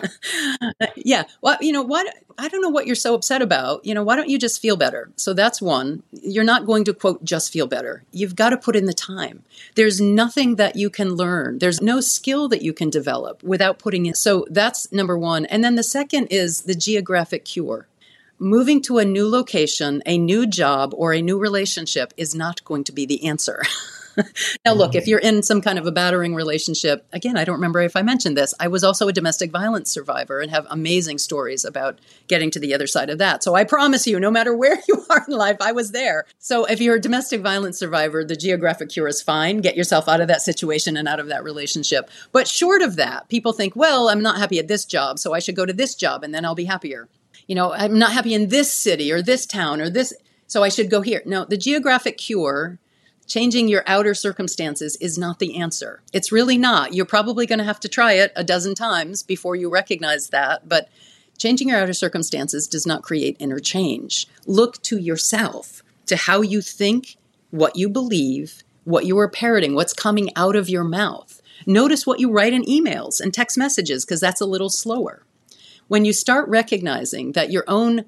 yeah. 0.96 1.24
Well, 1.42 1.58
you 1.60 1.74
know 1.74 1.82
what? 1.82 2.06
I 2.38 2.50
don't 2.50 2.62
know 2.62 2.70
what 2.70 2.86
you're 2.86 2.96
so 2.96 3.16
upset 3.16 3.42
about. 3.42 3.84
You 3.84 3.96
know, 3.96 4.04
why 4.04 4.16
don't 4.16 4.30
you 4.30 4.38
just 4.38 4.62
feel 4.62 4.78
better? 4.78 5.10
So 5.16 5.34
that's 5.34 5.60
one. 5.60 6.04
You're 6.12 6.44
not 6.44 6.68
going 6.68 6.84
to 6.86 6.94
quote 6.94 7.24
just 7.24 7.52
feel 7.52 7.66
better. 7.66 8.04
You've 8.12 8.36
got 8.36 8.52
to 8.52 8.58
put 8.58 8.76
in 8.76 8.86
the 8.86 8.94
time. 8.94 9.44
There's 9.74 10.00
nothing 10.00 10.58
that 10.58 10.76
you 10.76 10.92
can 10.92 11.16
learn. 11.16 11.58
There's 11.58 11.82
no 11.82 12.00
skill 12.00 12.48
that 12.50 12.62
you 12.62 12.74
can 12.74 12.92
develop 12.92 13.42
without 13.42 13.80
putting 13.80 14.06
in. 14.06 14.14
So 14.14 14.46
that's 14.52 14.92
number 14.92 15.18
one. 15.18 15.48
And 15.48 15.64
then 15.64 15.74
the 15.74 15.84
second 15.84 16.28
is 16.28 16.62
the 16.62 16.76
geographic 16.76 17.44
cure 17.44 17.88
moving 18.40 18.82
to 18.84 18.98
a 18.98 19.06
new 19.06 19.30
location, 19.30 20.02
a 20.06 20.18
new 20.18 20.46
job, 20.46 20.94
or 20.96 21.14
a 21.14 21.22
new 21.22 21.38
relationship 21.38 22.14
is 22.18 22.36
not 22.36 22.64
going 22.64 22.84
to 22.86 22.92
be 22.92 23.06
the 23.06 23.26
answer. 23.26 23.62
now, 24.66 24.74
look, 24.74 24.96
if 24.96 25.04
mm-hmm. 25.04 25.10
you're 25.10 25.20
in 25.20 25.44
some 25.44 25.62
kind 25.62 25.78
of 25.78 25.86
a 25.86 25.92
battering 25.92 26.36
relationship, 26.36 27.06
again, 27.12 27.38
I 27.38 27.44
don't 27.44 27.56
remember 27.56 27.82
if 27.82 27.96
I 27.96 28.02
mentioned 28.02 28.38
this. 28.38 28.54
I 28.60 28.68
was 28.68 28.84
also 28.84 29.08
a 29.08 29.14
domestic 29.14 29.52
violence 29.52 29.90
survivor 29.90 30.40
and 30.40 30.52
have 30.52 30.68
amazing 30.70 31.18
stories 31.18 31.66
about 31.66 32.00
getting 32.28 32.52
to 32.52 32.60
the 32.60 32.74
other 32.74 32.88
side 32.88 33.10
of 33.10 33.18
that. 33.18 33.44
So 33.44 33.56
I 33.56 33.64
promise 33.64 34.08
you, 34.08 34.20
no 34.20 34.32
matter 34.32 34.56
where 34.56 34.78
you 34.88 35.06
are 35.10 35.26
in 35.28 35.36
life, 35.36 35.58
I 35.62 35.72
was 35.72 35.92
there. 35.92 36.26
So 36.40 36.66
if 36.66 36.82
you're 36.82 36.96
a 36.96 37.02
domestic 37.02 37.42
violence 37.42 37.78
survivor, 37.78 38.24
the 38.24 38.36
geographic 38.36 38.90
cure 38.90 39.08
is 39.08 39.22
fine. 39.22 39.62
Get 39.62 39.78
yourself 39.78 40.08
out 40.08 40.22
of 40.22 40.28
that 40.28 40.42
situation 40.42 40.98
and 40.98 41.08
out 41.08 41.20
of 41.20 41.28
that 41.28 41.44
relationship. 41.44 42.10
But 42.32 42.48
short 42.48 42.82
of 42.82 42.96
that, 42.96 43.28
people 43.30 43.54
think, 43.54 43.76
well, 43.76 44.10
I'm 44.10 44.22
not 44.22 44.38
happy 44.38 44.60
at 44.60 44.68
this 44.68 44.86
job, 44.86 45.20
so 45.20 45.34
I 45.34 45.40
should 45.40 45.56
go 45.56 45.66
to 45.66 45.74
this 45.74 45.96
job 45.96 46.24
and 46.24 46.34
then 46.34 46.46
I'll 46.46 46.56
be 46.56 46.66
happier 46.66 47.08
you 47.48 47.56
know, 47.56 47.74
I'm 47.74 47.98
not 47.98 48.14
happy 48.14 48.34
in 48.34 48.50
this 48.50 48.72
city 48.72 49.12
or 49.12 49.22
this 49.22 49.46
town 49.46 49.82
or 49.82 49.90
this, 49.90 50.14
so 50.48 50.64
I 50.64 50.70
should 50.70 50.90
go 50.90 51.02
here. 51.02 51.22
No, 51.26 51.46
the 51.46 51.58
geographic 51.58 52.18
cure, 52.18 52.80
changing 53.28 53.68
your 53.68 53.84
outer 53.88 54.14
circumstances, 54.14 54.96
is 54.98 55.18
not 55.18 55.40
the 55.40 55.58
answer. 55.58 56.02
It's 56.14 56.32
really 56.32 56.58
not. 56.58 56.94
You're 56.94 57.06
probably 57.06 57.46
going 57.46 57.60
to 57.60 57.66
have 57.66 57.80
to 57.82 57.90
try 57.90 58.14
it 58.14 58.32
a 58.36 58.44
dozen 58.44 58.76
times 58.76 59.24
before 59.24 59.56
you 59.56 59.70
recognize 59.70 60.30
that, 60.30 60.68
but 60.68 60.90
changing 61.38 61.70
your 61.70 61.80
outer 61.80 61.94
circumstances 61.94 62.68
does 62.68 62.86
not 62.86 63.04
create 63.04 63.38
inner 63.40 63.60
change. 63.60 64.28
Look 64.46 64.82
to 64.84 64.98
yourself, 64.98 65.84
to 66.08 66.16
how 66.16 66.42
you 66.42 66.62
think, 66.62 67.18
what 67.52 67.76
you 67.76 67.90
believe, 67.90 68.64
what 68.86 69.06
you 69.06 69.18
are 69.20 69.30
parroting, 69.30 69.76
what's 69.76 69.94
coming 69.94 70.30
out 70.36 70.56
of 70.56 70.70
your 70.70 70.84
mouth. 70.84 71.42
Notice 71.66 72.06
what 72.06 72.20
you 72.20 72.32
write 72.32 72.54
in 72.54 72.64
emails 72.64 73.20
and 73.20 73.34
text 73.34 73.58
messages 73.58 74.06
because 74.06 74.20
that's 74.20 74.42
a 74.42 74.46
little 74.46 74.70
slower 74.70 75.25
when 75.88 76.06
you 76.06 76.14
start 76.14 76.48
recognizing 76.50 77.34
that 77.34 77.52
your 77.52 77.64
own 77.68 78.06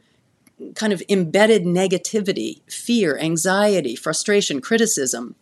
kind 0.76 0.92
of 0.92 1.04
embedded 1.08 1.64
negativity, 1.64 2.62
fear, 2.70 3.18
anxiety, 3.18 3.96
frustration, 3.96 4.60
criticism 4.60 5.36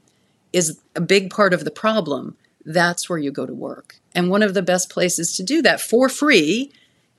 is 0.51 0.79
a 0.95 1.01
big 1.01 1.29
part 1.29 1.53
of 1.53 1.63
the 1.63 1.71
problem, 1.71 2.35
that's 2.65 3.09
where 3.09 3.19
you 3.19 3.31
go 3.31 3.45
to 3.45 3.53
work. 3.53 3.97
And 4.13 4.29
one 4.29 4.43
of 4.43 4.53
the 4.53 4.61
best 4.61 4.89
places 4.89 5.35
to 5.37 5.43
do 5.43 5.61
that 5.61 5.79
for 5.79 6.09
free 6.09 6.71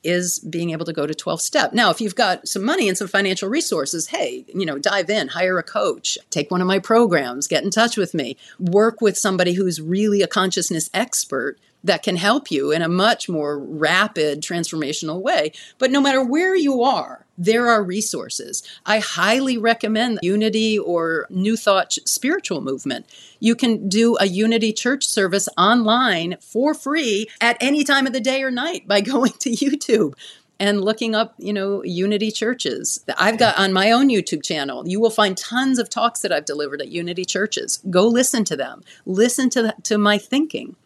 is 0.03 0.39
being 0.39 0.71
able 0.71 0.85
to 0.85 0.93
go 0.93 1.07
to 1.07 1.14
12 1.14 1.41
step. 1.41 1.73
Now, 1.73 1.91
if 1.91 2.01
you've 2.01 2.14
got 2.14 2.47
some 2.47 2.64
money 2.64 2.89
and 2.89 2.97
some 2.97 3.09
financial 3.09 3.49
resources, 3.49 4.07
hey, 4.07 4.45
you 4.55 4.64
know, 4.64 4.79
dive 4.79 5.11
in, 5.11 5.29
hire 5.29 5.59
a 5.59 5.62
coach, 5.62 6.17
take 6.31 6.51
one 6.51 6.61
of 6.61 6.67
my 6.69 6.79
programs, 6.79 7.49
get 7.49 7.64
in 7.64 7.71
touch 7.71 7.97
with 7.97 8.14
me, 8.14 8.37
work 8.59 9.01
with 9.01 9.19
somebody 9.19 9.55
who's 9.55 9.81
really 9.81 10.23
a 10.23 10.29
consciousness 10.29 10.89
expert 10.95 11.59
that 11.85 12.03
can 12.03 12.16
help 12.16 12.51
you 12.51 12.72
in 12.72 12.83
a 12.83 12.89
much 12.89 13.29
more 13.29 13.59
rapid 13.59 14.43
transformational 14.43 15.20
way. 15.20 15.53
But 15.79 15.91
no 15.91 16.01
matter 16.01 16.24
where 16.24 16.57
you 16.57 16.83
are, 16.83 17.27
there 17.39 17.68
are 17.68 17.83
resources. 17.83 18.62
I 18.85 18.99
highly 18.99 19.59
recommend 19.59 20.20
Unity 20.22 20.79
or 20.79 21.27
New 21.31 21.57
Thought 21.57 21.93
Spiritual 22.05 22.61
Movement. 22.61 23.07
You 23.41 23.55
can 23.55 23.89
do 23.89 24.16
a 24.18 24.27
Unity 24.27 24.72
church 24.72 25.07
service 25.07 25.49
online 25.57 26.37
for 26.41 26.74
free 26.74 27.29
at 27.41 27.57
any 27.61 27.85
time 27.85 28.07
of 28.07 28.12
the 28.12 28.20
day 28.20 28.43
or 28.43 28.51
night 28.51 28.89
by 28.89 29.01
going 29.03 29.33
to 29.41 29.51
YouTube 29.51 30.14
and 30.59 30.81
looking 30.81 31.14
up, 31.14 31.35
you 31.39 31.53
know, 31.53 31.85
Unity 31.85 32.31
churches. 32.31 33.05
I've 33.18 33.39
got 33.39 33.59
on 33.59 33.72
my 33.72 33.91
own 33.91 34.09
YouTube 34.09 34.43
channel. 34.43 34.89
You 34.89 35.01
will 35.01 35.11
find 35.11 35.37
tons 35.37 35.79
of 35.79 35.91
talks 35.91 36.20
that 36.20 36.33
I've 36.33 36.45
delivered 36.47 36.81
at 36.81 36.89
Unity 36.89 37.24
churches. 37.24 37.83
Go 37.91 38.07
listen 38.07 38.45
to 38.45 38.57
them. 38.57 38.83
Listen 39.05 39.51
to 39.51 39.62
the, 39.62 39.74
to 39.85 39.99
my 39.99 40.18
thinking. 40.18 40.77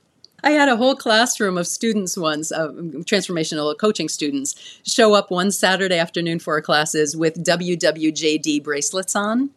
I 0.43 0.51
had 0.53 0.69
a 0.69 0.77
whole 0.77 0.97
classroom 0.97 1.59
of 1.59 1.67
students 1.67 2.17
once, 2.17 2.51
uh, 2.53 2.69
transformational 2.69 3.77
coaching 3.77 4.09
students, 4.09 4.55
show 4.85 5.15
up 5.15 5.31
one 5.31 5.51
Saturday 5.51 5.99
afternoon 5.99 6.39
for 6.39 6.55
our 6.55 6.63
classes 6.63 7.17
with 7.17 7.45
WWJD 7.45 8.63
bracelets 8.63 9.15
on. 9.15 9.51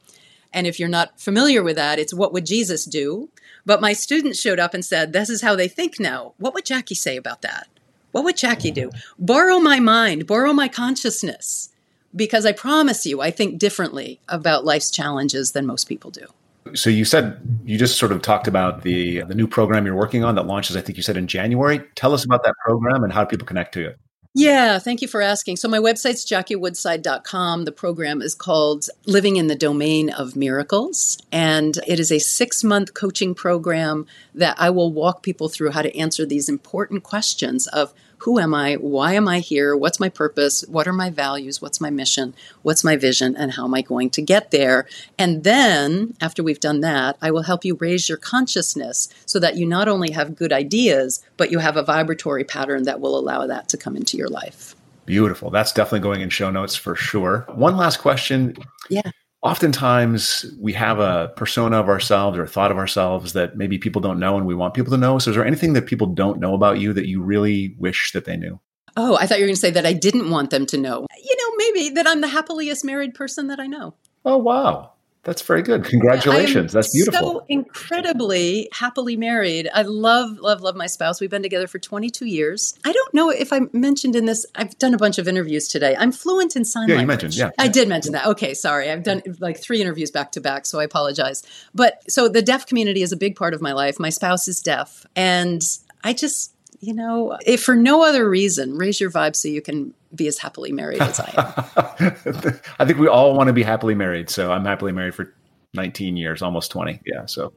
And 0.52 0.68
if 0.68 0.80
you're 0.80 0.90
not 0.90 1.20
familiar 1.20 1.64
with 1.64 1.76
that, 1.78 2.00
it's 2.00 2.14
what 2.14 2.34
would 2.34 2.46
Jesus 2.46 2.86
do? 2.86 3.30
But 3.66 3.82
my 3.82 3.94
students 3.94 4.40
showed 4.40 4.60
up 4.60 4.74
and 4.74 4.84
said, 4.84 5.14
This 5.14 5.30
is 5.30 5.42
how 5.42 5.56
they 5.56 5.68
think 5.68 6.00
now. 6.00 6.34
What 6.38 6.54
would 6.54 6.66
Jackie 6.66 6.96
say 6.96 7.18
about 7.18 7.42
that? 7.42 7.68
What 8.12 8.24
would 8.26 8.38
Jackie 8.38 8.72
do? 8.72 8.92
Borrow 9.18 9.60
my 9.60 9.80
mind, 9.80 10.28
borrow 10.28 10.54
my 10.54 10.68
consciousness. 10.68 11.70
Because 12.16 12.46
I 12.46 12.52
promise 12.52 13.08
you, 13.08 13.22
I 13.22 13.32
think 13.32 13.58
differently 13.58 14.20
about 14.30 14.66
life's 14.66 14.92
challenges 14.92 15.54
than 15.54 15.66
most 15.66 15.86
people 15.86 16.12
do. 16.12 16.28
So 16.76 16.90
you 16.90 17.06
said 17.06 17.40
you 17.66 17.78
just 17.78 17.98
sort 17.98 18.12
of 18.12 18.22
talked 18.22 18.48
about 18.48 18.84
the 18.84 19.24
the 19.24 19.36
new 19.36 19.48
program 19.48 19.86
you're 19.86 19.96
working 19.96 20.24
on 20.24 20.36
that 20.36 20.48
launches. 20.48 20.76
I 20.76 20.82
think 20.82 20.98
you 20.98 21.04
said 21.04 21.18
in 21.18 21.28
January. 21.28 21.82
Tell 21.96 22.14
us 22.14 22.24
about 22.24 22.44
that 22.44 22.56
program 22.66 23.04
and 23.04 23.12
how 23.12 23.26
people 23.26 23.46
connect 23.46 23.74
to 23.74 23.88
it. 23.88 23.98
Yeah, 24.36 24.80
thank 24.80 25.04
you 25.04 25.08
for 25.08 25.22
asking. 25.22 25.58
So 25.58 25.68
my 25.68 25.78
website's 25.78 26.26
jackiewoodside.com. 26.26 27.66
The 27.66 27.72
program 27.72 28.20
is 28.20 28.34
called 28.34 28.88
Living 29.06 29.36
in 29.36 29.46
the 29.46 29.56
Domain 29.56 30.10
of 30.10 30.36
Miracles, 30.36 31.20
and 31.32 31.78
it 31.86 32.00
is 32.00 32.12
a 32.12 32.16
6-month 32.16 32.96
coaching 32.96 33.36
program 33.36 34.08
that 34.34 34.56
I 34.58 34.72
will 34.72 34.92
walk 34.92 35.22
people 35.22 35.50
through 35.50 35.70
how 35.70 35.84
to 35.84 35.96
answer 35.96 36.26
these 36.26 36.50
important 36.50 37.04
questions 37.04 37.68
of 37.68 37.94
who 38.24 38.40
am 38.40 38.54
I? 38.54 38.76
Why 38.76 39.14
am 39.16 39.28
I 39.28 39.40
here? 39.40 39.76
What's 39.76 40.00
my 40.00 40.08
purpose? 40.08 40.64
What 40.70 40.88
are 40.88 40.94
my 40.94 41.10
values? 41.10 41.62
What's 41.62 41.82
my 41.82 41.90
mission? 41.90 42.34
What's 42.62 42.82
my 42.82 42.96
vision? 42.96 43.36
And 43.36 43.52
how 43.52 43.66
am 43.66 43.74
I 43.74 43.82
going 43.82 44.10
to 44.12 44.22
get 44.22 44.52
there? 44.52 44.88
And 45.20 45.44
then, 45.44 46.16
after 46.22 46.42
we've 46.42 46.62
done 46.62 46.80
that, 46.80 47.18
I 47.22 47.32
will 47.32 47.42
help 47.42 47.66
you 47.66 47.76
raise 47.76 48.08
your 48.08 48.18
consciousness 48.18 49.10
so 49.26 49.40
that 49.40 49.58
you 49.58 49.66
not 49.66 49.90
only 49.90 50.12
have 50.12 50.38
good 50.38 50.54
ideas, 50.54 51.22
but 51.36 51.52
you 51.52 51.60
have 51.60 51.76
a 51.76 51.84
vibratory 51.84 52.46
pattern 52.46 52.84
that 52.84 53.02
will 53.02 53.20
allow 53.20 53.46
that 53.46 53.68
to 53.70 53.78
come 53.78 53.98
into 53.98 54.16
your 54.16 54.30
life. 54.30 54.74
Beautiful. 55.06 55.50
That's 55.50 55.74
definitely 55.74 56.00
going 56.00 56.22
in 56.22 56.30
show 56.30 56.50
notes 56.50 56.78
for 56.78 56.96
sure. 56.96 57.46
One 57.50 57.76
last 57.76 57.98
question. 57.98 58.56
Yeah 58.88 59.12
oftentimes 59.44 60.46
we 60.60 60.74
have 60.74 61.00
a 61.00 61.32
persona 61.36 61.80
of 61.80 61.90
ourselves 61.90 62.38
or 62.38 62.44
a 62.44 62.48
thought 62.48 62.72
of 62.72 62.78
ourselves 62.78 63.34
that 63.34 63.58
maybe 63.58 63.78
people 63.78 64.02
don't 64.02 64.20
know 64.20 64.38
and 64.38 64.48
we 64.48 64.56
want 64.56 64.74
people 64.74 64.92
to 64.92 64.98
know. 64.98 65.20
So 65.20 65.30
is 65.32 65.36
there 65.36 65.46
anything 65.46 65.74
that 65.74 65.86
people 65.86 66.08
don't 66.08 66.40
know 66.40 66.54
about 66.54 66.80
you 66.80 66.94
that 66.94 67.08
you 67.08 67.22
really 67.22 67.76
wish 67.78 68.14
that 68.14 68.26
they 68.26 68.38
knew? 68.38 68.60
Oh, 68.96 69.18
I 69.18 69.26
thought 69.26 69.40
you 69.40 69.44
were 69.44 69.48
going 69.48 69.56
to 69.56 69.62
say 69.62 69.72
that 69.72 69.86
I 69.86 69.94
didn't 69.94 70.30
want 70.30 70.50
them 70.50 70.66
to 70.68 70.78
know. 70.78 71.08
You 71.22 71.36
know, 71.38 71.58
maybe 71.58 71.90
that 71.96 72.08
I'm 72.08 72.22
the 72.22 72.28
happiest 72.28 72.86
married 72.86 73.14
person 73.14 73.48
that 73.48 73.60
I 73.60 73.68
know. 73.68 73.96
Oh, 74.24 74.38
wow. 74.38 74.93
That's 75.24 75.42
very 75.42 75.62
good. 75.62 75.86
Congratulations. 75.86 76.74
That's 76.74 76.92
beautiful. 76.92 77.20
So 77.20 77.46
incredibly 77.48 78.68
happily 78.74 79.16
married. 79.16 79.70
I 79.74 79.84
love, 79.84 80.38
love, 80.40 80.60
love 80.60 80.76
my 80.76 80.88
spouse. 80.88 81.22
We've 81.22 81.30
been 81.30 81.44
together 81.44 81.66
for 81.66 81.80
22 81.80 82.26
years. 82.26 82.78
I 82.84 82.92
don't 82.92 83.14
know 83.14 83.30
if 83.30 83.54
I 83.54 83.62
mentioned 83.72 84.18
in 84.18 84.26
this, 84.26 84.46
I've 84.56 84.78
done 84.80 84.94
a 84.94 84.98
bunch 84.98 85.18
of 85.18 85.28
interviews 85.30 85.70
today. 85.70 85.96
I'm 85.98 86.12
fluent 86.12 86.58
in 86.58 86.66
sign 86.66 86.90
yeah, 86.90 86.96
language. 86.98 87.02
you 87.02 87.08
mentioned, 87.08 87.36
yeah. 87.36 87.64
I 87.64 87.70
did 87.70 87.88
mention 87.88 88.12
that. 88.14 88.26
Okay, 88.28 88.54
sorry. 88.54 88.92
I've 88.92 89.04
done 89.04 89.22
like 89.40 89.62
three 89.62 89.82
interviews 89.82 90.12
back 90.12 90.34
to 90.34 90.42
back, 90.42 90.66
so 90.66 90.80
I 90.80 90.84
apologize. 90.84 91.42
But 91.74 92.04
so 92.12 92.28
the 92.28 92.42
deaf 92.42 92.66
community 92.66 93.02
is 93.02 93.14
a 93.14 93.18
big 93.18 93.38
part 93.38 93.54
of 93.54 93.62
my 93.62 93.72
life. 93.72 94.00
My 94.00 94.10
spouse 94.10 94.50
is 94.50 94.60
deaf. 94.60 95.06
And 95.16 95.62
I 96.04 96.12
just, 96.12 96.53
you 96.84 96.94
know, 96.94 97.38
if 97.46 97.64
for 97.64 97.76
no 97.76 98.04
other 98.04 98.30
reason, 98.30 98.78
raise 98.78 99.00
your 99.00 99.10
vibe 99.10 99.36
so 99.38 99.48
you 99.48 99.62
can 99.62 99.94
be 100.14 100.28
as 100.28 100.38
happily 100.38 100.72
married 100.74 101.02
as 101.02 101.20
I 101.20 101.32
am. 101.78 102.60
I 102.80 102.86
think 102.86 103.00
we 103.00 103.08
all 103.08 103.36
want 103.36 103.48
to 103.48 103.54
be 103.54 103.64
happily 103.64 103.96
married. 103.96 104.30
So 104.30 104.52
I'm 104.52 104.66
happily 104.66 104.92
married 104.92 105.16
for 105.16 105.34
19 105.74 106.18
years, 106.18 106.42
almost 106.42 106.72
20. 106.72 107.00
Yeah. 107.06 107.26
So 107.26 107.54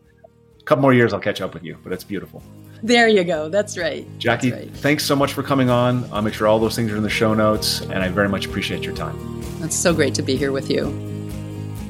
a 0.60 0.62
couple 0.64 0.82
more 0.82 0.94
years, 0.94 1.12
I'll 1.12 1.20
catch 1.20 1.40
up 1.40 1.54
with 1.54 1.64
you, 1.64 1.76
but 1.82 1.92
it's 1.92 2.04
beautiful. 2.04 2.40
There 2.84 3.08
you 3.08 3.24
go. 3.24 3.48
That's 3.48 3.76
right. 3.76 4.06
Jackie, 4.18 4.50
That's 4.50 4.66
right. 4.66 4.76
thanks 4.76 5.04
so 5.04 5.16
much 5.16 5.32
for 5.32 5.42
coming 5.42 5.70
on. 5.70 6.08
I'll 6.12 6.22
make 6.22 6.34
sure 6.34 6.46
all 6.46 6.60
those 6.60 6.76
things 6.76 6.92
are 6.92 6.96
in 6.96 7.02
the 7.02 7.10
show 7.10 7.34
notes, 7.34 7.80
and 7.80 7.94
I 7.94 8.08
very 8.08 8.28
much 8.28 8.46
appreciate 8.46 8.82
your 8.82 8.94
time. 8.94 9.42
It's 9.62 9.74
so 9.74 9.92
great 9.92 10.14
to 10.14 10.22
be 10.22 10.36
here 10.36 10.52
with 10.52 10.70
you. 10.70 10.84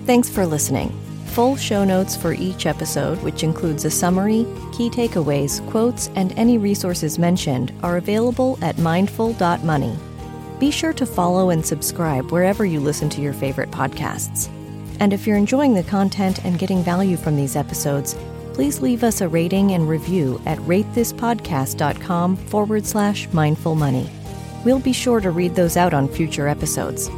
Thanks 0.07 0.31
for 0.31 0.47
listening. 0.47 1.06
Full 1.37 1.57
show 1.57 1.85
notes 1.85 2.17
for 2.17 2.33
each 2.33 2.65
episode, 2.65 3.23
which 3.23 3.43
includes 3.43 3.85
a 3.85 3.91
summary, 3.91 4.47
key 4.73 4.89
takeaways, 4.89 5.61
quotes, 5.69 6.09
and 6.17 6.33
any 6.39 6.57
resources 6.57 7.19
mentioned, 7.19 7.75
are 7.83 7.99
available 7.99 8.59
at 8.63 8.79
mindful.money. 8.79 9.99
Be 10.59 10.71
sure 10.71 10.95
to 10.95 11.05
follow 11.05 11.51
and 11.51 11.65
subscribe 11.65 12.33
wherever 12.33 12.65
you 12.65 12.81
listen 12.81 13.11
to 13.11 13.21
your 13.21 13.35
favorite 13.35 13.71
podcasts. 13.71 14.49
And 14.99 15.13
if 15.13 15.27
you're 15.27 15.37
enjoying 15.37 15.75
the 15.75 15.83
content 15.83 16.43
and 16.43 16.59
getting 16.59 16.83
value 16.83 17.19
from 17.19 17.37
these 17.37 17.55
episodes, 17.55 18.17
please 18.55 18.81
leave 18.81 19.05
us 19.05 19.21
a 19.21 19.29
rating 19.29 19.73
and 19.73 19.87
review 19.87 20.41
at 20.47 20.57
ratethispodcast.com 20.61 22.37
forward 22.37 22.87
slash 22.87 23.31
mindful 23.35 23.75
money. 23.75 24.09
We'll 24.65 24.81
be 24.81 24.95
sure 24.95 25.21
to 25.21 25.31
read 25.31 25.55
those 25.55 25.77
out 25.77 25.93
on 25.93 26.09
future 26.09 26.49
episodes. 26.49 27.11